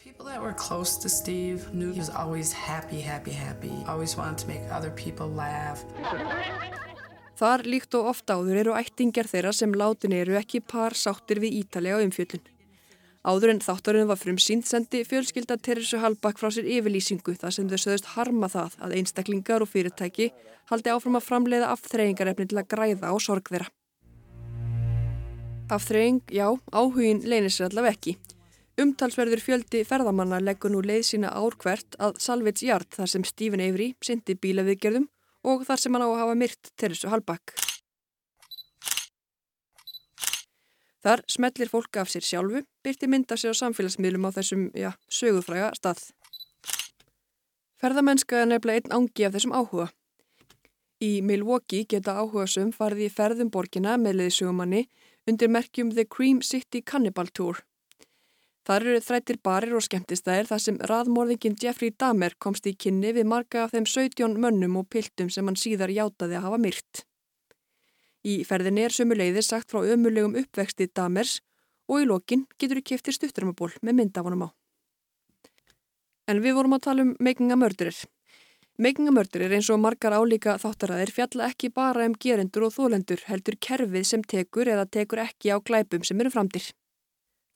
People 0.06 0.26
that 0.26 0.40
were 0.40 0.52
close 0.52 0.96
to 1.02 1.08
Steve 1.08 1.74
knew 1.74 1.90
he 1.90 1.98
was 1.98 2.10
always 2.10 2.52
happy, 2.52 3.00
happy, 3.00 3.32
happy. 3.32 3.72
Always 3.88 4.16
wanted 4.16 4.38
to 4.38 4.46
make 4.46 4.62
other 4.70 4.92
people 4.94 5.26
laugh. 5.26 5.82
Þar 7.34 7.64
líkt 7.66 7.96
og 7.98 8.12
ofta 8.12 8.36
áður 8.38 8.60
eru 8.60 8.76
ættingjar 8.78 9.26
þeirra 9.26 9.50
sem 9.50 9.74
látin 9.74 10.14
eru 10.14 10.36
ekki 10.38 10.60
par 10.62 10.94
sáttir 10.94 11.40
við 11.42 11.56
ítalega 11.64 11.98
umfjöldun. 12.06 12.44
Áður 13.26 13.56
en 13.56 13.62
þáttarinn 13.66 14.06
var 14.06 14.20
frum 14.20 14.38
sínt 14.38 14.70
sendi 14.70 15.00
fjölskylda 15.02 15.58
Teresu 15.58 15.98
Hallbakk 15.98 16.38
frá 16.38 16.52
sér 16.54 16.70
yfirlýsingu 16.76 17.34
þar 17.42 17.56
sem 17.56 17.66
þau 17.66 17.80
sögðust 17.88 18.12
harma 18.14 18.46
það 18.52 18.78
að 18.86 18.94
einstaklingar 19.00 19.66
og 19.66 19.72
fyrirtæki 19.72 20.30
haldi 20.70 20.94
áfram 20.94 21.18
að 21.18 21.26
framleiða 21.32 21.72
afþreyingarefni 21.74 22.46
til 22.46 22.62
að 22.62 22.70
græða 22.76 23.10
á 23.10 23.14
sorg 23.18 23.50
þeirra. 23.50 23.72
Afþreying, 25.66 26.22
já, 26.30 26.46
áhugin 26.70 27.26
leynir 27.26 27.50
sér 27.50 27.72
allaveg 27.72 27.98
ekki. 27.98 28.18
Umtalsverður 28.76 29.40
fjöldi 29.40 29.80
ferðamanna 29.88 30.36
leggur 30.44 30.68
nú 30.68 30.82
leið 30.84 31.06
sína 31.08 31.30
ár 31.32 31.54
hvert 31.62 31.96
að 31.96 32.18
Salvits 32.20 32.60
Jart 32.60 32.90
þar 32.92 33.08
sem 33.08 33.22
Stephen 33.24 33.62
Avery 33.64 33.94
syndi 34.04 34.34
bílaviðgerðum 34.36 35.06
og 35.48 35.62
þar 35.64 35.80
sem 35.80 35.96
hann 35.96 36.04
á 36.04 36.08
að 36.10 36.18
hafa 36.20 36.34
myrt 36.36 36.70
Teresu 36.76 37.08
Hallbakk. 37.08 37.54
Þar 41.06 41.22
smellir 41.30 41.70
fólk 41.72 41.96
af 42.02 42.10
sér 42.12 42.26
sjálfu, 42.26 42.60
byrti 42.84 43.08
mynda 43.08 43.38
sér 43.40 43.56
á 43.56 43.60
samfélagsmiðlum 43.62 44.26
á 44.28 44.30
þessum, 44.36 44.66
já, 44.76 44.90
sögufræga 45.08 45.70
stað. 45.78 46.02
Ferðamennska 47.80 48.42
er 48.42 48.50
nefnilega 48.50 48.82
einn 48.82 48.96
ángi 48.98 49.24
af 49.24 49.36
þessum 49.38 49.54
áhuga. 49.56 49.86
Í 51.00 51.22
Milwaukee 51.24 51.86
geta 51.88 52.18
áhugasum 52.20 52.74
farið 52.76 53.06
í 53.06 53.14
ferðum 53.14 53.52
borgina 53.54 53.96
með 54.00 54.20
leiðsögumanni 54.20 54.84
undir 55.30 55.48
merkjum 55.48 55.94
The 55.94 56.04
Cream 56.04 56.42
City 56.42 56.82
Cannibal 56.84 57.32
Tour. 57.32 57.62
Þar 58.66 58.82
eru 58.82 59.00
þrættir 59.06 59.36
barir 59.46 59.74
og 59.78 59.84
skemmtistæðir 59.86 60.48
þar 60.48 60.62
sem 60.62 60.78
raðmorðingin 60.90 61.54
Jeffrey 61.62 61.92
Dahmer 61.94 62.34
komst 62.42 62.64
í 62.66 62.72
kynni 62.74 63.12
við 63.14 63.28
marga 63.30 63.62
af 63.62 63.74
þeim 63.76 63.84
17 63.86 64.40
mönnum 64.42 64.80
og 64.80 64.88
piltum 64.90 65.28
sem 65.30 65.46
hann 65.46 65.58
síðar 65.60 65.92
játaði 65.94 66.34
að 66.34 66.48
hafa 66.48 66.58
myrt. 66.64 67.04
Í 68.26 68.40
ferðinni 68.48 68.82
er 68.82 68.94
sömuleiðir 68.96 69.46
sagt 69.46 69.70
frá 69.70 69.86
ömulegum 69.86 70.34
uppvexti 70.40 70.88
Dahmers 70.90 71.36
og 71.86 72.02
í 72.02 72.08
lokin 72.10 72.42
getur 72.58 72.80
þú 72.80 72.88
keftir 72.90 73.14
stuttarmaból 73.14 73.70
með 73.86 74.00
myndafunum 74.00 74.46
á. 74.46 74.48
En 76.26 76.42
við 76.42 76.56
vorum 76.58 76.74
að 76.74 76.86
tala 76.88 77.04
um 77.06 77.14
a 79.06 79.12
Murderer 79.14 79.54
eins 79.56 79.70
og 79.70 79.78
margar 79.80 80.12
álíka 80.12 80.56
þáttaræðir 80.58 81.12
fjalla 81.14 81.46
ekki 81.52 81.70
bara 81.70 82.08
um 82.10 82.18
gerendur 82.18 82.66
og 82.66 82.74
þólendur 82.74 83.22
heldur 83.30 83.56
kerfið 83.62 84.04
sem 84.10 84.26
tekur 84.26 84.68
eða 84.68 84.90
tekur 84.90 85.22
ekki 85.22 85.54
á 85.54 85.62
glæpum 85.62 86.02
sem 86.02 86.20
eru 86.20 86.34
framdir. 86.34 86.66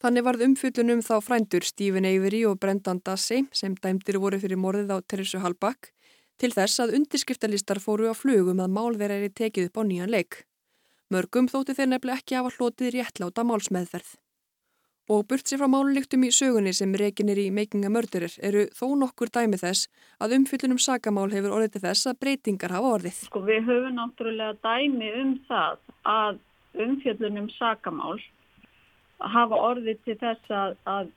Þannig 0.01 0.24
varð 0.24 0.42
umfjöldunum 0.46 1.03
þá 1.05 1.16
frændur 1.20 1.64
Stephen 1.68 2.07
Avery 2.09 2.38
og 2.48 2.57
Brendan 2.61 3.03
Dassey 3.05 3.42
sem 3.53 3.74
dæmdir 3.84 4.16
voru 4.22 4.38
fyrir 4.40 4.57
morðið 4.57 4.94
á 4.96 4.98
Teresu 5.05 5.42
Hallback 5.42 5.90
til 6.40 6.48
þess 6.55 6.80
að 6.80 6.94
undirskriftalistar 6.96 7.82
fóru 7.84 8.09
á 8.09 8.16
flugum 8.16 8.62
að 8.64 8.72
mál 8.72 8.96
þeirra 8.96 9.18
er 9.20 9.34
tekið 9.36 9.68
upp 9.68 9.76
á 9.76 9.82
nýjan 9.84 10.14
leik. 10.14 10.38
Mörgum 11.12 11.51
þótti 11.53 11.76
þeir 11.76 11.92
nefnilega 11.92 12.22
ekki 12.22 12.38
hafa 12.38 12.55
hlotið 12.57 12.94
réttláta 12.96 13.44
málsmeðferð. 13.44 14.16
Og 15.12 15.24
burt 15.28 15.44
sér 15.44 15.61
frá 15.61 15.68
máluliktum 15.68 16.24
í 16.24 16.32
sögunni 16.32 16.72
sem 16.72 16.96
rekin 16.96 17.28
er 17.28 17.44
í 17.44 17.51
Making 17.53 17.84
a 17.84 17.92
Murderer 17.92 18.32
eru 18.46 18.68
þó 18.72 18.94
nokkur 19.05 19.28
dæmi 19.36 19.61
þess 19.61 19.90
að 20.22 20.38
umfyllunum 20.38 20.80
sakamál 20.80 21.28
hefur 21.34 21.59
orðið 21.59 21.76
til 21.76 21.86
þess 21.90 22.09
að 22.09 22.20
breytingar 22.24 22.72
hafa 22.72 22.96
orðið. 22.96 23.22
Sko 23.28 23.44
við 23.44 23.68
höfum 23.68 24.01
náttúrulega 24.01 24.57
dæmi 24.64 25.12
um 25.20 25.32
það 25.51 25.80
að 26.09 26.44
umfyllunum 26.88 27.51
sakamál 27.59 28.20
hafa 29.20 29.56
orðið 29.70 29.98
til 30.04 30.16
þess 30.20 30.54
að, 30.54 30.76
að, 30.90 31.10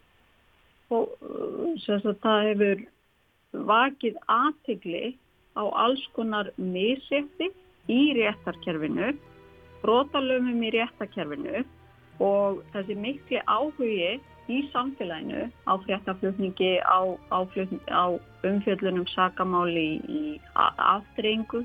að 0.93 2.17
það 2.23 2.47
hefur 2.49 2.83
vakið 3.69 4.17
aðtigli 4.33 5.13
á 5.53 5.63
alls 5.85 6.03
konar 6.17 6.49
misetti 6.57 7.51
í 7.91 8.01
réttarkerfinu, 8.17 9.13
brotalöfum 9.83 10.63
í 10.63 10.73
réttarkerfinu 10.73 11.63
og 12.23 12.61
þessi 12.73 12.95
mikli 12.97 13.41
áhugi 13.45 14.19
í 14.51 14.59
samfélaginu 14.73 15.47
á 15.67 15.73
fréttaflutningi, 15.85 16.79
á, 16.83 17.15
á, 17.31 17.39
á 17.91 18.05
umfjöllunum 18.43 19.07
sakamáli 19.13 20.01
í, 20.03 20.23
aftreyingu 20.55 21.63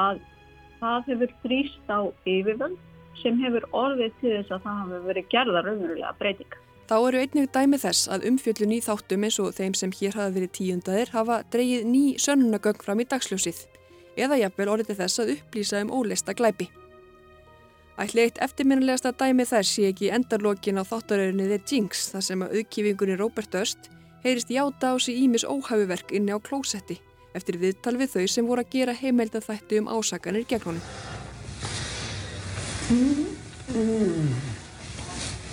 að 0.00 0.22
það 0.80 1.10
hefur 1.10 1.34
þrýst 1.44 1.92
á 1.92 2.00
yfirvöld 2.24 2.78
sem 3.20 3.38
hefur 3.42 3.66
orðið 3.76 4.12
til 4.20 4.34
þess 4.38 4.54
að 4.56 4.66
það 4.66 4.78
hafi 4.82 5.00
verið 5.06 5.30
gerðar 5.34 5.70
umverulega 5.72 6.12
breytinga. 6.18 6.60
Þá 6.90 6.96
eru 6.98 7.20
einnig 7.22 7.50
dæmi 7.54 7.78
þess 7.80 8.08
að 8.12 8.26
umfjöllun 8.28 8.74
í 8.76 8.80
þáttum 8.84 9.26
eins 9.26 9.38
og 9.40 9.54
þeim 9.56 9.74
sem 9.78 9.92
hér 9.96 10.16
hafa 10.18 10.34
verið 10.34 10.54
tíundaðir 10.58 11.12
hafa 11.14 11.38
dreyið 11.54 11.86
ný 11.88 12.02
sönnunagögg 12.20 12.82
fram 12.84 13.00
í 13.00 13.06
dagsljósið 13.08 13.62
eða 14.20 14.40
jafnvel 14.42 14.68
orðið 14.74 14.98
þess 14.98 15.22
að 15.22 15.34
upplýsa 15.36 15.82
um 15.86 15.92
óleista 15.94 16.34
glæpi. 16.36 16.68
Ætli 18.02 18.26
eitt 18.26 18.40
eftirminnilegasta 18.44 19.12
dæmi 19.16 19.46
þess 19.48 19.76
sé 19.76 19.88
ekki 19.92 20.10
endarlokin 20.16 20.80
á 20.80 20.84
þáttaröðinni 20.88 21.48
The 21.48 21.60
Jinx 21.70 22.08
þar 22.12 22.26
sem 22.28 22.44
að 22.44 22.58
auðkífingunni 22.58 23.18
Robert 23.20 23.56
Öst 23.62 23.90
heyrist 24.24 24.52
játa 24.52 24.92
á 24.92 24.96
sig 25.00 25.16
ímis 25.22 25.44
óhæfuverk 25.44 26.12
inni 26.16 26.34
á 26.34 26.38
klósetti 26.40 26.98
eftir 27.36 27.60
viðtal 27.60 27.96
við 28.00 28.16
þau 28.16 28.24
sem 28.28 28.48
voru 28.48 28.64
að 28.64 28.72
gera 28.76 28.96
heimelda 28.96 29.40
þætti 29.44 29.80
um 29.80 29.92
ásakanir 29.92 30.48
gegn 30.48 30.66
honum. 30.72 31.21
Mm. 32.92 34.28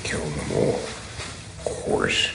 Kill 0.03 0.19
them 0.19 0.51
all, 0.59 0.79
of 1.65 1.83
course. 1.85 2.33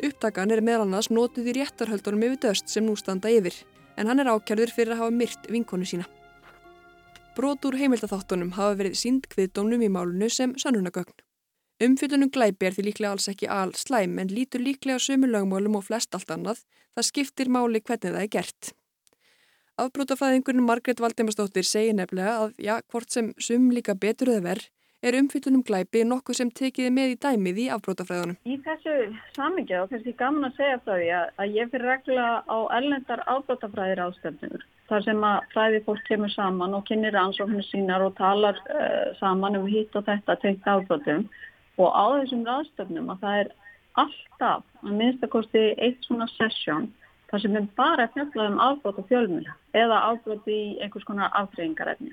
Upptakan 0.00 0.52
er 0.54 0.62
meðal 0.62 0.84
annars 0.84 1.10
notuð 1.10 1.50
í 1.50 1.56
réttarhöldunum 1.58 2.22
yfir 2.28 2.38
döst 2.44 2.70
sem 2.70 2.86
nú 2.86 2.94
standa 2.94 3.32
yfir, 3.32 3.56
en 3.98 4.06
hann 4.06 4.22
er 4.22 4.30
ákjærður 4.30 4.74
fyrir 4.76 4.94
að 4.94 5.02
hafa 5.02 5.16
myrt 5.16 5.50
vinkonu 5.50 5.88
sína. 5.88 6.06
Brot 7.34 7.66
úr 7.66 7.78
heimildatháttunum 7.80 8.54
hafa 8.54 8.78
verið 8.78 9.00
sínd 9.02 9.26
kviðdómnum 9.34 9.82
í 9.82 9.90
málunu 9.90 10.30
sem 10.30 10.54
sannunagögn. 10.62 11.18
Umfyllunum 11.80 12.28
glæpi 12.28 12.66
er 12.68 12.74
því 12.76 12.82
líklega 12.90 13.14
alls 13.14 13.30
ekki 13.30 13.46
al 13.48 13.70
slæm 13.72 14.18
en 14.20 14.28
lítur 14.28 14.60
líklega 14.60 15.00
sömu 15.00 15.30
lögmálum 15.30 15.78
og 15.78 15.86
flest 15.86 16.12
allt 16.16 16.28
annað, 16.34 16.58
það 16.92 17.06
skiptir 17.08 17.48
máli 17.48 17.80
hvernig 17.80 18.12
það 18.12 18.24
er 18.24 18.32
gert. 18.34 18.72
Afbrótafæðingurinn 19.80 20.66
Margret 20.66 21.00
Valdimarsdóttir 21.00 21.64
segir 21.64 21.96
nefnilega 21.96 22.34
að 22.42 22.52
já, 22.60 22.74
hvort 22.92 23.16
sem 23.16 23.32
sum 23.40 23.70
líka 23.72 23.94
betur 23.96 24.28
eða 24.34 24.44
verð, 24.50 24.68
er 25.00 25.16
umfyllunum 25.16 25.64
glæpi 25.64 26.04
nokkuð 26.04 26.42
sem 26.42 26.50
tekiði 26.52 26.92
með 26.92 27.14
í 27.14 27.18
dæmið 27.24 27.60
í 27.64 27.68
afbrótafræðunum. 27.72 28.36
Í 28.44 28.60
þessu 28.66 28.96
samingi 29.38 29.78
og 29.80 29.88
kannski 29.88 30.12
gaman 30.20 30.50
að 30.50 30.60
segja 30.60 30.80
frá 30.84 30.98
því 30.98 31.10
að, 31.16 31.30
að 31.40 31.56
ég 31.56 31.72
fyrir 31.72 31.92
regla 31.94 32.26
á 32.44 32.58
ellendar 32.76 33.24
afbrótafræðir 33.24 34.04
ástöfnur 34.04 34.66
þar 34.90 35.06
sem 35.06 35.24
að 35.24 35.52
fræði 35.54 35.80
fólk 35.86 36.04
kemur 36.10 36.32
saman 36.34 36.76
og 36.76 36.84
kynir 36.90 37.16
ansóknir 37.16 37.64
sínar 37.70 38.04
og 38.04 38.18
talar 38.18 38.58
uh, 38.68 39.14
saman 39.22 39.56
um 39.56 39.70
hitt 39.70 39.96
og 39.96 40.04
þetta 40.10 40.36
tengt 40.42 40.68
afbrótum 40.68 41.30
og 41.80 41.90
á 41.96 42.04
þessum 42.20 42.46
ráðstöfnum 42.46 43.12
að 43.12 43.22
það 43.24 43.42
er 43.42 43.52
alltaf 44.00 44.64
að 44.84 44.96
minnstakosti 45.00 45.62
eitt 45.82 46.06
svona 46.06 46.28
sessjón 46.36 46.88
þar 47.30 47.42
sem 47.44 47.54
við 47.56 47.68
bara 47.78 48.08
fjallaðum 48.14 48.60
afbrót 48.64 49.00
og 49.02 49.08
fjölmjöla 49.10 49.54
eða 49.82 50.02
afbrót 50.10 50.50
í 50.50 50.60
einhvers 50.82 51.06
konar 51.08 51.32
aftreyingarefni. 51.40 52.12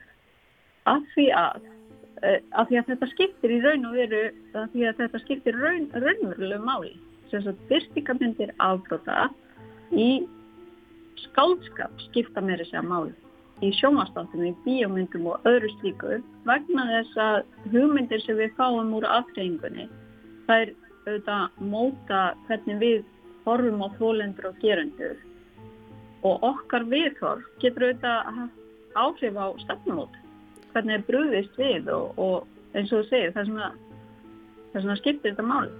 Af 0.88 1.04
uh, 1.18 2.40
af 2.58 2.70
því 2.70 2.80
að 2.80 2.90
þetta 2.94 3.12
skiptir 3.12 3.54
í 3.54 3.60
raun 3.62 3.86
og 3.90 3.98
veru, 3.98 4.24
af 4.58 4.72
því 4.74 4.88
að 4.88 5.04
þetta 5.04 5.22
skiptir 5.26 5.60
raun, 5.62 5.86
raunverulegu 5.94 6.64
máli. 6.66 6.96
Þess 7.30 7.52
að 7.52 7.64
byrstingamindir 7.70 8.54
afbróta 8.64 9.28
í 9.92 10.10
skáldskap 11.28 12.04
skipta 12.08 12.42
meira 12.46 12.66
sér 12.70 12.86
máli 12.88 13.14
í 13.66 13.72
sjómanstáttum, 13.80 14.44
í 14.46 14.54
bíómyndum 14.66 15.30
og 15.32 15.48
öðru 15.50 15.70
slíku 15.78 16.20
vegna 16.46 16.86
þess 16.92 17.22
að 17.22 17.38
hugmyndir 17.74 18.22
sem 18.26 18.38
við 18.38 18.54
fáum 18.58 18.94
úr 18.98 19.08
aftreyingunni 19.10 19.88
það 20.48 20.64
er 20.66 20.74
auðvitað 21.08 21.64
móta 21.72 22.22
hvernig 22.48 22.80
við 22.84 23.00
horfum 23.48 23.84
á 23.84 23.88
þólendur 23.98 24.50
og 24.50 24.62
gerendur. 24.62 25.18
Og 26.28 26.44
okkar 26.44 26.86
viðhorf 26.92 27.46
getur 27.62 27.88
auðvitað 27.88 28.48
áhrif 28.98 29.38
á 29.40 29.48
stefnumót 29.64 30.16
hvernig 30.74 30.98
er 30.98 31.06
brúðist 31.08 31.58
við 31.58 31.90
og, 31.94 32.18
og 32.18 32.76
eins 32.78 32.92
og 32.92 33.06
þú 33.06 33.10
segir 33.10 33.36
það 33.36 33.54
það 33.58 34.78
er 34.78 34.84
svona 34.84 35.00
skiptir 35.00 35.34
þetta 35.34 35.46
máli 35.48 35.72